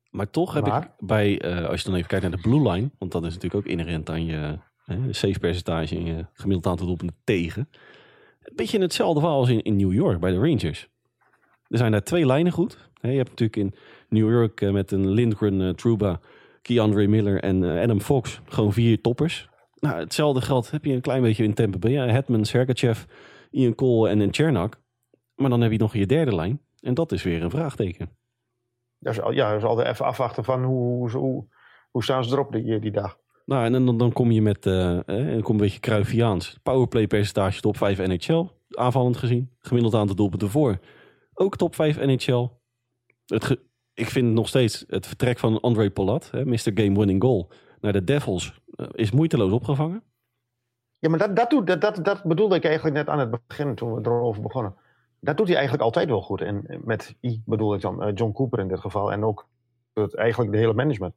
maar 0.09 0.29
toch 0.29 0.53
heb 0.53 0.67
ik 0.67 0.91
bij, 0.99 1.45
uh, 1.45 1.65
als 1.67 1.81
je 1.81 1.85
dan 1.85 1.95
even 1.95 2.07
kijkt 2.07 2.23
naar 2.23 2.35
de 2.35 2.49
blue 2.49 2.71
line, 2.71 2.89
want 2.97 3.11
dat 3.11 3.25
is 3.25 3.33
natuurlijk 3.33 3.65
ook 3.65 3.71
inherent 3.71 4.09
aan 4.09 4.25
je 4.25 4.59
hè, 4.85 5.13
save 5.13 5.39
percentage 5.39 5.95
en 5.95 6.05
je 6.05 6.25
gemiddeld 6.33 6.67
aantal 6.67 6.85
doelpunten 6.85 7.17
tegen. 7.23 7.69
Een 8.41 8.55
beetje 8.55 8.79
hetzelfde 8.79 9.19
verhaal 9.19 9.39
als 9.39 9.49
in, 9.49 9.61
in 9.61 9.75
New 9.75 9.93
York 9.93 10.19
bij 10.19 10.31
de 10.31 10.37
Rangers. 10.37 10.89
Er 11.67 11.77
zijn 11.77 11.91
daar 11.91 12.03
twee 12.03 12.25
lijnen 12.25 12.51
goed. 12.51 12.77
je 13.01 13.07
hebt 13.07 13.29
natuurlijk 13.29 13.57
in 13.57 13.73
New 14.09 14.29
York 14.29 14.61
uh, 14.61 14.71
met 14.71 14.91
een 14.91 15.09
Lindgren, 15.09 15.59
uh, 15.59 15.69
Truba, 15.69 16.19
Keandre 16.61 17.07
Miller 17.07 17.43
en 17.43 17.61
uh, 17.61 17.81
Adam 17.81 18.01
Fox 18.01 18.41
gewoon 18.45 18.73
vier 18.73 19.01
toppers. 19.01 19.49
Nou, 19.79 19.99
hetzelfde 19.99 20.41
geldt 20.41 20.71
heb 20.71 20.85
je 20.85 20.93
een 20.93 21.01
klein 21.01 21.21
beetje 21.21 21.43
in 21.43 21.53
Tampa 21.53 21.77
Bay. 21.77 21.91
Ja, 21.91 22.07
Hetman, 22.07 22.45
Sergachev, 22.45 23.03
Ian 23.51 23.75
Cole 23.75 24.09
en 24.09 24.19
een 24.19 24.33
Chernak. 24.33 24.81
Maar 25.35 25.49
dan 25.49 25.61
heb 25.61 25.71
je 25.71 25.77
nog 25.77 25.93
je 25.93 26.05
derde 26.05 26.35
lijn. 26.35 26.61
En 26.81 26.93
dat 26.93 27.11
is 27.11 27.23
weer 27.23 27.43
een 27.43 27.49
vraagteken. 27.49 28.09
Ja, 28.97 29.11
dat 29.11 29.57
is 29.57 29.63
altijd 29.63 29.87
even 29.87 30.05
afwachten 30.05 30.43
van 30.43 30.63
hoe, 30.63 31.11
hoe, 31.11 31.47
hoe 31.91 32.03
staan 32.03 32.23
ze 32.23 32.31
erop 32.33 32.51
die, 32.51 32.79
die 32.79 32.91
dag. 32.91 33.17
Nou, 33.45 33.65
en 33.65 33.85
dan, 33.85 33.97
dan 33.97 34.11
kom 34.11 34.31
je 34.31 34.41
met 34.41 34.65
uh, 34.65 34.97
eh, 35.07 35.43
kom 35.43 35.55
een 35.55 35.61
beetje 35.61 35.79
Cruyffiaans. 35.79 36.59
Powerplay 36.63 37.07
percentage 37.07 37.61
top 37.61 37.77
5 37.77 37.97
NHL. 37.97 38.47
Aanvallend 38.69 39.17
gezien. 39.17 39.51
Gemiddeld 39.59 39.93
aantal 39.93 40.15
doelpunten 40.15 40.49
voor. 40.49 40.79
Ook 41.33 41.57
top 41.57 41.75
5 41.75 41.97
NHL. 41.99 42.47
Het 43.25 43.57
ik 43.99 44.09
vind 44.09 44.33
nog 44.33 44.47
steeds 44.47 44.83
het 44.87 45.07
vertrek 45.07 45.39
van 45.39 45.59
André 45.59 45.91
Polat, 45.91 46.31
hè, 46.31 46.45
Mr. 46.45 46.71
Game 46.73 46.97
Winning 46.97 47.23
Goal, 47.23 47.49
naar 47.81 47.93
de 47.93 48.03
Devils, 48.03 48.59
uh, 48.75 48.87
is 48.91 49.11
moeiteloos 49.11 49.51
opgevangen. 49.51 50.03
Ja, 50.99 51.09
maar 51.09 51.19
dat, 51.19 51.35
dat, 51.35 51.49
doet, 51.49 51.67
dat, 51.67 51.81
dat, 51.81 52.05
dat 52.05 52.23
bedoelde 52.23 52.55
ik 52.55 52.63
eigenlijk 52.65 52.95
net 52.95 53.07
aan 53.07 53.19
het 53.19 53.47
begin 53.47 53.75
toen 53.75 53.93
we 53.93 54.01
erover 54.01 54.41
begonnen. 54.41 54.75
Dat 55.19 55.37
doet 55.37 55.47
hij 55.47 55.55
eigenlijk 55.55 55.85
altijd 55.85 56.07
wel 56.07 56.21
goed. 56.21 56.41
En 56.41 56.81
met 56.83 57.15
I 57.21 57.41
bedoel 57.45 57.73
ik 57.73 57.81
dan 57.81 58.07
uh, 58.07 58.11
John 58.15 58.31
Cooper 58.31 58.59
in 58.59 58.67
dit 58.67 58.79
geval 58.79 59.11
en 59.11 59.23
ook 59.23 59.47
het, 59.93 60.15
eigenlijk 60.15 60.51
de 60.51 60.57
hele 60.57 60.73
management. 60.73 61.15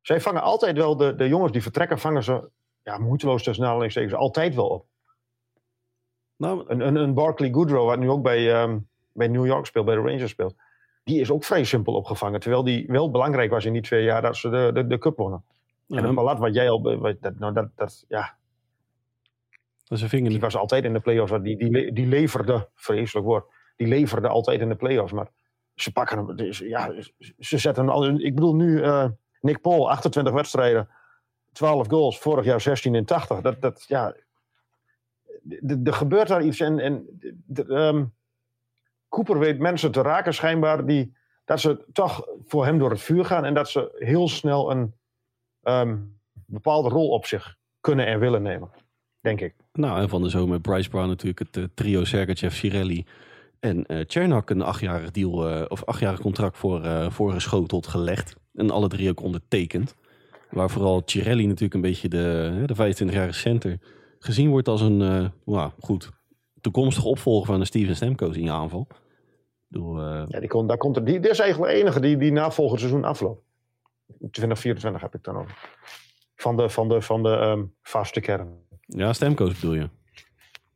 zij 0.00 0.20
vangen 0.20 0.42
altijd 0.42 0.76
wel, 0.76 0.96
de, 0.96 1.14
de 1.14 1.28
jongens 1.28 1.52
die 1.52 1.62
vertrekken, 1.62 1.98
vangen 1.98 2.22
ze 2.22 2.50
ja, 2.82 2.98
moeiteloos 2.98 3.42
tussen 3.42 3.64
aanhalingstekens 3.64 4.14
altijd 4.14 4.54
wel 4.54 4.68
op. 4.68 4.86
Nou, 6.36 6.64
Een, 6.66 6.80
een, 6.80 6.96
een 6.96 7.14
Barkley 7.14 7.52
Goodrow, 7.52 7.86
wat 7.86 7.98
nu 7.98 8.10
ook 8.10 8.22
bij, 8.22 8.52
ehm, 8.52 8.78
bij 9.12 9.28
New 9.28 9.46
York 9.46 9.66
speelt, 9.66 9.86
bij 9.86 9.94
de 9.94 10.00
Rangers 10.00 10.30
speelt, 10.30 10.54
die 11.04 11.20
is 11.20 11.30
ook 11.30 11.44
vrij 11.44 11.64
simpel 11.64 11.94
opgevangen. 11.94 12.40
Terwijl 12.40 12.64
die 12.64 12.86
wel 12.86 13.10
belangrijk 13.10 13.50
was 13.50 13.64
in 13.64 13.72
die 13.72 13.82
twee 13.82 14.04
jaar 14.04 14.22
dat 14.22 14.36
ze 14.36 14.50
de, 14.50 14.70
de, 14.74 14.86
de 14.86 14.98
cup 14.98 15.16
wonnen. 15.16 15.44
En 15.88 16.06
ja, 16.06 16.12
Palat, 16.12 16.38
wat 16.38 16.54
jij 16.54 16.70
al, 16.70 16.98
wat, 16.98 17.16
dat, 17.20 17.38
nou, 17.38 17.52
dat, 17.52 17.68
dat, 17.76 18.04
ja, 18.08 18.36
dat 19.84 19.98
is 19.98 20.02
een 20.02 20.08
vinger 20.08 20.30
die 20.30 20.40
was 20.40 20.56
altijd 20.56 20.84
in 20.84 20.92
de 20.92 21.00
play-offs. 21.00 21.32
Die, 21.42 21.56
die, 21.56 21.92
die 21.92 22.06
leverde, 22.06 22.68
vreselijk 22.74 23.26
woord, 23.26 23.44
die 23.76 23.86
leverde 23.86 24.28
altijd 24.28 24.60
in 24.60 24.68
de 24.68 24.76
play-offs. 24.76 25.12
Maar 25.12 25.28
ze 25.74 25.92
pakken 25.92 26.16
hem, 26.16 26.36
dus, 26.36 26.58
ja, 26.58 26.92
ze 27.38 27.58
zetten 27.58 27.84
hem 27.84 27.92
al, 27.92 28.08
ik 28.08 28.34
bedoel 28.34 28.54
nu 28.54 28.82
eh, 28.82 29.08
Nick 29.40 29.60
Paul, 29.60 29.90
28 29.90 30.32
wedstrijden, 30.32 30.88
12 31.52 31.88
goals, 31.88 32.18
vorig 32.18 32.44
jaar 32.44 32.60
16 32.60 32.94
in 32.94 33.04
80. 33.04 33.40
Dat, 33.40 33.60
dat, 33.60 33.84
ja, 33.88 34.14
er 35.84 35.92
gebeurt 35.92 36.28
daar 36.28 36.42
iets 36.42 36.60
en, 36.60 36.78
en 36.78 37.20
ehm, 37.68 38.04
Cooper 39.12 39.38
weet 39.38 39.58
mensen 39.58 39.92
te 39.92 40.02
raken 40.02 40.34
schijnbaar 40.34 40.86
die, 40.86 41.12
dat 41.44 41.60
ze 41.60 41.84
toch 41.92 42.26
voor 42.44 42.64
hem 42.64 42.78
door 42.78 42.90
het 42.90 43.00
vuur 43.00 43.24
gaan 43.24 43.44
en 43.44 43.54
dat 43.54 43.68
ze 43.68 43.96
heel 43.98 44.28
snel 44.28 44.70
een 44.70 44.94
ehm, 45.62 45.96
bepaalde 46.46 46.88
rol 46.88 47.08
op 47.08 47.26
zich 47.26 47.56
kunnen 47.80 48.06
en 48.06 48.18
willen 48.18 48.42
nemen, 48.42 48.70
denk 49.20 49.40
ik. 49.40 49.54
Nou, 49.72 50.00
en 50.00 50.08
van 50.08 50.22
de 50.22 50.28
zomer 50.28 50.60
Bryce 50.60 50.88
Brown 50.88 51.08
natuurlijk 51.08 51.38
het 51.38 51.56
eh, 51.56 51.64
trio 51.74 52.04
Sergachev, 52.04 52.54
Cirelli 52.54 53.06
en 53.60 53.84
Chernak 54.06 54.50
een 54.50 54.62
achtjarig 54.62 55.10
deal 55.10 55.48
eh, 55.48 55.64
of 55.68 55.84
achtjarig 55.84 56.20
contract 56.20 56.58
voor, 56.58 56.84
eh 56.84 57.10
voorgeschoteld 57.10 57.86
gelegd. 57.86 58.36
En 58.54 58.70
alle 58.70 58.88
drie 58.88 59.10
ook 59.10 59.22
ondertekend. 59.22 59.96
Waar 60.50 60.70
vooral 60.70 61.02
Cirelli 61.04 61.46
natuurlijk 61.46 61.74
een 61.74 61.80
beetje 61.80 62.08
de, 62.08 62.62
de 62.66 62.74
25-jarige 62.74 63.38
center 63.38 63.78
gezien 64.18 64.50
wordt 64.50 64.68
als 64.68 64.80
een 64.80 64.96
nou, 65.44 65.70
goed 65.78 66.10
toekomstige 66.60 67.08
opvolger 67.08 67.46
van 67.46 67.60
de 67.60 67.66
Steven 67.66 67.96
Stamkos 67.96 68.36
in 68.36 68.44
je 68.44 68.50
aanval. 68.50 68.86
Bedoel, 69.72 69.98
eh, 69.98 70.24
Ja, 70.28 70.40
die 70.40 70.48
kon, 70.48 70.66
daar 70.66 70.76
komt 70.76 70.96
er, 70.96 71.04
die, 71.04 71.20
dit 71.20 71.30
is 71.30 71.38
eigenlijk 71.38 71.72
de 71.72 71.78
enige 71.78 72.00
die, 72.00 72.16
die 72.16 72.32
na 72.32 72.50
volgend 72.50 72.80
seizoen 72.80 73.04
afloopt. 73.04 73.42
2024 74.30 75.02
heb 75.02 75.14
ik 75.14 75.24
dan 75.24 75.36
over. 75.36 75.68
Van 76.36 76.56
de, 76.56 76.68
van 76.68 76.88
de, 76.88 77.02
van 77.02 77.22
de 77.22 77.36
ehm, 77.36 77.64
vaste 77.82 78.20
kern. 78.20 78.66
ja, 78.86 79.12
Stamkos 79.12 79.54
bedoel 79.54 79.74
je? 79.74 79.88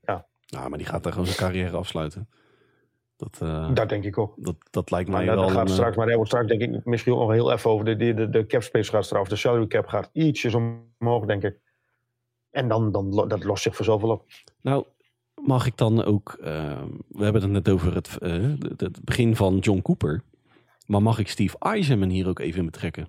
Ja. 0.01 0.27
Nou, 0.49 0.69
maar 0.69 0.79
die 0.79 0.87
gaat 0.87 1.03
daar 1.03 1.13
gewoon 1.13 1.27
zijn 1.27 1.39
carrière 1.39 1.77
afsluiten. 1.77 2.29
Dat, 3.17 3.39
eh, 3.43 3.75
Dat 3.75 3.89
denk 3.89 4.05
ik 4.05 4.19
ook. 4.19 4.35
dat, 4.37 4.57
dat 4.71 4.91
lijkt 4.91 5.11
mij 5.11 5.27
wel 5.27 5.49
gaat 5.49 5.61
een, 5.61 5.67
eh, 5.67 5.73
straks, 5.73 5.97
maar 5.97 6.07
hij 6.07 6.15
wordt 6.15 6.31
straks 6.31 6.49
denk 6.49 6.61
ik 6.61 6.85
misschien 6.85 7.13
ook 7.13 7.19
nog 7.19 7.33
heel 7.33 7.53
even 7.53 7.71
over. 7.71 7.85
De, 7.85 7.97
de, 7.97 8.15
de, 8.15 8.29
de 8.29 8.47
cap 8.47 8.63
space 8.63 8.91
gaat 8.91 9.05
straks, 9.05 9.29
de 9.29 9.37
salary 9.37 9.67
cap 9.67 9.87
gaat 9.87 10.11
ietsjes 10.13 10.55
omhoog, 10.55 11.25
denk 11.25 11.43
ik. 11.43 11.61
En 12.51 12.69
dan, 12.69 12.93
dan 12.93 13.29
dat 13.29 13.45
lost 13.45 13.63
zich 13.63 13.77
voor 13.77 13.85
zoveel 13.85 14.11
op. 14.11 14.25
Nou, 14.61 14.85
mag 15.47 15.67
ik 15.67 15.77
dan 15.77 16.05
ook... 16.05 16.37
eh, 16.43 16.83
we 17.09 17.25
hebben 17.25 17.43
het 17.43 17.51
net 17.51 17.69
over 17.69 17.95
het, 17.95 18.19
eh, 18.19 18.33
het- 18.59 18.81
het 18.81 19.05
begin 19.05 19.37
van 19.37 19.59
John 19.59 19.83
Cooper. 19.83 20.23
Maar 20.87 21.03
mag 21.03 21.19
ik 21.19 21.29
Steve 21.29 21.57
Eisenman 21.59 22.09
hier 22.09 22.29
ook 22.29 22.39
even 22.39 22.59
in 22.59 22.65
betrekken? 22.67 23.09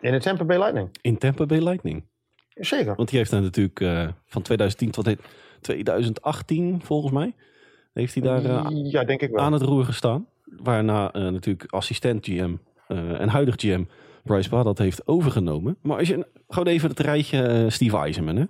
In 0.00 0.12
de 0.12 0.20
Tampa 0.20 0.44
Bay 0.44 0.58
Lightning. 0.58 0.88
In 1.00 1.18
Tampa 1.18 1.46
Bay 1.46 1.58
Lightning. 1.60 2.04
Zeker. 2.54 2.94
Want 2.94 3.08
die 3.08 3.18
heeft 3.18 3.30
daar 3.30 3.42
natuurlijk 3.42 3.80
eh, 3.80 4.08
van 4.26 4.42
2010 4.42 4.90
tot 4.90 5.16
2018 5.60 6.82
volgens 6.82 7.12
mij... 7.12 7.34
heeft 7.92 8.14
hij 8.14 8.22
daar 8.22 8.42
ja, 8.84 9.04
denk 9.04 9.20
ik 9.22 9.30
wel. 9.30 9.44
aan 9.44 9.52
het 9.52 9.62
roer 9.62 9.84
gestaan. 9.84 10.26
Waarna 10.44 11.10
natuurlijk 11.12 11.72
assistent 11.72 12.24
GM 12.26 12.54
en 12.88 13.28
huidig 13.28 13.54
GM 13.58 13.84
Bryce 14.24 14.48
Bad 14.48 14.64
dat 14.64 14.78
heeft 14.78 15.06
overgenomen. 15.06 15.76
Maar 15.82 15.98
als 15.98 16.08
je 16.08 16.26
gewoon 16.48 16.66
even 16.66 16.88
het 16.90 17.00
rijtje 17.00 17.66
Steve 17.70 17.96
Eisenman. 17.96 18.36
Hè? 18.36 18.44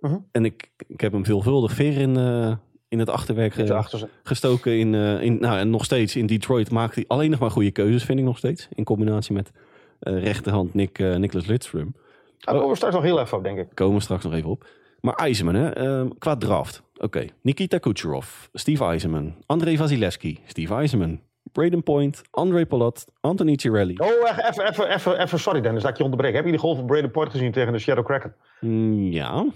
Mhm. 0.00 0.16
En 0.32 0.44
ik, 0.44 0.70
ik 0.86 1.00
heb 1.00 1.12
hem 1.12 1.24
veelvuldig 1.24 1.72
ver 1.72 1.96
in, 1.98 2.16
eh, 2.16 2.52
in 2.88 2.98
het 2.98 3.10
achterwerk 3.10 3.70
achter 3.70 4.08
gestoken. 4.22 4.78
In, 4.78 4.94
eh, 4.94 5.22
in, 5.22 5.38
nou, 5.40 5.58
en 5.58 5.70
nog 5.70 5.84
steeds 5.84 6.16
in 6.16 6.26
Detroit 6.26 6.70
maakt 6.70 6.94
hij 6.94 7.04
alleen 7.06 7.30
nog 7.30 7.40
maar 7.40 7.50
goede 7.50 7.70
keuzes, 7.70 8.04
vind 8.04 8.18
ik 8.18 8.24
nog 8.24 8.38
steeds. 8.38 8.68
In 8.74 8.84
combinatie 8.84 9.34
met 9.34 9.50
eh, 9.98 10.22
rechterhand 10.22 10.74
Nick, 10.74 10.98
Nicholas 10.98 11.46
Lidstrom. 11.46 11.94
Daar 12.38 12.54
komen 12.54 12.68
we 12.70 12.76
straks 12.76 12.94
nog 12.94 13.02
heel 13.02 13.20
even 13.20 13.36
op, 13.38 13.44
denk 13.44 13.58
ik. 13.58 13.66
Komen 13.74 13.96
we 13.96 14.02
straks 14.02 14.24
nog 14.24 14.32
even 14.34 14.50
op. 14.50 14.66
Maar 15.00 15.14
Eisenman, 15.14 15.54
hè, 15.54 15.68
ehm, 15.70 16.08
qua 16.18 16.36
draft. 16.36 16.82
Oké, 16.96 17.26
Nikita 17.42 17.78
Kucherov, 17.78 18.46
Steve 18.52 18.84
Eisenman, 18.84 19.34
Andrei 19.46 19.76
Vasilevsky, 19.76 20.38
Steve 20.46 20.74
Eisenman, 20.74 21.20
Braden 21.52 21.82
Point, 21.82 22.22
André 22.30 22.66
Palat, 22.66 23.06
Anthony 23.20 23.56
Cirelli. 23.60 23.94
Oh, 23.96 24.08
even, 24.08 24.66
even, 24.68 24.94
even, 24.94 25.20
even, 25.22 25.38
sorry 25.38 25.60
Dennis 25.60 25.82
dat 25.82 25.90
ik 25.90 25.96
je 25.96 26.02
onderbreek. 26.04 26.34
Heb 26.34 26.44
je 26.44 26.50
die 26.50 26.60
goal 26.60 26.74
van 26.74 26.86
Braden 26.86 27.10
Point 27.10 27.30
gezien 27.30 27.52
tegen 27.52 27.72
de 27.72 27.78
Shadow 27.78 28.04
Kraken? 28.04 28.34
Mm, 28.60 29.02
Ja, 29.12 29.46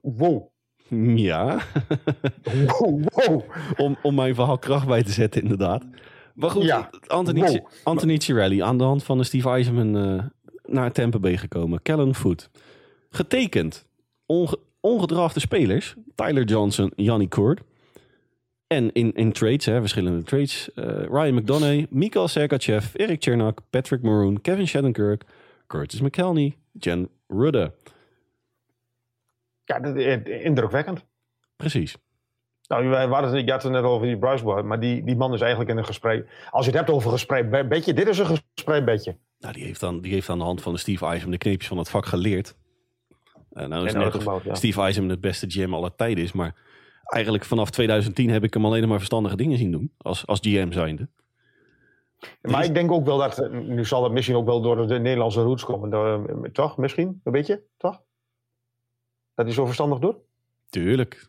Wow. 0.00 0.46
ja. 1.16 1.60
Wow, 2.66 3.04
wow. 3.14 3.42
om, 3.76 3.96
om 4.02 4.14
mijn 4.14 4.34
verhaal 4.34 4.58
kracht 4.58 4.86
bij 4.86 5.02
te 5.02 5.12
zetten, 5.12 5.42
inderdaad. 5.42 5.84
Maar 6.34 6.50
goed, 6.50 6.62
Ja. 6.62 6.90
Anthony, 7.06 7.40
Wow. 7.40 7.66
Anthony 7.84 8.18
Cirelli 8.20 8.60
aan 8.62 8.78
de 8.78 8.84
hand 8.84 9.04
van 9.04 9.18
de 9.18 9.24
Steve 9.24 9.48
Eisenman 9.48 9.96
eh, 10.18 10.24
naar 10.74 10.92
Tampa 10.92 11.18
Bay 11.18 11.36
gekomen. 11.36 11.82
Kellen 11.82 12.14
Foot. 12.14 12.50
Getekend. 13.10 13.86
Onge, 14.26 14.58
ongedrafte 14.80 15.40
spelers. 15.40 15.94
Tyler 16.14 16.44
Johnson, 16.44 16.92
Yanni 16.96 17.28
Koord. 17.28 17.60
En 18.66 18.92
in, 18.92 19.12
in 19.12 19.32
trades, 19.32 19.64
hè, 19.64 19.80
verschillende 19.80 20.22
trades. 20.22 20.70
eh, 20.74 20.84
Ryan 21.10 21.34
McDonough, 21.34 21.84
Mikael 21.90 22.28
Sergachev, 22.28 22.94
Erik 22.94 23.22
Chernak, 23.22 23.58
Patrick 23.70 24.02
Maroon, 24.02 24.40
Kevin 24.40 24.66
Shattenkirk, 24.66 25.24
Curtis 25.66 26.00
McKelney, 26.00 26.56
Jen 26.72 27.08
Rudde. 27.26 27.72
Ja, 29.78 30.24
indrukwekkend. 30.24 31.06
Precies. 31.56 31.96
Nou, 32.68 32.88
wij 32.88 33.08
waren, 33.08 33.32
het- 33.32 33.44
je 33.46 33.52
had 33.52 33.62
het 33.62 33.72
net 33.72 33.82
over 33.82 34.06
die 34.06 34.16
Boy, 34.16 34.62
maar 34.62 34.80
die, 34.80 35.04
die 35.04 35.16
man 35.16 35.34
is 35.34 35.40
eigenlijk 35.40 35.70
in 35.70 35.76
een 35.76 35.84
gesprek. 35.84 36.28
Als 36.50 36.64
je 36.64 36.70
het 36.70 36.80
hebt 36.80 36.90
over 36.96 37.10
gesprek 37.10 37.50
be- 37.50 37.66
bedje, 37.66 37.92
dit 37.92 38.08
is 38.08 38.18
een 38.18 38.26
gesprek 38.54 38.84
bedje. 38.84 39.16
Nou, 39.38 39.54
die 39.54 39.64
heeft, 39.64 39.80
dan, 39.80 40.00
die 40.00 40.12
heeft 40.12 40.28
aan 40.28 40.38
de 40.38 40.44
hand 40.44 40.62
van 40.62 40.72
de 40.72 40.78
Steve 40.78 41.04
Eisenman 41.04 41.30
de 41.32 41.38
kneepjes 41.38 41.68
van 41.68 41.78
het 41.78 41.88
vak 41.90 42.06
geleerd. 42.06 42.56
Eh, 43.52 43.66
nou 43.66 43.86
is 43.86 43.92
net 43.92 44.22
ja. 44.44 44.54
Steve 44.54 44.80
Eisenman 44.80 45.10
het 45.10 45.20
beste 45.20 45.50
GM 45.50 45.74
aller 45.74 45.94
tijden 45.94 46.24
is. 46.24 46.32
Maar 46.32 46.54
eigenlijk 47.04 47.44
vanaf 47.44 47.70
2010 47.70 48.30
heb 48.30 48.44
ik 48.44 48.54
hem 48.54 48.64
alleen 48.64 48.88
maar 48.88 48.96
verstandige 48.98 49.36
dingen 49.36 49.58
zien 49.58 49.70
doen. 49.70 49.92
Als, 49.98 50.26
als 50.26 50.38
GM 50.42 50.72
zijnde. 50.72 51.08
Maar 52.42 52.64
ik 52.64 52.74
denk 52.74 52.92
ook 52.92 53.04
wel 53.06 53.18
dat, 53.18 53.50
nu 53.52 53.84
zal 53.84 54.04
het 54.04 54.12
misschien 54.12 54.36
ook 54.36 54.46
wel 54.46 54.60
door 54.60 54.86
de 54.86 54.98
Nederlandse 54.98 55.42
roots 55.42 55.64
komen, 55.64 55.90
door, 55.90 56.50
toch? 56.52 56.76
Misschien, 56.76 57.20
een 57.24 57.32
beetje, 57.32 57.62
toch? 57.76 58.00
Dat 59.34 59.44
hij 59.46 59.54
zo 59.54 59.64
verstandig 59.64 59.98
doet? 59.98 60.16
Tuurlijk. 60.68 61.28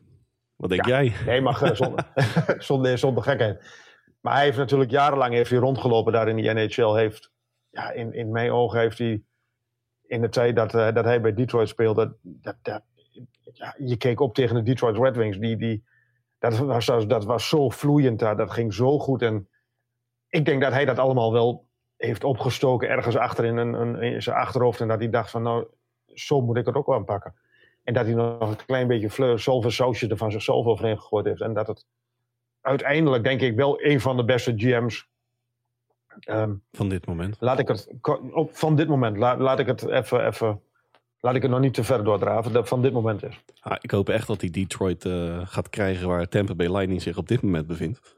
Wat 0.56 0.70
denk 0.70 0.86
Ja. 0.86 1.04
jij? 1.04 1.14
Nee, 1.26 1.42
maar 1.42 1.62
eh, 1.62 1.76
zonder, 1.76 2.08
zonder, 2.70 2.98
zonder 2.98 3.24
gekheid. 3.24 3.80
Maar 4.20 4.34
hij 4.36 4.44
heeft 4.44 4.58
natuurlijk 4.58 4.92
jarenlang 4.92 5.34
heeft 5.34 5.50
hij 5.50 5.60
rondgelopen 5.60 6.14
daar 6.14 6.28
in 6.28 6.36
die 6.36 6.52
NHL. 6.54 6.94
Heeft, 6.94 7.32
ja, 7.70 7.92
in, 7.92 8.14
in 8.14 8.32
mijn 8.32 8.52
ogen 8.52 8.80
heeft 8.80 8.98
hij 8.98 9.24
in 10.08 10.22
de 10.22 10.30
tijd 10.30 10.56
dat, 10.56 10.74
eh, 10.76 10.94
dat 10.94 11.06
hij 11.06 11.22
bij 11.22 11.34
Detroit 11.34 11.68
speelde. 11.68 12.16
Dat, 12.22 12.56
dat, 12.62 12.84
ja, 13.54 13.76
je 13.78 13.98
keek 13.98 14.20
op 14.20 14.34
tegen 14.34 14.56
de 14.56 14.64
Detroit 14.64 14.98
Red 14.98 15.16
Wings. 15.16 15.38
Die, 15.38 15.58
die, 15.58 15.84
dat, 16.40 16.58
was, 16.58 16.86
dat 16.86 17.26
was 17.26 17.50
zo 17.50 17.70
vloeiend 17.70 18.20
daar. 18.20 18.38
Dat 18.38 18.52
ging 18.52 18.74
zo 18.74 19.00
goed. 19.00 19.22
En 19.22 19.50
ik 20.30 20.46
denk 20.46 20.62
dat 20.62 20.72
hij 20.72 20.86
dat 20.86 21.00
allemaal 21.00 21.32
wel 21.34 21.68
heeft 21.98 22.24
opgestoken 22.24 22.90
ergens 22.90 23.16
achter 23.16 23.46
in, 23.46 23.58
een, 23.58 23.74
een, 23.74 24.02
in 24.02 24.22
zijn 24.22 24.36
achterhoofd. 24.36 24.82
En 24.82 24.88
dat 24.88 25.00
hij 25.00 25.10
dacht 25.10 25.30
van 25.30 25.42
nou, 25.42 25.68
zo 26.06 26.42
moet 26.42 26.58
ik 26.58 26.66
het 26.66 26.76
ook 26.76 26.86
wel 26.86 26.96
aanpakken. 26.96 27.36
En 27.84 27.94
dat 27.94 28.06
hij 28.06 28.14
nog 28.14 28.50
een 28.50 28.66
klein 28.66 28.88
beetje 28.88 29.10
fleur, 29.10 29.40
zoveel 29.40 29.96
er 30.10 30.18
van 30.18 30.32
zichzelf 30.32 30.66
overheen 30.66 30.98
gegooid 31.00 31.26
heeft. 31.26 31.42
En 31.42 31.54
dat 31.54 31.68
het 31.68 31.86
uiteindelijk, 32.62 33.24
denk 33.24 33.42
ik, 33.42 33.56
wel 33.56 33.84
een 33.84 34.02
van 34.02 34.18
de 34.18 34.26
beste 34.26 34.54
GM's. 34.56 35.08
ehm, 36.20 36.54
Van 36.72 36.90
dit 36.90 37.06
moment. 37.06 37.38
laat 37.40 37.60
ik 37.60 37.68
het 37.68 37.90
op, 38.32 38.50
van 38.58 38.76
dit 38.76 38.88
moment, 38.88 39.18
laat, 39.18 39.40
laat 39.40 39.60
ik 39.60 39.68
het 39.68 39.88
even, 39.88 40.28
even. 40.28 40.62
Laat 41.20 41.36
ik 41.36 41.42
het 41.42 41.52
nog 41.52 41.60
niet 41.60 41.74
te 41.74 41.84
ver 41.84 42.04
doordraven. 42.04 42.54
Dat 42.54 42.68
van 42.68 42.82
dit 42.82 42.94
moment 42.94 43.24
is. 43.24 43.44
Ah, 43.60 43.78
ik 43.82 43.92
hoop 43.92 44.10
echt 44.10 44.28
dat 44.28 44.42
hij 44.42 44.50
Detroit 44.50 45.06
eh, 45.06 45.42
gaat 45.44 45.70
krijgen 45.70 46.08
waar 46.08 46.28
Tampa 46.28 46.56
Bay 46.56 46.68
Lightning 46.72 47.02
zich 47.02 47.18
op 47.18 47.28
dit 47.28 47.42
moment 47.42 47.68
bevindt. 47.68 48.16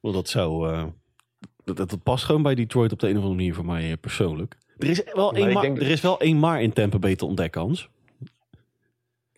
Want 0.00 0.14
dat 0.14 0.28
zou... 0.28 0.70
eh, 0.72 0.84
dat, 1.64 1.76
dat 1.76 2.02
past 2.02 2.24
gewoon 2.24 2.42
bij 2.42 2.54
Detroit 2.54 2.92
op 2.92 2.98
de 2.98 3.06
een 3.08 3.12
of 3.16 3.18
andere 3.22 3.36
manier 3.36 3.54
voor 3.54 3.64
mij 3.64 3.90
eh, 3.90 3.96
persoonlijk. 4.00 4.56
Er 4.78 4.88
is 4.88 5.02
wel 5.12 5.32
één 5.34 5.52
maar, 5.52 5.64
er 5.64 5.90
is 5.90 6.00
wel 6.00 6.20
één 6.20 6.38
maar 6.38 6.62
in 6.62 6.72
Tampa 6.72 6.98
Bay 6.98 7.16
te 7.16 7.24
ontdekken, 7.26 7.60
Hans. 7.60 7.88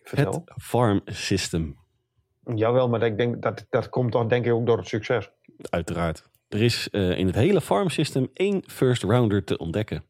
Vertel. 0.07 0.41
Het 0.45 0.63
farm 0.63 1.01
system. 1.05 1.77
Jawel, 2.55 2.89
maar 2.89 3.03
ik 3.03 3.17
denk, 3.17 3.41
dat, 3.41 3.65
dat 3.69 3.89
komt 3.89 4.11
toch 4.11 4.27
denk 4.27 4.45
ik 4.45 4.53
ook 4.53 4.65
door 4.65 4.77
het 4.77 4.87
succes. 4.87 5.29
Uiteraard. 5.69 6.29
Er 6.47 6.61
is 6.61 6.89
eh, 6.89 7.17
in 7.17 7.25
het 7.25 7.35
hele 7.35 7.61
farm 7.61 7.89
system 7.89 8.29
één 8.33 8.63
first 8.67 9.03
rounder 9.03 9.43
te 9.43 9.57
ontdekken. 9.57 10.03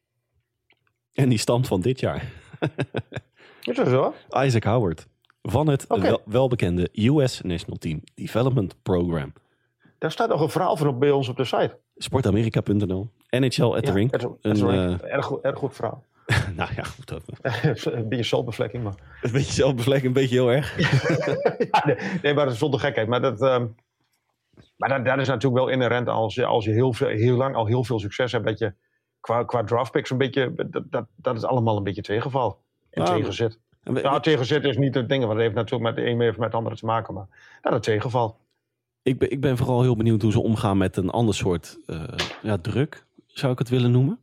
En 1.14 1.30
die 1.30 1.38
stamt 1.38 1.68
van 1.68 1.82
dit 1.82 2.00
jaar. 2.00 2.32
Is 3.62 3.76
dat 3.76 3.88
zo? 3.88 4.14
Isaac 4.30 4.64
Howard. 4.64 5.08
Van 5.42 5.68
het 5.70 5.88
wel- 5.88 6.22
welbekende 6.26 6.90
US 6.94 7.42
National 7.42 7.78
Team 7.78 8.02
Development 8.16 8.82
Program. 8.84 9.34
Daar 9.98 10.12
staat 10.12 10.30
nog 10.30 10.42
een 10.42 10.50
verhaal 10.50 10.78
van 10.78 10.88
op 10.88 11.00
bij 11.00 11.12
ons 11.12 11.30
op 11.30 11.38
de 11.38 11.44
site. 11.46 11.80
Sportamerika.nl. 11.96 13.10
NHL 13.30 13.64
at 13.76 13.86
the 13.86 13.92
Ring. 13.92 14.14
Een, 14.42 14.70
eh, 14.70 15.14
erg, 15.14 15.32
erg 15.32 15.58
goed 15.58 15.76
verhaal. 15.76 16.04
nou 16.56 16.70
ja, 16.76 16.84
goed. 16.84 17.12
een 17.86 18.10
beetje 18.10 18.24
saltbevlekking, 18.24 18.84
maar... 18.84 18.94
Een 19.22 19.32
beetje 19.32 19.54
zelfbevlekking, 19.54 20.08
een 20.08 20.22
beetje 20.22 20.36
heel 20.36 20.52
erg. 20.52 20.78
ja, 21.72 21.84
nee, 21.86 21.98
nee, 22.22 22.34
maar 22.34 22.44
dat 22.44 22.54
is 22.54 22.60
zonder 22.60 22.80
gekheid. 22.80 23.08
Maar 23.08 23.22
dat, 23.22 23.42
ehm, 23.42 23.68
maar 24.78 24.90
dat, 24.90 25.06
dat 25.06 25.20
is 25.20 25.28
natuurlijk 25.28 25.64
wel 25.64 25.74
inherent 25.74 26.08
als 26.08 26.36
je, 26.36 26.46
als 26.46 26.66
je 26.66 26.72
heel, 26.72 26.94
veel, 26.94 27.08
heel 27.08 27.36
lang 27.36 27.56
al 27.56 27.66
heel 27.66 27.84
veel 27.84 28.00
succes 28.00 28.32
hebt. 28.32 28.46
Dat 28.46 28.60
je 28.60 28.74
qua, 29.20 29.44
qua 29.44 29.64
draftpicks 29.64 30.10
een 30.10 30.18
beetje. 30.18 30.54
Dat, 30.70 30.84
dat, 30.92 31.06
dat 31.16 31.36
is 31.36 31.44
allemaal 31.44 31.78
een 31.78 31.84
beetje 31.84 32.02
tegenval. 32.02 32.62
En 32.90 33.04
Nou, 33.04 33.18
tegenzit. 33.18 33.60
Nou, 33.84 34.22
tegenzit 34.22 34.64
is 34.64 34.78
niet 34.78 34.96
het 34.96 35.10
ding, 35.10 35.22
want 35.22 35.34
het 35.34 35.42
heeft 35.42 35.56
natuurlijk 35.56 35.84
met 35.84 35.96
de 35.96 36.12
een 36.12 36.22
heeft 36.22 36.38
met 36.38 36.46
het 36.46 36.56
andere 36.56 36.76
te 36.76 36.86
maken. 36.86 37.14
Maar 37.14 37.28
dat 37.62 37.74
is 37.74 37.80
tegenval. 37.94 38.38
Ik 39.02 39.18
ben, 39.18 39.32
ik 39.32 39.42
ben 39.42 39.58
vooral 39.58 39.82
heel 39.82 39.96
benieuwd 39.96 40.22
hoe 40.22 40.32
ze 40.32 40.42
omgaan 40.42 40.78
met 40.78 40.98
een 40.98 41.10
ander 41.10 41.36
soort 41.36 41.80
eh, 41.86 42.04
ja, 42.42 42.58
druk, 42.58 43.06
zou 43.28 43.52
ik 43.52 43.60
het 43.60 43.70
willen 43.70 43.92
noemen. 43.92 44.20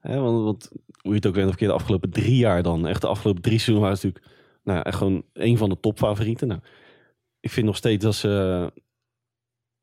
Want, 0.00 0.44
want 0.44 0.70
hoe 1.04 1.12
je 1.12 1.18
het 1.18 1.26
ook 1.26 1.34
bent 1.34 1.48
of 1.48 1.56
de 1.56 1.72
afgelopen 1.72 2.10
drie 2.10 2.36
jaar 2.36 2.62
dan. 2.62 2.86
Echt 2.86 3.00
de 3.00 3.06
afgelopen 3.06 3.42
drie 3.42 3.58
seizoenen 3.58 3.96
ze 3.96 4.06
natuurlijk 4.06 4.32
nou, 4.62 4.82
echt 4.82 4.96
gewoon 4.96 5.22
een 5.32 5.58
van 5.58 5.68
de 5.68 5.80
topfavorieten. 5.80 6.48
Nou, 6.48 6.60
ik 7.40 7.50
vind 7.50 7.66
nog 7.66 7.76
steeds 7.76 8.04
dat 8.04 8.14
ze, 8.14 8.72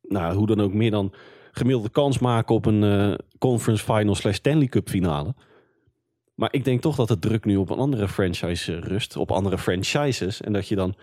nou, 0.02 0.36
hoe 0.36 0.48
dan 0.48 0.62
ook, 0.62 0.74
meer 0.74 0.92
dan 0.92 1.14
gemiddelde 1.52 1.90
kans 1.90 2.20
maken 2.20 2.56
op 2.56 2.66
een 2.66 2.84
eh, 2.84 3.14
conference 3.38 3.84
final 3.84 4.16
slash 4.16 4.36
Stanley 4.36 4.68
Cup 4.68 4.90
finale. 4.90 5.36
Maar 6.36 6.54
ik 6.54 6.64
denk 6.64 6.82
toch 6.82 6.96
dat 6.96 7.08
de 7.08 7.20
druk 7.20 7.46
nu 7.46 7.56
op 7.56 7.70
een 7.70 7.78
andere 7.78 8.08
franchise 8.08 8.76
eh, 8.76 8.82
rust, 8.82 9.16
op 9.16 9.32
andere 9.32 9.58
franchises. 9.58 10.42
En 10.42 10.54
dat 10.54 10.68
je 10.68 10.76
dan, 10.76 10.96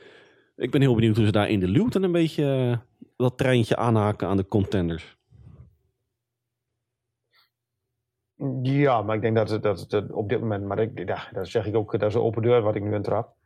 ik 0.57 0.71
ben 0.71 0.81
heel 0.81 0.95
benieuwd 0.95 1.17
hoe 1.17 1.25
ze 1.25 1.33
daar 1.33 1.49
in 1.49 1.61
de 1.61 1.69
Luton 1.69 2.03
een 2.03 2.13
beetje 2.13 2.45
eh, 2.45 2.99
dat 3.17 3.39
treintje 3.39 3.77
aanhaken 3.77 4.29
aan 4.29 4.37
de 4.37 4.49
contenders. 4.49 5.18
Ja, 8.63 9.03
maar 9.03 9.17
ik 9.17 9.23
denk 9.23 9.37
dat, 9.37 9.51
het- 9.51 9.63
dat, 9.63 9.81
het- 9.81 9.91
dat 9.91 10.13
op 10.13 10.29
dit 10.29 10.41
moment. 10.41 10.65
Maar 10.65 10.79
ik, 10.79 11.07
ja, 11.09 11.29
dat 11.33 11.49
zeg 11.49 11.67
ik 11.67 11.77
ook. 11.77 11.99
Dat 11.99 12.09
is 12.09 12.15
een 12.15 12.21
open 12.21 12.43
deur 12.43 12.63
wat 12.63 12.75
ik 12.75 12.83
nu 12.83 12.95
intrap. 12.95 13.37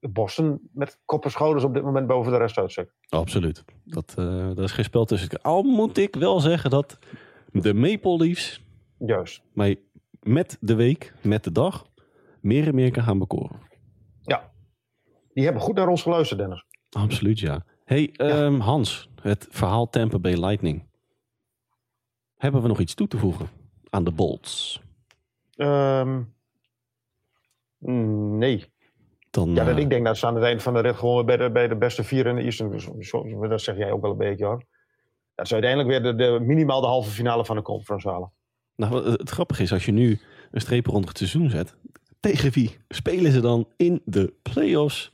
Boston 0.00 0.68
met 0.72 1.00
kop 1.04 1.24
en 1.24 1.30
schouders 1.30 1.64
op 1.64 1.74
dit 1.74 1.82
moment 1.82 2.06
boven 2.06 2.32
de 2.32 2.38
rest 2.38 2.58
uitzet. 2.58 2.92
Absoluut. 3.08 3.64
Dat, 3.84 4.14
eh 4.18 4.56
is 4.56 4.72
geen 4.72 4.84
spel 4.84 5.04
tussen. 5.04 5.42
Al 5.42 5.62
moet 5.62 5.96
ik 5.98 6.14
wel 6.16 6.40
zeggen 6.40 6.70
dat 6.70 6.98
de 7.52 7.74
Maple 7.74 8.16
Leafs 8.16 8.64
Juist. 8.98 9.42
mij 9.52 9.80
met 10.22 10.56
de 10.60 10.74
week, 10.74 11.14
met 11.22 11.44
de 11.44 11.52
dag, 11.52 11.86
meer 12.40 12.66
en 12.66 12.74
meer 12.74 12.90
kan 12.90 13.02
gaan 13.02 13.18
bekoren. 13.18 13.60
Ja. 14.22 14.50
Die 15.32 15.44
hebben 15.44 15.62
goed 15.62 15.74
naar 15.74 15.88
ons 15.88 16.02
geluisterd, 16.02 16.40
Dennis. 16.40 16.64
Absoluut, 16.90 17.38
ja. 17.40 17.64
Hey, 17.84 18.10
ehm, 18.12 18.58
Hans, 18.58 19.10
het 19.22 19.46
verhaal 19.50 19.88
Tampa 19.90 20.18
Bay 20.18 20.34
Lightning. 20.34 20.86
Hebben 22.36 22.62
we 22.62 22.68
nog 22.68 22.80
iets 22.80 22.94
toe 22.94 23.08
te 23.08 23.18
voegen 23.18 23.48
aan 23.90 24.04
de 24.04 24.12
Bolts? 24.12 24.82
Ehm, 25.56 26.22
nee. 28.38 28.64
Dan, 29.30 29.54
Ja, 29.54 29.64
dat 29.64 29.76
eh, 29.76 29.82
ik 29.82 29.90
denk 29.90 30.04
dat 30.04 30.16
ze 30.16 30.26
aan 30.26 30.34
het 30.34 30.44
eind 30.44 30.62
van 30.62 30.74
de 30.74 30.80
rit 30.80 30.96
gewoon 30.96 31.26
bij 31.26 31.36
de, 31.36 31.50
bij 31.50 31.68
de 31.68 31.76
beste 31.76 32.04
vier 32.04 32.26
in 32.26 32.36
de 32.36 32.42
Eastern. 32.42 33.48
Dat 33.48 33.60
zeg 33.60 33.76
jij 33.76 33.92
ook 33.92 34.02
wel 34.02 34.10
een 34.10 34.16
beetje 34.16 34.44
hoor. 34.44 34.62
Dat 35.34 35.46
ze 35.46 35.52
uiteindelijk 35.52 35.90
weer 35.90 36.02
de, 36.02 36.24
de, 36.24 36.38
minimaal 36.40 36.80
de 36.80 36.86
halve 36.86 37.10
finale 37.10 37.44
van 37.44 37.56
de 37.56 37.62
conference 37.62 38.08
halen. 38.08 38.32
nou, 38.76 38.94
het, 38.94 39.18
het 39.20 39.30
grappige 39.30 39.62
is, 39.62 39.72
als 39.72 39.84
je 39.84 39.92
nu 39.92 40.20
een 40.50 40.60
streep 40.60 40.86
rond 40.86 41.08
het 41.08 41.18
seizoen 41.18 41.50
zet, 41.50 41.76
tegen 42.20 42.52
wie 42.52 42.76
spelen 42.88 43.32
ze 43.32 43.40
dan 43.40 43.68
in 43.76 44.02
de 44.04 44.34
playoffs? 44.42 45.12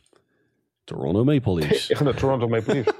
Toronto 0.84 1.24
Maple 1.24 1.54
Leafs. 1.54 1.86
Tegen 1.86 2.04
de 2.04 2.14
Toronto 2.14 2.48
Maple 2.48 2.74
Leafs. 2.74 2.92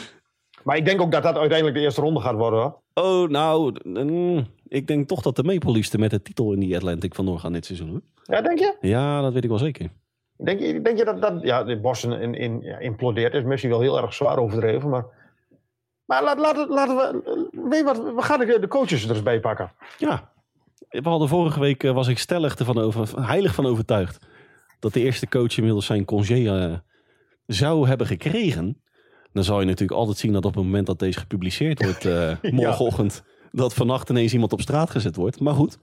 maar 0.64 0.76
ik 0.76 0.84
denk 0.84 1.00
ook 1.00 1.12
dat 1.12 1.22
dat 1.22 1.36
uiteindelijk 1.36 1.78
de 1.78 1.82
eerste 1.82 2.00
ronde 2.00 2.20
gaat 2.20 2.34
worden 2.34 2.60
hoor. 2.60 2.80
Oh, 2.94 3.28
nou, 3.28 3.74
mm, 3.82 4.46
ik 4.68 4.86
denk 4.86 5.08
toch 5.08 5.22
dat 5.22 5.36
de 5.36 5.44
Maple 5.44 5.72
Leafs 5.72 5.92
er 5.92 5.98
met 5.98 6.10
de 6.10 6.22
titel 6.22 6.52
in 6.52 6.60
die 6.60 6.76
Atlantic 6.76 7.14
vandoor 7.14 7.38
gaan 7.38 7.52
dit 7.52 7.64
seizoen. 7.64 7.88
Hoor. 7.88 8.00
Ja, 8.22 8.40
denk 8.40 8.58
je? 8.58 8.76
Ja, 8.80 9.20
dat 9.20 9.32
weet 9.32 9.44
ik 9.44 9.50
wel 9.50 9.58
zeker. 9.58 9.90
Denk 10.36 10.60
je, 10.60 10.80
denk 10.80 10.98
je 10.98 11.04
dat, 11.04 11.20
dat 11.20 11.42
ja, 11.42 11.64
de 11.64 11.80
Boston 11.80 12.12
in, 12.12 12.34
in, 12.34 12.60
ja, 12.60 12.78
implodeert? 12.78 13.34
Is 13.34 13.42
misschien 13.42 13.70
wel 13.70 13.80
heel 13.80 14.02
erg 14.02 14.14
zwaar 14.14 14.38
overdreven, 14.38 14.88
maar... 14.88 15.04
Maar 16.04 16.22
laat, 16.22 16.38
laat, 16.38 16.68
laten 16.68 16.96
we... 16.96 17.48
Weet 17.68 17.78
je 17.78 17.84
wat, 17.84 18.14
we 18.14 18.22
gaan 18.22 18.38
de, 18.38 18.58
de 18.60 18.68
coaches 18.68 19.04
er 19.04 19.10
eens 19.10 19.22
bij 19.22 19.40
pakken. 19.40 19.72
Ja, 19.98 20.32
we 20.88 21.08
hadden 21.08 21.28
vorige 21.28 21.60
week, 21.60 21.84
eh, 21.84 21.92
was 21.92 22.08
ik 22.08 22.18
stellig 22.18 22.54
ervan 22.54 22.78
over, 22.78 23.26
heilig 23.26 23.54
van 23.54 23.66
overtuigd, 23.66 24.26
dat 24.78 24.92
de 24.92 25.00
eerste 25.00 25.28
coach 25.28 25.56
inmiddels 25.56 25.86
zijn 25.86 26.04
congé 26.04 26.58
eh, 26.58 26.74
zou 27.46 27.88
hebben 27.88 28.06
gekregen. 28.06 28.82
Dan 29.32 29.44
zal 29.44 29.60
je 29.60 29.66
natuurlijk 29.66 29.98
altijd 29.98 30.18
zien 30.18 30.32
dat 30.32 30.44
op 30.44 30.54
het 30.54 30.64
moment 30.64 30.86
dat 30.86 30.98
deze 30.98 31.18
gepubliceerd 31.18 31.82
wordt, 31.82 32.04
eh, 32.04 32.36
morgenochtend, 32.60 33.24
dat 33.56 33.74
vannacht 33.74 34.10
ineens 34.10 34.32
iemand 34.32 34.52
op 34.52 34.60
straat 34.60 34.90
gezet 34.90 35.16
wordt. 35.16 35.40
Maar 35.40 35.54
goed, 35.54 35.78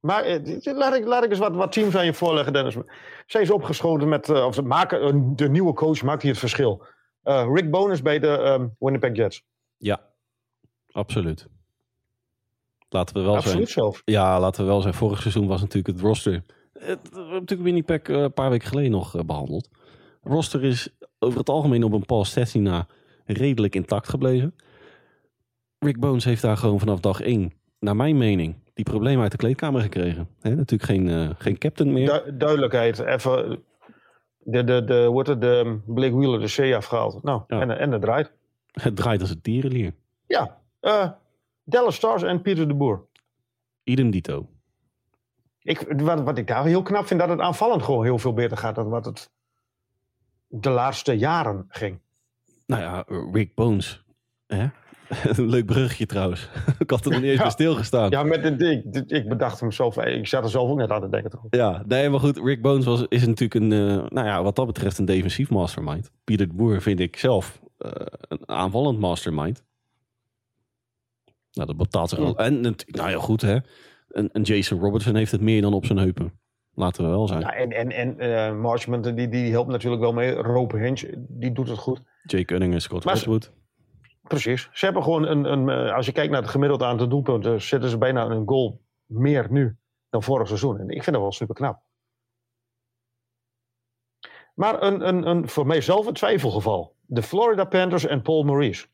Maar 0.00 0.22
eh, 0.24 0.74
laat, 0.76 0.94
ik, 0.94 1.04
laat 1.04 1.24
ik 1.24 1.30
eens 1.30 1.38
wat, 1.38 1.54
wat 1.54 1.72
teams 1.72 1.96
aan 1.96 2.04
je 2.04 2.14
voorleggen, 2.14 2.52
Dennis. 2.52 2.76
Zijn 3.26 3.46
ze 3.46 3.54
opgeschoten 3.54 4.08
met... 4.08 4.28
eh, 4.28 4.44
of 4.44 4.54
ze 4.54 4.62
maken, 4.62 5.36
de 5.36 5.48
nieuwe 5.48 5.72
coach 5.72 6.02
maakt 6.02 6.22
hier 6.22 6.30
het 6.30 6.40
verschil. 6.40 6.84
Eh, 7.22 7.48
Rick 7.52 7.70
Bonus 7.70 8.02
bij 8.02 8.18
de 8.18 8.28
ehm, 8.28 8.68
Winnipeg 8.78 9.16
Jets. 9.16 9.42
ja, 9.76 10.00
absoluut. 10.90 11.46
Laten 12.88 13.14
we 13.16 13.22
wel 13.22 13.36
Absoluut 13.36 13.70
zijn. 13.70 13.84
zelf. 13.84 14.02
Ja, 14.04 14.40
laten 14.40 14.62
we 14.64 14.70
wel 14.70 14.80
zijn. 14.80 14.94
Vorig 14.94 15.20
seizoen 15.20 15.46
was 15.46 15.60
natuurlijk 15.60 15.96
het 15.96 16.00
roster. 16.06 16.32
Het, 16.72 16.98
we 17.10 17.16
hebben 17.16 17.32
natuurlijk 17.32 17.62
Winnipeg 17.62 18.00
een 18.08 18.32
paar 18.32 18.50
weken 18.50 18.68
geleden 18.68 18.90
nog 18.90 19.16
eh, 19.16 19.22
behandeld. 19.24 19.68
Roster 20.22 20.64
is 20.64 20.88
over 21.18 21.38
het 21.38 21.48
algemeen 21.48 21.84
op 21.84 21.92
een 21.92 22.06
Paul 22.06 22.26
na 22.52 22.86
redelijk 23.24 23.74
intact 23.74 24.08
gebleven. 24.08 24.54
Rick 25.82 26.00
Bones 26.00 26.24
heeft 26.24 26.42
daar 26.42 26.56
gewoon 26.56 26.78
vanaf 26.78 27.00
dag 27.00 27.20
één, 27.20 27.52
naar 27.80 27.96
mijn 27.96 28.16
mening, 28.18 28.54
die 28.74 28.84
problemen 28.84 29.22
uit 29.22 29.30
de 29.30 29.36
kleedkamer 29.36 29.80
gekregen. 29.80 30.28
Hè, 30.40 30.54
natuurlijk 30.54 30.90
geen, 30.90 31.08
eh, 31.08 31.30
geen 31.38 31.58
captain 31.58 31.92
meer. 31.92 32.22
Du- 32.24 32.36
duidelijkheid. 32.36 32.98
Even... 32.98 33.62
De, 34.44 34.64
de, 34.64 34.84
de, 34.84 35.06
wordt 35.06 35.28
het 35.28 35.40
de 35.40 35.78
Blake 35.86 36.14
Wheeler 36.16 36.40
de 36.40 36.70
C 36.70 36.74
afgehaald. 36.74 37.22
Nou, 37.22 37.42
Ja. 37.46 37.60
en, 37.60 37.78
en 37.78 37.92
het 37.92 38.00
draait. 38.00 38.32
Het 38.82 38.96
draait 38.96 39.20
als 39.20 39.30
een 39.30 39.40
tierenlier. 39.40 39.94
Ja. 40.26 40.58
eh, 40.80 41.10
Dallas 41.64 41.94
Stars 41.94 42.22
en 42.22 42.42
Pieter 42.42 42.68
de 42.68 42.74
Boer. 42.74 43.04
Idem 43.84 44.10
dito. 44.10 44.48
Ik, 45.62 45.92
wat, 45.96 46.20
wat 46.20 46.38
ik 46.38 46.46
daar 46.46 46.64
heel 46.64 46.82
knap 46.82 47.06
vind, 47.06 47.20
dat 47.20 47.28
het 47.28 47.40
aanvallend 47.40 47.82
gewoon 47.82 48.04
heel 48.04 48.18
veel 48.18 48.32
beter 48.32 48.56
gaat 48.56 48.74
dan 48.74 48.88
wat 48.88 49.04
het 49.04 49.30
de 50.48 50.70
laatste 50.70 51.12
jaren 51.12 51.64
ging. 51.68 51.98
Nou 52.66 52.82
ja, 52.82 53.04
Rick 53.32 53.54
Bones. 53.54 54.04
Hè? 54.46 54.66
Een 55.36 55.48
leuk 55.48 55.66
bruggetje 55.66 56.06
trouwens. 56.06 56.48
ik 56.78 56.90
had 56.90 57.04
er 57.04 57.10
nog 57.10 57.20
niet 57.20 57.28
eens 57.28 57.36
Ja. 57.38 57.42
bij 57.42 57.52
stilgestaan. 57.52 58.10
Ja, 58.10 58.22
met 58.22 58.58
dit, 58.58 58.62
ik, 58.96 59.10
ik 59.10 59.28
bedacht 59.28 59.60
hem 59.60 59.72
zelf, 59.72 59.96
ik 60.04 60.26
zat 60.26 60.44
er 60.44 60.50
zelf 60.50 60.70
ook 60.70 60.76
net 60.76 60.90
aan 60.90 61.00
te 61.00 61.08
denken. 61.08 61.30
Toch? 61.30 61.46
Ja, 61.50 61.82
nee, 61.86 62.08
maar 62.10 62.20
goed. 62.20 62.38
Rick 62.38 62.62
Bones 62.62 62.84
was, 62.84 63.04
is 63.08 63.26
natuurlijk 63.26 63.54
een, 63.54 63.72
eh, 63.72 64.04
nou 64.08 64.26
ja, 64.26 64.42
wat 64.42 64.56
dat 64.56 64.66
betreft 64.66 64.98
een 64.98 65.04
defensief 65.04 65.50
mastermind. 65.50 66.10
Pieter 66.24 66.48
de 66.48 66.54
Boer 66.54 66.80
vind 66.80 67.00
ik 67.00 67.16
zelf 67.16 67.60
eh, 67.78 67.90
een 68.28 68.48
aanvallend 68.48 68.98
mastermind. 68.98 69.64
Nou, 71.52 71.66
dat 71.66 71.76
betaalt 71.76 72.08
zich 72.08 72.18
al. 72.18 72.38
En, 72.38 72.60
nou 72.86 73.10
ja, 73.10 73.18
goed 73.18 73.40
hè. 73.40 73.58
Een, 74.08 74.28
een 74.32 74.42
Jason 74.42 74.80
Robertson 74.80 75.14
heeft 75.14 75.32
het 75.32 75.40
meer 75.40 75.62
dan 75.62 75.74
op 75.74 75.86
zijn 75.86 75.98
heupen. 75.98 76.32
Laten 76.74 77.04
we 77.04 77.10
wel 77.10 77.28
zijn. 77.28 77.40
Ja, 77.40 77.52
en 77.54 77.70
en, 77.72 77.90
en 77.92 78.18
eh 78.18 78.56
Marchment, 78.60 79.16
die, 79.16 79.28
die 79.28 79.50
helpt 79.50 79.70
natuurlijk 79.70 80.02
wel 80.02 80.12
mee. 80.12 80.32
Rope 80.34 80.78
Hinch, 80.78 81.02
die 81.16 81.52
doet 81.52 81.68
het 81.68 81.78
goed. 81.78 82.02
Jake 82.22 82.44
Cunningham, 82.44 82.80
Scott 82.80 83.04
Maar- 83.04 83.14
Westwood. 83.14 83.52
Precies. 84.32 84.68
Ze 84.72 84.84
hebben 84.84 85.02
gewoon 85.02 85.26
een, 85.26 85.44
een 85.52 85.68
eh, 85.68 85.94
als 85.94 86.06
je 86.06 86.12
kijkt 86.12 86.32
naar 86.32 86.40
het 86.42 86.50
gemiddelde 86.50 86.84
aantal 86.84 87.08
doelpunten, 87.08 87.62
zitten 87.62 87.90
ze 87.90 87.98
bijna 87.98 88.24
een 88.24 88.48
goal 88.48 88.80
meer 89.06 89.46
nu 89.50 89.76
dan 90.10 90.22
vorig 90.22 90.46
seizoen. 90.46 90.78
En 90.78 90.88
ik 90.88 91.02
vind 91.02 91.12
dat 91.16 91.20
wel 91.24 91.32
super 91.32 91.54
knap. 91.54 91.82
Maar 94.54 94.82
een, 94.82 95.08
een, 95.08 95.26
een, 95.26 95.48
voor 95.48 95.66
mijzelf 95.66 96.06
een 96.06 96.12
twijfelgeval. 96.12 96.96
De 97.00 97.22
Florida 97.22 97.64
Panthers 97.64 98.04
en 98.06 98.22
Paul 98.22 98.42
Maurice. 98.42 98.86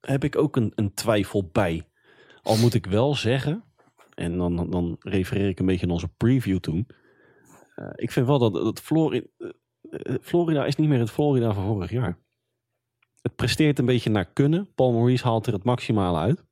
Heb 0.00 0.24
ik 0.24 0.36
ook 0.36 0.56
een, 0.56 0.72
een 0.74 0.94
twijfel 0.94 1.48
bij. 1.52 1.88
Al 2.42 2.56
moet 2.56 2.74
ik 2.74 2.86
wel 2.86 3.14
zeggen, 3.14 3.64
en 4.14 4.38
dan, 4.38 4.56
dan- 4.56 4.70
dan 4.70 4.96
refereer 5.00 5.48
ik 5.48 5.58
een 5.58 5.66
beetje 5.66 5.86
aan 5.86 5.92
onze 5.92 6.08
preview 6.08 6.58
toen. 6.58 6.88
Eh, 7.74 7.88
ik 7.94 8.10
vind 8.10 8.26
wel 8.26 8.38
dat, 8.38 8.52
dat 8.52 8.80
Florida, 8.80 9.26
Florida 10.20 10.64
is 10.66 10.76
niet 10.76 10.88
meer 10.88 10.98
het 10.98 11.10
Florida 11.10 11.52
van 11.52 11.64
vorig 11.66 11.90
jaar. 11.90 12.18
Het 13.26 13.36
presteert 13.36 13.78
een 13.78 13.84
beetje 13.86 14.10
naar 14.10 14.24
kunnen. 14.24 14.68
Paul 14.74 14.92
Maurice 14.92 15.24
haalt 15.24 15.46
er 15.46 15.52
het 15.52 15.64
maximale 15.64 16.18
uit. 16.18 16.44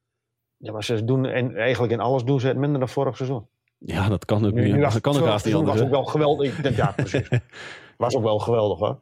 Ja, 0.56 0.72
maar 0.72 0.84
ze 0.84 1.04
doen 1.04 1.26
en 1.26 1.56
eigenlijk 1.56 1.92
in 1.92 2.00
alles 2.00 2.24
doen 2.24 2.40
ze 2.40 2.46
het 2.46 2.56
minder 2.56 2.78
dan 2.78 2.88
vorig 2.88 3.16
seizoen. 3.16 3.46
Ja, 3.78 4.08
dat 4.08 4.24
kan 4.24 4.46
ook 4.46 4.52
Nu, 4.52 4.78
Dat 4.80 5.00
kan 5.00 5.16
ook 5.16 5.24
haast 5.26 5.44
niet 5.44 5.54
anders. 5.54 5.76
was 5.78 5.86
ook 5.86 5.92
wel 5.92 6.04
geweldig. 6.04 6.56
Ik 6.56 6.62
denk, 6.62 6.76
Ja, 6.76 6.92
precies. 6.92 7.28
was 7.96 8.14
ook 8.16 8.22
wel 8.22 8.38
geweldig 8.38 8.78
hoor. 8.78 9.00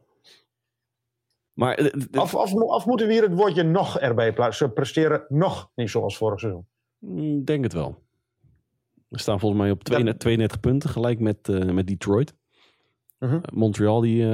Maar 1.53 1.75
eh, 1.75 2.53
mo- 2.53 2.61
of 2.65 2.85
moeten 2.85 3.07
we 3.07 3.13
hier 3.13 3.21
het 3.23 3.33
woordje 3.33 3.63
nog 3.63 3.99
erbij 3.99 4.33
plaatsen? 4.33 4.67
Ze 4.67 4.73
presteren 4.73 5.25
nog 5.29 5.71
niet 5.75 5.89
zoals 5.89 6.17
vorig 6.17 6.39
seizoen. 6.39 6.65
ik 7.15 7.45
denk 7.45 7.63
het 7.63 7.73
wel. 7.73 8.03
We 9.07 9.19
staan 9.19 9.39
volgens 9.39 9.61
mij 9.61 9.71
op 9.71 9.83
32, 9.83 10.21
32 10.21 10.59
punten, 10.59 10.89
gelijk 10.89 11.19
met, 11.19 11.49
eh, 11.49 11.59
met 11.59 11.87
Detroit. 11.87 12.35
Mhm. 13.19 13.33
Eh, 13.35 13.41
Montreal, 13.53 14.01
die, 14.01 14.25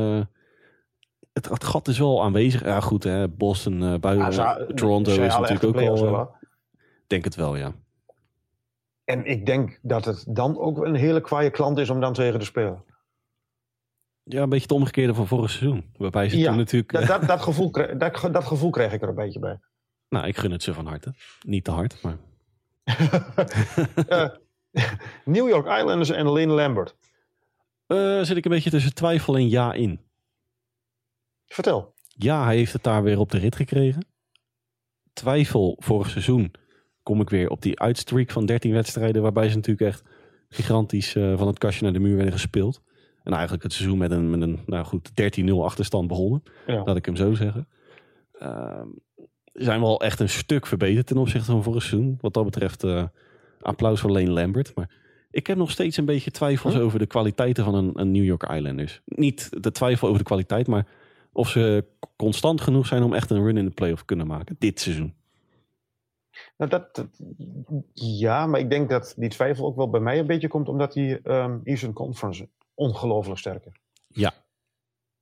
het, 1.46 1.50
het 1.54 1.64
gat 1.64 1.88
is 1.88 2.00
wel 2.00 2.24
aanwezig. 2.24 2.64
Ja, 2.64 2.80
goed, 2.80 3.04
hè, 3.04 3.28
Boston, 3.28 3.84
eh 3.84 3.96
buiten. 4.00 4.26
Ja, 4.32 4.32
ze- 4.32 4.74
Toronto 4.74 5.12
ze 5.12 5.22
is 5.22 5.38
natuurlijk 5.38 5.64
ook 5.64 5.76
al. 5.90 6.02
wel, 6.02 6.20
eh, 6.20 6.26
denk 7.08 7.24
het 7.24 7.36
wel, 7.36 7.56
ja. 7.56 7.74
En 9.04 9.26
ik 9.26 9.46
denk 9.46 9.80
dat 9.82 10.06
het 10.06 10.26
dan 10.28 10.58
ook 10.60 10.86
een 10.86 10.96
hele 10.96 11.22
kwaaie 11.22 11.50
klant 11.50 11.78
is 11.78 11.90
om 11.90 12.00
dan 12.00 12.14
tegen 12.14 12.40
te 12.40 12.46
spelen. 12.46 12.84
Ja, 14.24 14.42
een 14.42 14.50
beetje 14.50 14.64
het 14.64 14.72
omgekeerde 14.78 15.14
van 15.14 15.28
vorig 15.28 15.50
seizoen. 15.50 15.94
Waarbij 15.98 16.30
ze 16.30 16.38
Ja, 16.38 16.48
toen 16.48 16.58
natuurlijk... 16.58 16.92
Dat, 16.92 17.08
dat, 17.08 17.28
dat, 17.28 17.42
gevoel, 17.42 17.72
dat, 17.72 18.30
dat 18.32 18.44
gevoel 18.46 18.70
kreeg 18.70 18.94
ik 18.94 19.02
er 19.02 19.10
een 19.10 19.16
beetje 19.16 19.40
bij. 19.40 19.60
nou, 20.10 20.28
ik 20.28 20.38
gun 20.38 20.52
het 20.52 20.64
ze 20.64 20.74
van 20.74 20.86
harte. 20.86 21.14
Niet 21.46 21.64
te 21.64 21.72
hard, 21.72 22.02
maar... 22.04 22.18
Eh, 24.08 24.30
New 25.26 25.48
York 25.50 25.66
Islanders 25.78 26.10
en 26.10 26.32
Lynn 26.32 26.52
Lambert. 26.52 26.96
Eh, 27.88 28.22
zit 28.22 28.38
ik 28.38 28.46
een 28.46 28.52
beetje 28.52 28.70
tussen 28.70 28.94
twijfel 28.94 29.36
en 29.36 29.50
ja 29.50 29.74
in. 29.74 30.00
Vertel. 31.54 31.94
Ja, 32.08 32.44
hij 32.44 32.56
heeft 32.56 32.74
het 32.74 32.84
daar 32.84 33.04
weer 33.04 33.20
op 33.20 33.32
de 33.32 33.38
rit 33.38 33.56
gekregen. 33.56 34.08
Twijfel 35.14 35.78
vorig 35.80 36.10
seizoen 36.10 36.52
kom 37.04 37.22
ik 37.22 37.30
weer 37.30 37.50
op 37.50 37.62
die 37.62 37.80
uitstreak 37.80 38.32
van 38.32 38.46
13 38.46 38.72
wedstrijden. 38.72 39.22
Waarbij 39.22 39.50
ze 39.50 39.56
natuurlijk 39.56 39.92
echt 39.92 40.04
gigantisch 40.50 41.16
eh, 41.16 41.38
van 41.38 41.48
het 41.48 41.58
kastje 41.58 41.84
naar 41.84 41.94
de 41.94 42.00
muur 42.00 42.16
werden 42.16 42.34
gespeeld. 42.34 42.82
En 43.24 43.34
eigenlijk 43.34 43.64
het 43.64 43.74
seizoen 43.74 43.98
met 43.98 44.12
een, 44.12 44.30
met 44.30 44.42
een 44.42 44.60
nou 44.66 44.86
goed, 44.86 45.10
13-0 45.42 45.54
achterstand 45.54 46.08
begonnen. 46.08 46.44
Ja. 46.68 46.84
Laat 46.84 46.96
ik 46.96 47.06
hem 47.06 47.16
zo 47.16 47.34
zeggen. 47.34 47.68
Ehm, 48.40 48.88
zijn 49.54 49.82
wel 49.82 50.02
echt 50.02 50.20
een 50.20 50.30
stuk 50.30 50.66
verbeterd 50.66 51.08
ten 51.08 51.18
opzichte 51.18 51.52
van 51.52 51.64
vorig 51.64 51.84
seizoen. 51.84 52.18
Wat 52.22 52.34
dat 52.34 52.46
betreft 52.46 52.84
eh, 52.84 53.04
applaus 53.62 54.00
voor 54.00 54.12
Lane 54.12 54.32
Lambert. 54.32 54.76
Maar 54.76 54.90
ik 55.32 55.48
heb 55.48 55.58
nog 55.58 55.72
steeds 55.72 55.98
een 55.98 56.06
beetje 56.06 56.32
twijfels 56.32 56.76
over 56.76 57.00
de 57.00 57.08
kwaliteiten 57.08 57.64
van 57.64 57.76
een, 57.76 57.92
een 57.94 58.12
New 58.12 58.24
York 58.24 58.44
Islanders. 58.44 59.02
Niet 59.06 59.50
de 59.64 59.72
twijfel 59.72 60.08
over 60.08 60.20
de 60.20 60.26
kwaliteit, 60.26 60.68
maar 60.68 60.88
of 61.40 61.50
ze 61.50 61.86
constant 62.16 62.62
genoeg 62.62 62.86
zijn 62.86 63.04
om 63.04 63.14
echt 63.14 63.30
een 63.30 63.44
run 63.44 63.58
in 63.58 63.66
de 63.66 63.72
playoff 63.72 64.00
te 64.00 64.06
kunnen 64.06 64.28
maken. 64.28 64.56
Dit 64.60 64.80
seizoen. 64.80 65.16
Nou, 66.58 66.72
dat, 66.72 66.96
dat- 66.96 67.20
ja, 67.94 68.46
maar 68.46 68.60
ik 68.60 68.70
denk 68.70 68.90
dat 68.90 69.14
die 69.18 69.30
twijfel 69.30 69.66
ook 69.66 69.76
wel 69.76 69.90
bij 69.90 70.00
mij 70.00 70.20
een 70.20 70.28
beetje 70.28 70.48
komt 70.48 70.68
omdat 70.70 70.94
die 70.94 71.22
ehm 71.22 71.60
Eastern 71.64 71.94
Conference 71.94 72.50
ongelooflijk 72.74 73.40
sterk 73.40 73.66
is. 73.66 73.80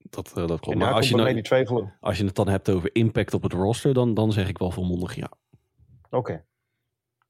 Dat, 0.09 0.27
eh, 0.37 0.47
dat 0.47 0.59
klopt. 0.59 0.77
Maar 0.77 0.93
als 0.93 1.09
je, 1.09 1.15
nou, 1.15 1.33
die 1.33 1.43
twijfel. 1.43 1.91
als 1.99 2.17
je 2.17 2.25
het 2.25 2.35
dan 2.35 2.47
hebt 2.47 2.69
over 2.69 2.95
impact 2.95 3.33
op 3.33 3.43
het 3.43 3.53
roster, 3.53 3.93
dan, 3.93 4.13
dan 4.13 4.31
zeg 4.31 4.49
ik 4.49 4.57
wel 4.57 4.71
volmondig 4.71 5.15
ja. 5.15 5.31
Oké. 6.09 6.45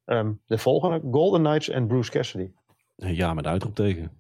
Ehm, 0.06 0.34
de 0.46 0.58
volgende, 0.58 1.02
Golden 1.12 1.42
Knights 1.44 1.70
en 1.70 1.88
Bruce 1.88 2.12
Cassidy. 2.12 2.52
Ja, 2.96 3.34
met 3.34 3.46
uitroepteken. 3.48 4.12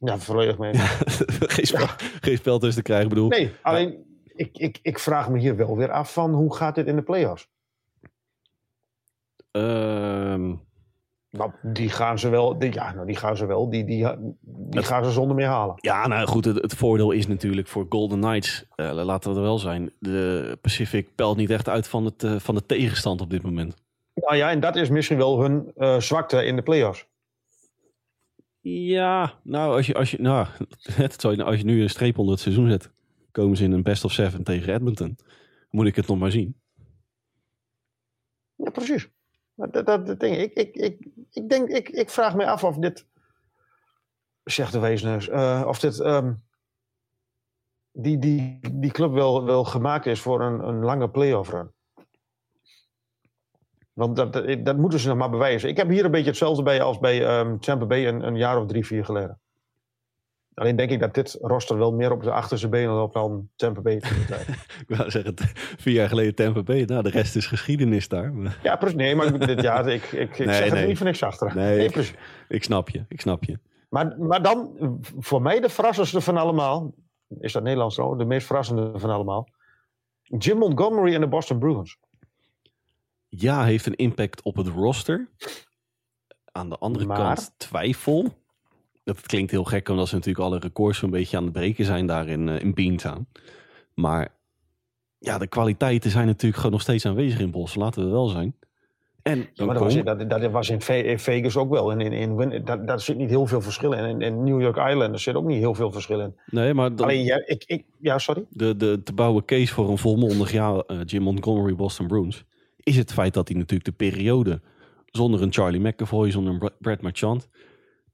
Ja, 0.00 0.18
volledig 0.18 0.58
mee. 0.58 0.74
geen, 1.54 1.66
spel, 1.66 1.86
geen 2.20 2.36
spel 2.36 2.58
tussen 2.58 2.82
te 2.82 2.88
krijgen. 2.88 3.08
Bedoel, 3.08 3.28
Nee, 3.28 3.52
alleen 3.62 4.22
ik, 4.34 4.58
ik, 4.58 4.78
ik 4.82 4.98
vraag 4.98 5.30
me 5.30 5.38
hier 5.38 5.56
wel 5.56 5.76
weer 5.76 5.90
af 5.90 6.12
van 6.12 6.32
hoe 6.32 6.56
gaat 6.56 6.74
dit 6.74 6.86
in 6.86 6.96
de 6.96 7.02
playoffs? 7.02 7.48
ehm, 9.50 10.54
Nou, 11.30 11.52
die 11.62 11.90
gaan 11.90 12.18
ze 12.18 12.28
wel, 12.28 12.58
die, 12.58 12.72
ja, 12.72 12.92
nou, 12.92 13.06
die 13.06 13.16
gaan 13.16 13.36
ze 13.36 13.46
wel, 13.46 13.70
die, 13.70 13.84
die, 13.84 14.06
die 14.40 14.82
gaan 14.82 15.04
ze 15.04 15.10
zonder 15.10 15.36
meer 15.36 15.46
halen. 15.46 15.74
Ja, 15.76 16.06
nou 16.06 16.26
goed, 16.26 16.44
het, 16.44 16.62
het 16.62 16.74
voordeel 16.74 17.10
is 17.10 17.26
natuurlijk 17.26 17.68
voor 17.68 17.86
Golden 17.88 18.20
Knights, 18.20 18.64
eh, 18.74 18.92
laten 18.92 19.30
we 19.30 19.36
er 19.36 19.42
wel 19.42 19.58
zijn, 19.58 19.92
de 19.98 20.58
Pacific 20.60 21.14
pelt 21.14 21.36
niet 21.36 21.50
echt 21.50 21.68
uit 21.68 21.88
van, 21.88 22.04
het, 22.04 22.22
eh, 22.22 22.36
van 22.36 22.54
de 22.54 22.66
tegenstand 22.66 23.20
op 23.20 23.30
dit 23.30 23.42
moment. 23.42 23.74
Nou 24.14 24.36
ja, 24.36 24.50
en 24.50 24.60
dat 24.60 24.76
is 24.76 24.88
misschien 24.88 25.18
wel 25.18 25.40
hun 25.40 25.72
eh, 25.76 25.98
zwakte 25.98 26.44
in 26.44 26.56
de 26.56 26.62
playoffs. 26.62 27.06
Ja, 28.70 29.40
nou 29.42 29.76
als 29.76 29.86
je, 29.86 29.94
als 29.94 30.10
je, 30.10 30.20
nou, 30.20 30.46
als 31.44 31.58
je 31.58 31.64
nu 31.64 31.82
een 31.82 31.90
streep 31.90 32.18
onder 32.18 32.32
het 32.32 32.42
seizoen 32.42 32.68
zet, 32.68 32.90
komen 33.30 33.56
ze 33.56 33.64
in 33.64 33.72
een 33.72 33.82
best 33.82 34.04
of 34.04 34.12
seven 34.12 34.44
tegen 34.44 34.74
Edmonton. 34.74 35.18
Moet 35.70 35.86
ik 35.86 35.96
het 35.96 36.06
nog 36.06 36.18
maar 36.18 36.30
zien. 36.30 36.60
Ja, 38.54 38.70
precies. 38.70 39.08
Dat, 39.54 39.72
dat, 39.72 40.06
dat 40.06 40.20
ding, 40.20 40.36
ik, 40.36 40.52
ik, 40.52 40.76
ik, 40.76 41.06
ik, 41.30 41.48
denk, 41.48 41.68
ik, 41.68 41.88
ik 41.88 42.10
vraag 42.10 42.34
me 42.34 42.46
af 42.46 42.64
of 42.64 42.76
dit, 42.76 43.06
zegt 44.44 44.72
de 44.72 44.78
Weesneus, 44.78 45.28
eh, 45.28 45.64
of 45.66 45.78
dit, 45.78 46.00
ehm, 46.00 46.34
die, 47.92 48.18
die, 48.18 48.58
die 48.72 48.90
club 48.90 49.12
wel, 49.12 49.44
wel 49.44 49.64
gemaakt 49.64 50.06
is 50.06 50.20
voor 50.20 50.42
een, 50.42 50.68
een 50.68 50.84
lange 50.84 51.10
playoff 51.10 51.50
run. 51.50 51.72
Want 53.98 54.16
dat, 54.16 54.32
dat, 54.64 54.76
moeten 54.76 54.98
ze 54.98 55.08
nog 55.08 55.16
maar 55.16 55.30
bewijzen. 55.30 55.68
Ik 55.68 55.76
heb 55.76 55.88
hier 55.88 56.04
een 56.04 56.10
beetje 56.10 56.28
hetzelfde 56.28 56.62
bij 56.62 56.82
als 56.82 56.98
bij 56.98 57.26
ehm 57.26 57.58
Tampa 57.58 57.86
Bay 57.86 58.06
een, 58.06 58.26
een 58.26 58.36
jaar 58.36 58.60
of 58.60 58.66
drie, 58.66 58.86
vier 58.86 59.04
geleden. 59.04 59.38
Alleen 60.54 60.76
denk 60.76 60.90
ik 60.90 61.00
dat 61.00 61.14
dit 61.14 61.38
roster 61.40 61.78
wel 61.78 61.92
meer 61.92 62.12
op 62.12 62.22
de 62.22 62.30
achterste 62.30 62.68
benen 62.68 62.94
loopt 62.94 63.14
dan 63.14 63.48
Tampa 63.56 63.80
Bay. 63.80 63.94
Ik 64.86 64.96
wou 64.96 65.10
zeggen, 65.10 65.34
vier 65.76 65.94
jaar 65.94 66.08
geleden 66.08 66.34
Tampa 66.34 66.62
Bay. 66.62 66.82
Nou, 66.82 67.02
de 67.02 67.10
rest 67.10 67.36
is 67.36 67.46
geschiedenis 67.46 68.08
daar. 68.08 68.32
Maar- 68.32 68.58
ja, 68.62 68.76
precies. 68.76 68.96
Nee, 68.96 69.14
maar 69.14 69.38
dit, 69.46 69.60
ja, 69.62 69.80
ik, 69.86 70.02
ik, 70.12 70.38
ik 70.38 70.46
Nee, 70.46 70.54
zeg 70.54 70.64
het 70.64 70.72
nee. 70.74 70.86
niet 70.86 70.96
voor 70.96 71.06
niks 71.06 71.22
achter. 71.22 71.52
Nee, 71.54 71.84
ik- 71.84 71.92
precies. 71.92 72.14
Ik 72.48 72.64
snap 72.64 72.88
je, 72.88 73.04
ik 73.08 73.20
snap 73.20 73.44
je. 73.44 73.58
Maar, 73.88 74.14
maar 74.18 74.42
dan, 74.42 74.70
voor 75.18 75.42
mij 75.42 75.60
de 75.60 75.68
verrassendste 75.68 76.20
van 76.20 76.36
allemaal, 76.36 76.94
is 77.40 77.52
dat 77.52 77.62
Nederlands 77.62 77.94
trouwens, 77.94 78.22
de 78.22 78.28
meest 78.28 78.46
verrassende 78.46 78.98
van 78.98 79.10
allemaal. 79.10 79.48
Jim 80.22 80.58
Montgomery 80.58 81.14
en 81.14 81.20
de 81.20 81.28
Boston 81.28 81.58
Bruins. 81.58 81.98
Ja, 83.28 83.64
heeft 83.64 83.86
een 83.86 83.96
impact 83.96 84.42
op 84.42 84.56
het 84.56 84.66
roster. 84.66 85.28
Aan 86.52 86.68
de 86.68 86.78
andere 86.78 87.04
Maar? 87.06 87.16
kant 87.16 87.52
twijfel. 87.56 88.36
Dat 89.04 89.20
klinkt 89.20 89.50
heel 89.50 89.64
gek, 89.64 89.88
omdat 89.88 90.08
ze 90.08 90.14
natuurlijk 90.14 90.44
alle 90.44 90.58
records 90.58 90.98
zo'n 90.98 91.10
beetje 91.10 91.36
aan 91.36 91.44
het 91.44 91.52
breken 91.52 91.84
zijn 91.84 92.06
daar 92.06 92.28
in, 92.28 92.48
eh, 92.48 92.60
in 92.60 92.74
Beantown. 92.74 93.26
Maar 93.94 94.28
ja, 95.18 95.38
de 95.38 95.46
kwaliteiten 95.46 96.10
zijn 96.10 96.26
natuurlijk 96.26 96.56
gewoon 96.56 96.72
nog 96.72 96.80
steeds 96.80 97.06
aanwezig 97.06 97.40
in 97.40 97.50
Bos. 97.50 97.74
Laten 97.74 98.04
we 98.04 98.10
wel 98.10 98.26
zijn. 98.28 98.56
En 99.22 99.38
Ja, 99.54 99.64
maar 99.64 99.74
dat 99.74 99.82
was, 99.84 99.94
in- 99.94 100.04
dat, 100.04 100.30
dat 100.30 100.50
was 100.50 100.68
in 100.70 100.80
Ve- 100.80 100.94
in 101.02 101.18
Vegas 101.18 101.56
ook 101.56 101.70
wel. 101.70 101.90
En 101.90 102.00
in, 102.00 102.12
in, 102.12 102.64
dat, 102.64 102.86
daar 102.86 103.00
zit 103.00 103.16
niet 103.16 103.28
heel 103.28 103.46
veel 103.46 103.60
verschil 103.60 103.92
in. 103.92 104.04
En 104.04 104.20
in 104.20 104.44
New 104.44 104.60
York 104.60 104.76
Islanders 104.76 105.22
zit 105.22 105.34
ook 105.34 105.46
niet 105.46 105.58
heel 105.58 105.74
veel 105.74 105.92
verschil 105.92 106.20
in. 106.20 106.36
nee, 106.46 106.74
maar 106.74 106.94
dan- 106.94 107.06
Alleen, 107.06 107.24
ja, 107.24 107.42
ik, 107.46 107.64
ik, 107.66 107.84
ja, 108.00 108.18
sorry. 108.18 108.44
de, 108.50 108.76
de 108.76 109.00
te 109.04 109.12
bouwen 109.12 109.44
case 109.44 109.72
voor 109.74 109.90
een 109.90 109.98
volmondig 109.98 110.52
jaar 110.52 110.78
eh, 110.80 110.98
Jim 111.04 111.22
Montgomery 111.22 111.74
Boston 111.74 112.06
Bruins 112.06 112.44
is 112.88 112.96
het 112.96 113.12
feit 113.12 113.34
dat 113.34 113.48
hij 113.48 113.56
natuurlijk 113.56 113.90
de 113.90 113.96
periode 113.96 114.60
zonder 115.06 115.42
een 115.42 115.52
Charlie 115.52 115.80
McAvoy, 115.80 116.30
zonder 116.30 116.52
een 116.52 116.58
Bra- 116.58 116.76
Brad 116.78 117.00
Marchand, 117.00 117.48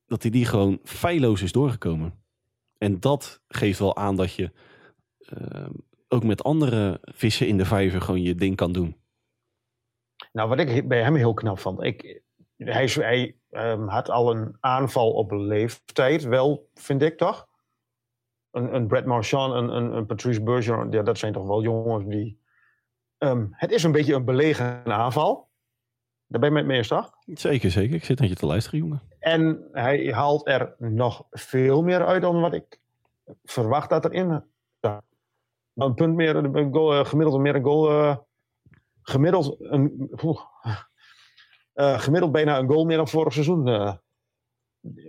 dat 0.07 0.23
hij 0.23 0.31
die 0.31 0.45
gewoon 0.45 0.79
feilloos 0.83 1.43
is 1.43 1.53
doorgekomen. 1.53 2.23
En 2.79 3.01
dat 3.01 3.43
geeft 3.49 3.79
wel 3.79 3.97
aan 3.97 4.17
dat 4.17 4.35
je 4.35 4.53
eh, 5.19 5.69
ook 6.09 6.25
met 6.25 6.45
andere 6.45 7.01
vissen 7.03 7.49
in 7.49 7.57
de 7.57 7.65
vijver 7.65 8.01
gewoon 8.01 8.23
je 8.23 8.35
ding 8.35 8.57
kan 8.57 8.73
doen. 8.73 8.97
Nou, 10.33 10.49
wat 10.49 10.59
ik 10.59 10.89
bij 10.89 11.03
hem 11.03 11.15
heel 11.15 11.35
knap 11.35 11.59
vond. 11.59 11.83
Ik, 11.83 12.23
hij 12.57 12.87
hij 12.87 13.37
ehm, 13.51 13.87
had 13.87 14.11
al 14.11 14.31
een 14.31 14.57
aanval 14.61 15.13
op 15.13 15.31
leeftijd, 15.31 16.23
wel, 16.23 16.69
vind 16.75 17.03
ik 17.03 17.19
toch? 17.19 17.47
Een, 18.51 18.75
een 18.75 18.87
Brett 18.87 19.07
Marchand, 19.07 19.55
een, 19.55 19.77
een, 19.77 19.93
een 19.97 20.07
Patrice 20.07 20.43
Bergeron, 20.43 20.91
ja, 20.91 21.03
dat 21.03 21.19
zijn 21.19 21.33
toch 21.33 21.47
wel 21.47 21.63
jongens 21.63 22.07
die... 22.07 22.43
Ehm, 23.25 23.47
het 23.51 23.71
is 23.71 23.83
een 23.83 23.93
beetje 23.93 24.15
een 24.15 24.25
belegen 24.25 24.85
aanval. 24.85 25.49
Daar 26.27 26.41
ben 26.41 26.49
je 26.49 26.55
met 26.55 26.67
me 26.67 26.75
eens, 26.75 26.89
toch? 26.89 27.13
Zeker, 27.27 27.71
zeker. 27.71 27.95
Ik 27.95 28.05
zit 28.05 28.19
naar 28.19 28.29
je 28.29 28.35
te 28.35 28.47
luisteren, 28.47 28.79
jongen. 28.79 29.03
En 29.19 29.69
hij 29.73 30.13
haalt 30.13 30.49
er 30.49 30.75
nog 30.79 31.27
veel 31.31 31.83
meer 31.83 32.07
uit 32.07 32.23
dan 32.23 32.41
wat 32.41 32.55
ik 32.55 32.81
verwacht 33.45 33.91
dat 33.91 34.05
erin 34.05 34.45
staat. 34.79 35.05
Een 35.75 35.95
punt 35.95 36.15
meer, 36.15 36.37
een 36.37 36.73
goal, 36.73 36.95
eh, 36.95 37.05
gemiddeld 37.05 37.41
meer 37.41 37.55
een 37.55 37.63
goal. 37.63 37.91
eh, 37.91 38.17
gemiddeld, 39.03 39.57
een. 39.61 40.11
Eh, 41.75 41.99
gemiddeld 42.01 42.33
bijna 42.33 42.59
een 42.59 42.69
goal 42.69 42.85
meer 42.85 42.97
dan 42.97 43.09
vorig 43.09 43.33
seizoen. 43.33 43.99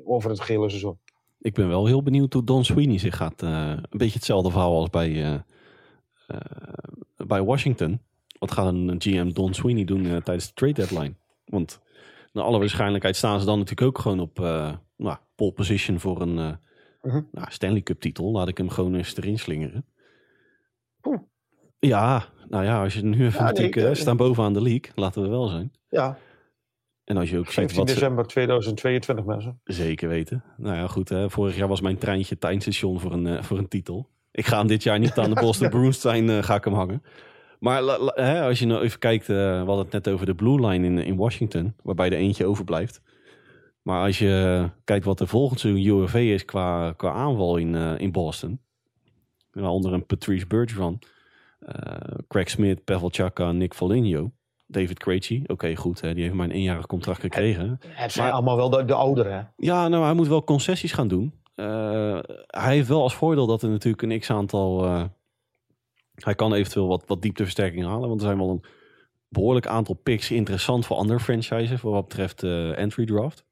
over 0.03 0.29
het 0.29 0.39
gele 0.39 0.69
seizoen. 0.69 0.99
Ik 1.39 1.53
ben 1.53 1.67
wel 1.67 1.85
heel 1.85 2.03
benieuwd 2.03 2.33
hoe 2.33 2.43
Don 2.43 2.65
Sweeney 2.65 2.97
zich 2.97 3.17
gaat. 3.17 3.41
een 3.41 3.85
beetje 3.89 4.17
hetzelfde 4.17 4.51
verhaal 4.51 4.79
als 4.79 4.89
bij, 4.89 5.43
bij 7.27 7.43
Washington. 7.43 8.01
Wat 8.39 8.51
gaat 8.51 8.73
een 8.73 8.95
GM 8.97 9.31
Don 9.31 9.53
Sweeney 9.53 9.83
doen 9.85 10.05
eh, 10.05 10.15
tijdens 10.17 10.47
de 10.47 10.53
trade 10.53 10.73
deadline? 10.73 11.13
Want 11.45 11.81
naar 12.33 12.43
alle 12.43 12.59
waarschijnlijkheid 12.59 13.15
staan 13.15 13.39
ze 13.39 13.45
dan 13.45 13.59
natuurlijk 13.59 13.87
ook 13.87 13.99
gewoon 13.99 14.19
op 14.19 14.39
eh 14.39 14.73
nou, 14.97 15.17
pole 15.35 15.51
position 15.51 15.99
voor 15.99 16.21
een 16.21 16.37
eh, 16.37 16.51
Mhm. 17.01 17.21
nou, 17.31 17.47
Stanley 17.51 17.81
Cup 17.81 17.99
titel. 17.99 18.31
Laat 18.31 18.47
ik 18.47 18.57
hem 18.57 18.69
gewoon 18.69 18.95
eens 18.95 19.17
erin 19.17 19.39
slingeren. 19.39 19.85
Ja, 21.79 22.25
nou 22.47 22.63
ja, 22.63 22.83
als 22.83 22.93
je 22.93 23.01
nu 23.03 23.11
even 23.25 23.39
Ja, 23.45 23.51
nee, 23.51 23.61
natuurlijk 23.61 23.75
ik- 23.75 23.95
staan 23.95 24.17
bovenaan 24.17 24.53
de 24.53 24.61
league, 24.61 24.91
laten 24.95 25.21
we 25.21 25.27
wel 25.27 25.47
zijn. 25.47 25.71
Ja, 25.89 26.17
En 27.03 27.17
als 27.17 27.29
je 27.29 27.37
ook 27.37 27.45
ziet 27.45 27.53
15 27.53 27.77
wat 27.79 27.89
ze, 27.89 27.93
december 27.95 28.25
2022 28.27 29.25
mensen. 29.25 29.59
Zeker 29.63 30.09
weten. 30.09 30.43
Nou 30.57 30.75
ja, 30.75 30.87
goed. 30.87 31.09
Hè. 31.09 31.29
Vorig 31.29 31.55
jaar 31.55 31.67
was 31.67 31.81
mijn 31.81 31.97
treintje 31.97 32.37
tijdstation 32.37 32.99
voor 32.99 33.11
een, 33.13 33.43
voor 33.43 33.57
een 33.57 33.67
titel. 33.67 34.09
Ik 34.35 34.45
ga 34.45 34.57
hem 34.57 34.67
dit 34.67 34.83
jaar 34.83 34.99
niet 34.99 35.17
aan 35.17 35.29
de 35.33 35.41
Boston 35.45 35.69
Bruins 35.69 36.01
zijn, 36.01 36.29
eh, 36.29 36.43
ga 36.43 36.55
ik 36.55 36.63
hem 36.63 36.73
hangen. 36.73 37.03
Maar 37.59 37.81
la- 37.81 37.99
la- 37.99 38.13
hè, 38.23 38.41
als 38.43 38.59
je 38.59 38.65
nou 38.65 38.81
even 38.83 38.99
kijkt, 38.99 39.29
eh, 39.29 39.35
we 39.35 39.65
hadden 39.65 39.77
het 39.85 39.91
net 39.91 40.07
over 40.09 40.25
de 40.25 40.35
Blue 40.35 40.67
Line 40.67 40.85
in, 40.85 40.97
in 40.97 41.15
Washington, 41.15 41.75
waarbij 41.83 42.05
er 42.09 42.17
eentje 42.17 42.45
overblijft. 42.45 43.01
Maar 43.81 44.05
als 44.05 44.19
je 44.19 44.65
kijkt 44.83 45.05
wat 45.05 45.17
de 45.17 45.27
volgende 45.27 45.59
seizoen 45.59 45.99
UFV 46.01 46.13
is 46.15 46.45
qua, 46.45 46.91
qua 46.91 47.11
aanval 47.11 47.57
in, 47.57 47.75
eh, 47.75 47.93
in 47.97 48.11
Boston. 48.11 48.59
Onder 49.53 49.93
een 49.93 50.05
Patrice 50.05 50.47
Bergeron, 50.47 50.99
Craig 52.27 52.49
Smith, 52.49 52.83
Pavel 52.83 53.09
Chaka 53.11 53.51
Nick 53.51 53.73
Foligno. 53.73 54.31
David 54.67 54.99
Krejci. 54.99 55.43
Oké, 55.47 55.75
goed. 55.75 56.01
Hè, 56.01 56.13
die 56.13 56.23
heeft 56.23 56.35
maar 56.35 56.45
een 56.45 56.51
eenjarig 56.55 56.85
contract 56.85 57.19
gekregen. 57.19 57.79
Het 57.87 58.11
zijn 58.11 58.25
Maar- 58.25 58.35
allemaal 58.35 58.55
wel 58.55 58.69
de, 58.69 58.85
de 58.85 58.93
ouderen. 58.93 59.53
Ja, 59.57 59.87
nou, 59.87 60.03
hij 60.03 60.13
moet 60.13 60.27
wel 60.27 60.43
concessies 60.43 60.91
gaan 60.91 61.07
doen. 61.07 61.33
Eh, 61.55 62.19
hij 62.47 62.75
heeft 62.75 62.87
wel 62.87 63.01
als 63.01 63.15
voordeel 63.15 63.45
dat 63.45 63.61
er 63.61 63.69
natuurlijk 63.69 64.01
een 64.01 64.19
x-aantal... 64.19 64.83
eh, 64.83 65.03
hij 66.15 66.35
kan 66.35 66.53
eventueel 66.53 66.87
wat, 66.87 67.03
wat 67.07 67.21
diepteversterking 67.21 67.85
halen. 67.85 68.07
Want 68.07 68.21
er 68.21 68.27
zijn 68.27 68.37
wel 68.37 68.49
een 68.49 68.63
behoorlijk 69.27 69.67
aantal 69.67 69.95
picks 69.95 70.31
interessant 70.31 70.85
voor 70.85 70.97
andere 70.97 71.19
franchises. 71.19 71.79
Voor 71.79 71.91
wat 71.91 72.07
betreft 72.07 72.43
eh 72.43 72.77
entry 72.77 73.05
draft. 73.05 73.45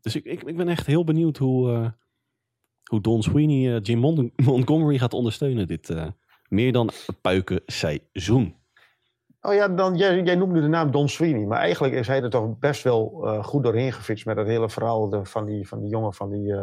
Dus 0.00 0.16
ik, 0.16 0.24
ik, 0.24 0.42
ik 0.42 0.56
ben 0.56 0.68
echt 0.68 0.86
heel 0.86 1.04
benieuwd 1.04 1.36
hoe, 1.36 1.94
hoe 2.90 3.00
Don 3.00 3.22
Sweeney 3.22 3.80
Jim 3.80 3.98
Mon- 3.98 4.32
Montgomery 4.36 4.98
gaat 4.98 5.14
ondersteunen. 5.14 5.66
Dit 5.66 5.94
meer 6.48 6.72
dan 6.72 6.90
puiken 7.20 7.62
seizoen. 7.66 8.56
Oh 9.40 9.54
ja, 9.54 9.68
dan, 9.68 9.96
jij, 9.96 10.22
jij 10.22 10.34
noemde 10.34 10.60
de 10.60 10.68
naam 10.68 10.90
Don 10.90 11.08
Sweeney. 11.08 11.46
Maar 11.46 11.58
eigenlijk 11.58 11.94
is 11.94 12.06
hij 12.06 12.22
er 12.22 12.30
toch 12.30 12.58
best 12.58 12.82
wel 12.82 13.08
goed 13.42 13.62
doorheen 13.62 13.92
gefietst 13.92 14.26
met 14.26 14.36
het 14.36 14.46
hele 14.46 14.70
verhaal 14.70 15.24
van, 15.24 15.46
die, 15.46 15.68
van 15.68 15.80
die 15.80 15.90
jongen 15.90 16.14
van 16.14 16.30
die... 16.30 16.54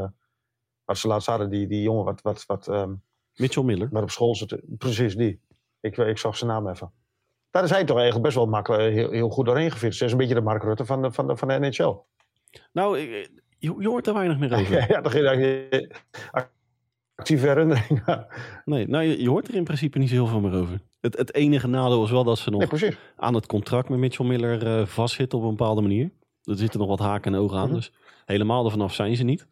wat 0.86 0.98
ze 0.98 1.08
laatst 1.08 1.28
hadden, 1.28 1.50
die, 1.50 1.68
die 1.68 1.82
jongen 1.82 2.04
wat, 2.06 2.22
wat, 2.22 2.44
wat 2.46 2.68
ehm, 2.68 2.94
Mitchell 3.36 3.64
Miller. 3.64 3.88
maar 3.92 4.02
op 4.02 4.10
school 4.10 4.36
zit. 4.36 4.62
Precies 4.78 5.16
die. 5.16 5.42
Ik, 5.80 5.98
ik 5.98 6.18
zag 6.18 6.38
zijn 6.38 6.50
naam 6.50 6.68
even. 6.68 6.92
Daar 7.50 7.64
is 7.64 7.70
hij 7.70 7.84
toch 7.86 7.96
eigenlijk 7.96 8.26
best 8.26 8.38
wel 8.38 8.48
makkelijk, 8.48 8.94
heel, 8.94 9.12
heel 9.12 9.30
goed 9.30 9.46
doorheen 9.46 9.72
gefietst. 9.72 9.98
Hij 10.00 10.08
is 10.08 10.14
een 10.14 10.20
beetje 10.20 10.36
de 10.36 10.42
Mark 10.42 10.64
Rutte 10.64 10.86
van 10.86 11.02
de, 11.02 11.12
van 11.12 11.28
de, 11.28 11.36
van 11.36 11.48
de 11.48 11.60
NHL. 11.60 11.94
Nou, 12.74 13.00
ik- 13.00 13.32
je, 13.58 13.76
je 13.80 13.88
hoort 13.88 14.08
er 14.08 14.14
weinig 14.14 14.40
meer 14.40 14.54
over. 14.60 14.90
ja, 14.92 15.02
toch 15.02 15.12
geen 15.12 15.88
actieve 17.16 17.48
herinnering. 17.48 18.04
Nee, 18.66 18.88
nou, 18.88 19.04
je, 19.04 19.22
je 19.22 19.30
hoort 19.30 19.48
er 19.48 19.56
in 19.56 19.64
principe 19.64 19.98
niet 20.00 20.10
zo 20.10 20.16
heel 20.16 20.28
veel 20.28 20.40
meer 20.40 20.54
over. 20.60 20.82
Het, 21.02 21.18
het 21.18 21.34
enige 21.34 21.68
nadeel 21.68 22.04
is 22.04 22.12
wel 22.12 22.24
dat 22.24 22.38
ze 22.38 22.50
nog 22.50 22.72
nee, 22.72 22.98
aan 23.16 23.34
het 23.34 23.46
contract 23.46 23.90
met 23.90 24.00
Mitchell 24.00 24.26
Miller 24.26 24.68
eh 24.80 24.86
vastzitten 24.86 25.38
op 25.40 25.44
een 25.44 25.50
bepaalde 25.56 25.82
manier. 25.82 26.12
Er 26.44 26.58
zitten 26.58 26.80
nog 26.80 26.90
wat 26.90 27.00
haken 27.00 27.34
en 27.34 27.40
ogen 27.40 27.58
aan, 27.58 27.66
Mhm. 27.66 27.76
dus 27.76 27.92
helemaal 28.26 28.66
ervan 28.66 28.82
af 28.82 28.94
zijn 28.94 29.16
ze 29.16 29.24
niet. 29.24 29.48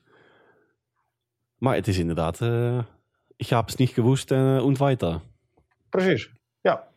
Maar 1.63 1.75
het 1.75 1.87
is 1.87 1.97
inderdaad, 1.97 2.41
eh 2.41 2.83
ik 3.35 3.47
heb 3.47 3.65
het 3.65 3.77
niet 3.77 3.89
gewoest 3.89 4.31
en 4.31 4.57
uh, 4.57 4.65
und 4.65 4.77
weiter. 4.77 5.21
Precies. 5.89 6.31
Ja. 6.61 6.87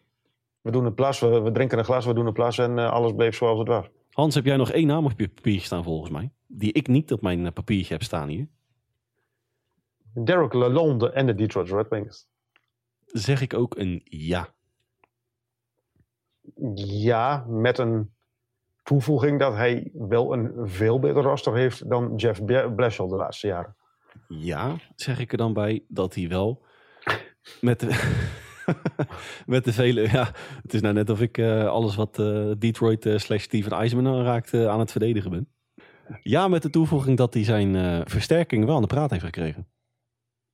We 0.61 0.71
doen 0.71 0.85
een 0.85 0.95
plas, 0.95 1.21
we, 1.21 1.41
we 1.41 1.51
drinken 1.51 1.79
een 1.79 1.85
glas, 1.85 2.07
we 2.07 2.15
doen 2.15 2.27
een 2.27 2.33
plas 2.33 2.59
en 2.59 2.79
eh, 2.79 2.91
alles 2.91 3.13
bleef 3.13 3.37
zoals 3.37 3.59
het 3.59 3.69
was. 3.69 3.89
Hans, 4.11 4.35
heb 4.35 4.45
jij 4.45 4.57
nog 4.57 4.71
één 4.71 4.87
naam 4.87 5.05
op 5.05 5.21
je 5.21 5.29
papiertje 5.29 5.67
staan 5.67 5.83
volgens 5.83 6.11
mij? 6.11 6.31
Die 6.47 6.73
ik 6.73 6.87
niet 6.87 7.13
op 7.13 7.23
mijn 7.23 7.47
eh, 7.47 7.53
papiertje 7.53 7.93
heb 7.93 8.03
staan 8.03 8.29
hier. 8.29 8.49
Derek 10.25 10.53
Lalonde 10.53 11.11
en 11.11 11.27
de 11.27 11.35
Detroit 11.35 11.71
Red 11.71 11.89
Wings. 11.89 12.29
Zeg 13.07 13.41
ik 13.41 13.55
ook 13.55 13.77
een 13.77 14.01
ja. 14.05 14.49
Ja, 16.75 17.45
met 17.49 17.79
een 17.79 18.11
toevoeging 18.83 19.39
dat 19.39 19.55
hij 19.55 19.91
wel 19.93 20.33
een 20.33 20.69
veel 20.69 20.99
beter 20.99 21.23
roster 21.23 21.55
heeft 21.55 21.91
dan 21.91 22.15
Jeff 22.17 22.45
Ble- 22.45 22.73
Bledsoe 22.73 23.09
de 23.09 23.17
laatste 23.17 23.47
jaren. 23.47 23.77
Ja, 24.29 24.77
zeg 24.95 25.19
ik 25.19 25.33
er 25.33 25.39
dan 25.39 25.53
bij 25.53 25.85
dat 25.89 26.15
hij 26.15 26.29
wel 26.29 26.65
met 27.61 27.81
de, 27.81 27.89
met 29.47 29.65
de 29.65 29.73
vele... 29.73 30.01
Ja, 30.11 30.31
het 30.63 30.75
is 30.75 30.81
nou 30.81 30.95
net 30.95 31.11
of 31.11 31.21
ik 31.21 31.39
eh, 31.39 31.67
alles 31.69 31.95
wat 31.97 32.19
eh, 32.19 32.51
Detroit 32.59 33.07
eh, 33.07 33.19
slash 33.19 33.43
Steven 33.43 33.73
Eisman 33.73 34.07
aanraakt 34.07 34.55
aan 34.55 34.79
het 34.81 34.91
verdedigen 34.91 35.31
ben. 35.31 35.49
Ja, 36.23 36.49
met 36.49 36.63
de 36.63 36.71
toevoeging 36.71 37.17
dat 37.17 37.35
hij 37.35 37.45
zijn 37.45 37.77
eh, 37.77 38.01
versterking 38.05 38.65
wel 38.65 38.75
aan 38.77 38.81
de 38.83 38.87
praat 38.89 39.11
heeft 39.11 39.25
gekregen. 39.25 39.69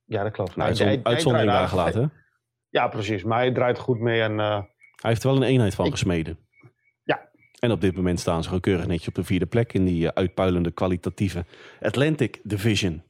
Ja, 0.03 0.23
dat 0.23 0.31
klopt. 0.31 0.55
Nou, 0.55 0.69
Hij- 0.69 0.77
hij- 0.77 0.87
uitzon- 0.87 1.03
hij 1.03 1.13
uitzondering 1.13 1.51
daar 1.51 1.67
gelaten. 1.67 2.11
Ja, 2.69 2.87
precies. 2.87 3.23
Maar 3.23 3.37
hij 3.39 3.51
draait 3.51 3.79
goed 3.79 3.99
mee 3.99 4.21
en 4.21 4.39
eh, 4.39 4.61
Hij 5.01 5.11
heeft 5.11 5.23
er 5.23 5.29
wel 5.29 5.37
een 5.37 5.47
eenheid 5.47 5.75
van 5.75 5.85
Ik- 5.85 5.91
gesmeden. 5.91 6.37
Ja. 7.03 7.29
En 7.59 7.71
op 7.71 7.81
dit 7.81 7.95
moment 7.95 8.19
staan 8.19 8.39
ze 8.41 8.45
gewoon 8.47 8.61
keurig 8.61 8.87
netjes 8.87 9.07
op 9.07 9.15
de 9.15 9.23
vierde 9.23 9.45
plek 9.45 9.73
in 9.73 9.85
die 9.85 10.11
uitpuilende 10.11 10.71
kwalitatieve 10.71 11.45
Atlantic 11.81 12.39
Division. 12.43 13.03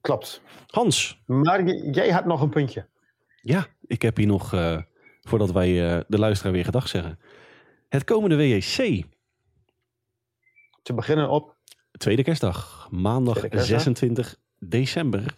Klopt. 0.00 0.42
Hans, 0.66 1.22
Maar 1.26 1.64
jij 1.90 2.10
had 2.10 2.24
nog 2.24 2.40
een 2.40 2.50
puntje. 2.50 2.86
Ja, 3.40 3.66
ik 3.86 4.02
heb 4.02 4.16
hier 4.16 4.26
nog, 4.26 4.52
eh, 4.54 4.78
voordat 5.20 5.52
wij 5.52 5.96
eh, 5.96 6.00
de 6.08 6.18
luisteraar 6.18 6.52
weer 6.52 6.64
gedag 6.64 6.88
zeggen. 6.88 7.18
Het 7.88 8.04
komende 8.04 8.36
WEC, 8.36 9.04
Te 10.82 10.94
beginnen 10.94 11.30
op 11.30 11.56
tweede 11.98 12.22
kerstdag, 12.22 12.88
maandag 12.90 13.34
Tweede 13.34 13.56
kerstdag. 13.56 13.80
26 13.80 14.36
december. 14.58 15.34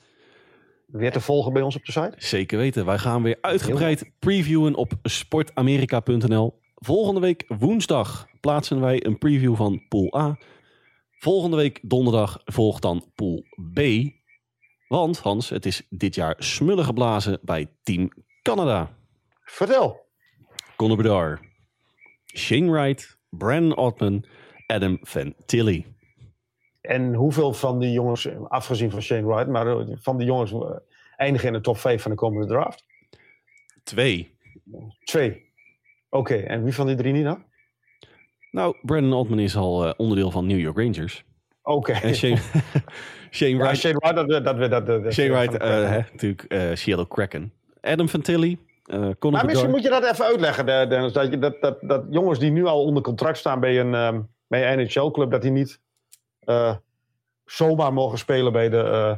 weer 0.86 1.12
te 1.12 1.20
volgen 1.20 1.52
bij 1.52 1.62
ons 1.62 1.76
op 1.76 1.84
de 1.84 1.92
site. 1.92 2.14
Zeker 2.16 2.58
weten, 2.58 2.86
wij 2.86 2.98
gaan 2.98 3.22
weer 3.22 3.38
uitgebreid 3.40 4.10
previewen 4.18 4.74
op 4.74 4.92
sportamerika.nl. 5.02 6.60
Volgende 6.74 7.20
week 7.20 7.44
woensdag 7.48 8.26
plaatsen 8.40 8.80
wij 8.80 9.06
een 9.06 9.18
preview 9.18 9.56
van 9.56 9.88
Pool 9.88 10.18
A. 10.18 10.38
Volgende 11.10 11.56
week 11.56 11.80
donderdag 11.82 12.40
volgt 12.44 12.82
dan 12.82 13.12
Pool 13.14 13.44
B. 13.74 13.80
Want 14.88 15.18
Hans, 15.18 15.48
het 15.48 15.66
is 15.66 15.86
dit 15.90 16.14
jaar 16.14 16.34
smullen 16.38 16.84
geblazen 16.84 17.38
bij 17.42 17.70
Team 17.82 18.12
Canada. 18.42 18.96
Vertel. 19.44 20.06
Conor 20.76 20.96
Bedard, 20.96 21.40
Shane 22.24 22.70
Wright, 22.70 23.18
Brandon 23.28 23.76
Ottman, 23.76 24.24
Adam 24.66 24.98
Van 25.00 25.34
Tilly. 25.46 25.86
En 26.80 27.14
hoeveel 27.14 27.52
van 27.52 27.78
die 27.78 27.92
jongens, 27.92 28.28
afgezien 28.48 28.90
van 28.90 29.02
Shane 29.02 29.26
Wright, 29.26 29.48
maar 29.48 29.66
eh, 29.66 29.96
van 29.96 30.16
die 30.16 30.26
jongens 30.26 30.52
eh, 30.52 30.76
eindigen 31.16 31.48
in 31.48 31.54
de 31.54 31.60
top 31.60 31.78
5 31.78 32.02
van 32.02 32.10
de 32.10 32.16
komende 32.16 32.46
draft? 32.46 32.84
Twee. 33.82 34.36
Twee. 35.04 35.52
Oké, 36.08 36.34
en 36.34 36.64
wie 36.64 36.74
van 36.74 36.86
die 36.86 36.96
drie 36.96 37.12
niet 37.12 37.24
dan? 37.24 37.44
Nou, 38.50 38.76
Brandon 38.82 39.12
Ottman 39.12 39.38
is 39.38 39.56
al 39.56 39.86
eh, 39.86 39.92
onderdeel 39.96 40.30
van 40.30 40.46
New 40.46 40.60
York 40.60 40.76
Rangers. 40.76 41.24
Oké. 41.62 41.92
En 41.92 42.14
Shane, 42.14 42.40
Shane 43.30 43.50
Ja, 43.50 43.56
Wright, 43.56 43.76
Shane 43.76 43.94
Wright, 43.94 44.16
dat, 44.16 44.44
dat, 44.44 44.70
dat, 44.70 44.86
dat, 44.86 45.12
Shane 45.12 45.30
Wright 45.30 45.56
eh, 45.56 45.90
hè, 45.90 46.00
natuurlijk 46.12 46.42
eh, 46.42 46.74
Seattle 46.74 47.08
Kraken. 47.08 47.52
Adam 47.80 48.08
Van 48.08 48.20
Tilly, 48.20 48.58
eh 48.84 49.10
Maar 49.20 49.44
misschien 49.44 49.70
moet 49.70 49.82
je 49.82 49.88
dat 49.88 50.04
even 50.04 50.24
uitleggen, 50.24 50.66
Dennis. 50.66 51.12
Dat, 51.12 51.30
je, 51.30 51.38
dat, 51.38 51.60
dat, 51.60 51.78
dat 51.80 52.04
jongens 52.10 52.38
die 52.38 52.50
nu 52.50 52.64
al 52.64 52.84
onder 52.84 53.02
contract 53.02 53.38
staan 53.38 53.60
bij 53.60 53.80
een, 53.80 53.94
ehm, 53.94 54.20
bij 54.46 54.72
een 54.72 54.78
NHL-club, 54.78 55.30
dat 55.30 55.42
die 55.42 55.50
niet 55.50 55.80
zomaar 57.44 57.92
mogen 57.92 58.18
spelen 58.18 58.52
bij 58.52 58.68
de, 58.68 59.16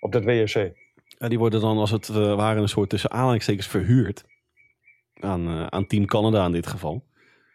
op 0.00 0.12
dat 0.12 0.24
WFC. 0.24 0.70
Ja, 1.18 1.28
die 1.28 1.38
worden 1.38 1.60
dan 1.60 1.78
als 1.78 1.90
het 1.90 2.08
ware 2.08 2.60
een 2.60 2.68
soort 2.68 2.88
tussen 2.88 3.10
aanhalingstekens 3.10 3.66
verhuurd. 3.66 4.24
Aan, 5.20 5.72
aan 5.72 5.86
Team 5.86 6.06
Canada 6.06 6.46
in 6.46 6.52
dit 6.52 6.66
geval. 6.66 7.04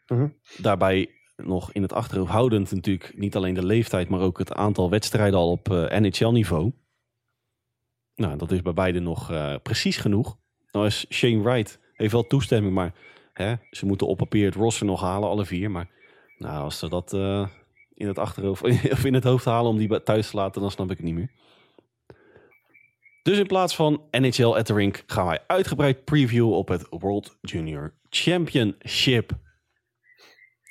Mhm. 0.07 0.27
Daarbij 0.57 1.09
nog 1.35 1.71
in 1.71 1.81
het 1.81 1.93
achterhoofd 1.93 2.31
houdend 2.31 2.71
natuurlijk 2.71 3.13
niet 3.15 3.35
alleen 3.35 3.53
de 3.53 3.65
leeftijd, 3.65 4.09
maar 4.09 4.19
ook 4.19 4.37
het 4.37 4.53
aantal 4.53 4.89
wedstrijden 4.89 5.39
al 5.39 5.51
op 5.51 5.71
eh, 5.71 5.99
NHL-niveau. 5.99 6.71
Nou, 8.15 8.37
dat 8.37 8.51
is 8.51 8.61
bij 8.61 8.73
beide 8.73 8.99
nog 8.99 9.31
eh, 9.31 9.55
precies 9.63 9.97
genoeg. 9.97 10.37
Nou 10.71 10.85
is 10.85 11.05
Shane 11.09 11.41
Wright, 11.41 11.79
heeft 11.93 12.11
wel 12.11 12.27
toestemming, 12.27 12.73
maar 12.73 12.93
hè, 13.33 13.55
ze 13.71 13.85
moeten 13.85 14.07
op 14.07 14.17
papier 14.17 14.45
het 14.45 14.55
roster 14.55 14.85
nog 14.85 15.01
halen, 15.01 15.29
alle 15.29 15.45
vier. 15.45 15.71
Maar 15.71 15.89
nou, 16.37 16.63
als 16.63 16.79
ze 16.79 16.89
dat 16.89 17.13
eh, 17.13 17.47
in 17.93 18.07
het 18.07 18.17
achterhoofd 18.17 18.63
of 18.91 19.05
in 19.05 19.13
het 19.13 19.23
hoofd 19.23 19.45
halen 19.45 19.71
om 19.71 19.77
die 19.77 20.03
thuis 20.03 20.29
te 20.29 20.35
laten, 20.35 20.61
dan 20.61 20.71
snap 20.71 20.91
ik 20.91 20.97
het 20.97 21.05
niet 21.05 21.15
meer. 21.15 21.31
Dus 23.23 23.37
in 23.37 23.47
plaats 23.47 23.75
van 23.75 24.03
NHL 24.11 24.55
at 24.55 24.65
the 24.65 24.73
Rink 24.73 25.03
gaan 25.07 25.25
wij 25.25 25.43
uitgebreid 25.47 26.03
preview 26.03 26.53
op 26.53 26.67
het 26.67 26.87
World 26.89 27.37
Junior 27.41 27.93
Championship. 28.09 29.31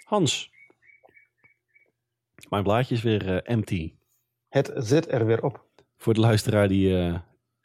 Hans. 0.04 0.51
Mijn 2.52 2.64
blaadje 2.64 2.94
is 2.94 3.02
weer 3.02 3.34
eh, 3.34 3.54
empty. 3.54 3.94
Het 4.48 4.72
zit 4.74 5.12
er 5.12 5.26
weer 5.26 5.42
op. 5.42 5.64
Voor 5.96 6.14
de 6.14 6.20
luisteraar 6.20 6.68
die, 6.68 6.98
eh, 6.98 7.14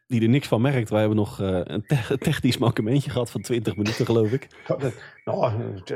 die 0.07 0.21
er 0.21 0.29
niks 0.29 0.47
van 0.47 0.61
merkt. 0.61 0.89
Wij 0.89 0.99
hebben 0.99 1.17
nog 1.17 1.41
eh, 1.41 1.61
een 1.63 1.85
te- 1.85 2.17
technisch 2.17 2.57
mankementje 2.57 3.09
gehad 3.09 3.31
van 3.31 3.41
20 3.41 3.75
minuten 3.75 4.05
geloof 4.05 4.31
ik. 4.31 4.47
Dat, 4.67 4.93
nou, 5.25 5.53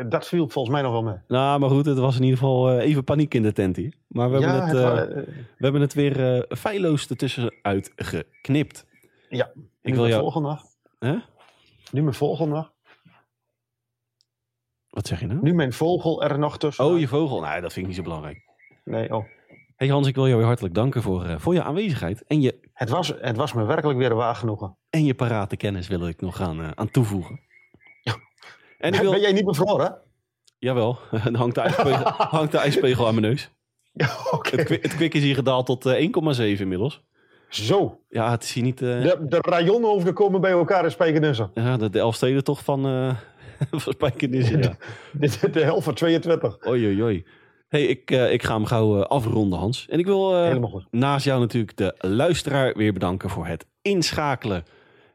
dat 0.09 0.27
viel 0.27 0.49
volgens 0.49 0.73
mij 0.73 0.83
nog 0.83 0.91
wel 0.91 1.03
mee. 1.03 1.15
Nou, 1.27 1.59
maar 1.59 1.69
goed, 1.69 1.85
het 1.85 1.97
was 1.97 2.15
in 2.15 2.23
ieder 2.23 2.37
geval 2.37 2.79
even 2.79 3.03
paniek 3.03 3.33
in 3.33 3.41
de 3.41 3.53
tent 3.53 3.75
hier. 3.75 3.93
Maar 4.07 4.31
we, 4.31 4.39
hebben, 4.39 4.67
het, 4.67 5.13
we 5.57 5.63
hebben 5.63 5.81
het 5.81 5.93
weer 5.93 6.45
feilloos 6.49 7.07
ertussenuit 7.07 7.91
geknipt. 7.95 8.85
Ja. 9.29 9.51
Ik 9.81 9.95
wil 9.95 10.07
jou... 10.07 10.21
volgende? 10.21 10.61
Nu 11.91 12.01
mijn 12.01 12.13
vogel 12.13 12.47
nog. 12.47 12.71
Wat 14.89 15.07
zeg 15.07 15.19
je 15.19 15.27
nou? 15.27 15.39
Nu 15.41 15.53
mijn 15.53 15.73
vogel 15.73 16.23
er 16.23 16.39
nog 16.39 16.57
tussen. 16.57 16.85
Oh, 16.85 16.99
je 16.99 17.07
vogel. 17.07 17.41
Nee, 17.41 17.61
dat 17.61 17.73
vind 17.73 17.75
ik 17.75 17.85
niet 17.85 17.95
zo 17.95 18.03
belangrijk. 18.03 18.49
Nee, 18.83 19.13
oh. 19.15 19.25
Hey 19.75 19.87
Hans, 19.89 20.07
ik 20.07 20.15
wil 20.15 20.25
jou 20.25 20.37
weer 20.37 20.45
hartelijk 20.47 20.73
danken 20.73 21.01
voor, 21.01 21.25
eh, 21.25 21.35
voor 21.37 21.53
je 21.53 21.63
aanwezigheid. 21.63 22.23
En 22.27 22.41
je, 22.41 22.59
Het 22.73 22.89
was, 22.89 23.13
het 23.21 23.35
was 23.35 23.53
me 23.53 23.65
werkelijk 23.65 23.99
weer 23.99 24.11
een 24.11 24.17
waar 24.17 24.35
genoegen. 24.35 24.77
en 24.89 25.05
je 25.05 25.13
parate 25.13 25.57
kennis 25.57 25.87
wil 25.87 26.07
ik 26.07 26.21
nog 26.21 26.41
aan, 26.41 26.61
eh, 26.61 26.69
aan 26.75 26.91
toevoegen. 26.91 27.39
En 28.77 28.93
ik 28.93 28.99
wil... 28.99 29.11
Ben 29.11 29.21
jij 29.21 29.31
niet 29.31 29.45
bevroren? 29.45 29.97
Jawel, 30.57 30.99
dan 31.23 31.35
hangt 31.43 31.55
de, 31.55 31.61
ijspegel, 31.61 32.11
hangt 32.37 32.51
de 32.51 32.57
ijspegel 32.57 33.07
aan 33.07 33.13
mijn 33.15 33.25
neus. 33.27 33.49
Ja. 33.93 34.07
Het, 34.41 34.63
kwi- 34.63 34.79
het 34.81 34.95
kwik 34.95 35.13
is 35.13 35.21
hier 35.23 35.35
gedaald 35.35 35.65
tot 35.65 35.85
eh, 35.85 36.09
1,7 36.55 36.59
inmiddels. 36.59 37.03
Zo. 37.49 37.99
Ja, 38.09 38.31
het 38.31 38.43
is 38.43 38.53
hier 38.53 38.63
niet... 38.63 38.81
eh, 38.81 38.87
De, 39.01 39.17
de 39.29 39.37
rajonhoofden 39.41 40.13
komen 40.13 40.41
bij 40.41 40.51
elkaar 40.51 40.83
in 40.83 40.91
Spijkenisse. 40.91 41.49
ja, 41.53 41.77
de, 41.77 41.89
de 41.89 41.99
Elfstedentocht 41.99 42.63
van, 42.63 42.85
eh 42.85 43.15
voor 43.81 43.93
Spijkenissen, 43.93 44.61
ja. 44.61 44.75
Dit 45.13 45.43
is 45.43 45.51
de 45.51 45.63
helft 45.63 45.83
van 45.83 45.93
22. 45.93 46.67
Oei, 46.67 46.85
oei, 46.85 47.01
oei. 47.03 47.25
Hey, 47.71 47.83
ik, 47.83 48.11
eh, 48.11 48.33
ik 48.33 48.43
ga 48.43 48.53
hem 48.53 48.65
gauw 48.65 49.01
eh, 49.01 49.07
afronden, 49.07 49.59
Hans. 49.59 49.85
En 49.89 49.99
ik 49.99 50.05
wil 50.05 50.35
eh, 50.35 50.63
naast 50.91 51.25
jou 51.25 51.39
natuurlijk 51.39 51.77
de 51.77 51.95
luisteraar 51.97 52.77
weer 52.77 52.93
bedanken 52.93 53.29
voor 53.29 53.45
het 53.45 53.65
inschakelen. 53.81 54.63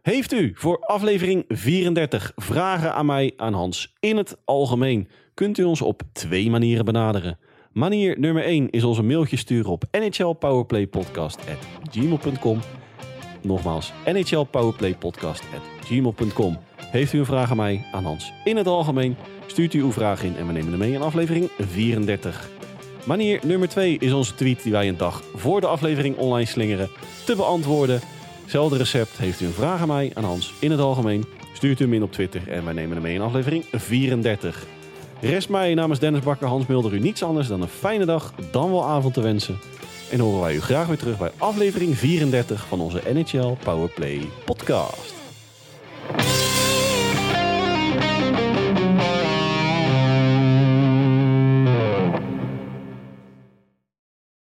Heeft 0.02 0.32
u 0.32 0.52
voor 0.54 0.78
aflevering 0.78 1.44
34 1.48 2.32
vragen 2.36 2.94
aan 2.94 3.07
mij, 3.07 3.32
aan 3.36 3.52
Hans, 3.52 3.94
in 4.00 4.16
het 4.16 4.36
algemeen, 4.44 5.09
kunt 5.34 5.59
u 5.59 5.64
ons 5.64 5.82
op 5.82 6.02
twee 6.12 6.50
manieren 6.50 6.84
benaderen. 6.84 7.38
Manier 7.72 8.18
nummer 8.18 8.44
1 8.44 8.70
is 8.70 8.84
onze 8.84 9.02
mailtje 9.02 9.36
sturen 9.36 9.70
op 9.70 9.84
nhlpowerplaypodcast.gmail.com. 9.90 12.61
Nogmaals, 13.42 13.92
nhlpowerplaypodcast.gmail.com. 14.04 16.59
Heeft 16.76 17.12
u 17.12 17.18
een 17.18 17.26
vraag 17.26 17.50
aan 17.50 17.57
mij, 17.57 17.84
aan 17.92 18.04
Hans, 18.04 18.32
in 18.44 18.57
het 18.57 18.66
algemeen, 18.66 19.16
stuurt 19.47 19.74
u 19.74 19.80
uw 19.80 19.92
vraag 19.92 20.22
in 20.22 20.36
en 20.36 20.47
we 20.47 20.53
nemen 20.53 20.70
hem 20.70 20.78
mee 20.78 20.92
in 20.92 21.03
aflevering 21.03 21.51
34. 21.59 22.49
Manier 23.05 23.40
nummer 23.42 23.68
2 23.68 23.97
is 23.99 24.12
onze 24.12 24.34
tweet 24.34 24.62
die 24.62 24.72
wij 24.72 24.88
een 24.88 24.97
dag 24.97 25.22
voor 25.34 25.61
de 25.61 25.66
aflevering 25.66 26.16
online 26.16 26.49
slingeren 26.49 26.88
te 27.24 27.36
beantwoorden. 27.36 28.01
Zelfde 28.47 28.76
recept. 28.76 29.18
Heeft 29.18 29.40
u 29.40 29.47
een 29.47 29.53
vraag 29.53 29.80
aan 29.80 29.88
mij, 29.88 30.11
aan 30.14 30.24
Hans, 30.24 30.53
in 30.59 30.70
het 30.70 30.80
algemeen, 30.80 31.24
stuurt 31.53 31.80
u 31.80 31.84
hem 31.84 31.94
in 31.94 32.03
op 32.03 32.12
Twitter 32.12 32.49
en 32.49 32.64
wij 32.64 32.74
nemen 32.74 32.92
hem 32.92 33.03
mee 33.03 33.14
in 33.14 33.20
aflevering 33.20 33.64
34. 33.72 34.66
Rest 35.20 35.49
mij 35.49 35.74
namens 35.74 35.99
Dennis 35.99 36.22
Bakker, 36.22 36.49
Hans 36.49 36.66
Mulder 36.66 36.94
u 36.94 36.99
niets 36.99 37.22
anders 37.22 37.49
dan 37.49 37.62
een 37.62 37.68
fijne 37.68 38.05
dag, 38.05 38.34
dan 38.51 38.70
wel 38.70 38.84
avond 38.84 39.14
te 39.14 39.20
wensen. 39.20 39.59
En 40.11 40.20
horen 40.20 40.40
wij 40.40 40.55
u 40.55 40.61
graag 40.61 40.86
weer 40.86 40.99
terug 40.99 41.18
bij 41.18 41.30
aflevering 41.38 41.99
34 41.99 42.66
van 42.66 42.80
onze 42.80 43.03
NHL 43.12 43.57
Powerplay 43.64 44.20
podcast. 44.44 45.15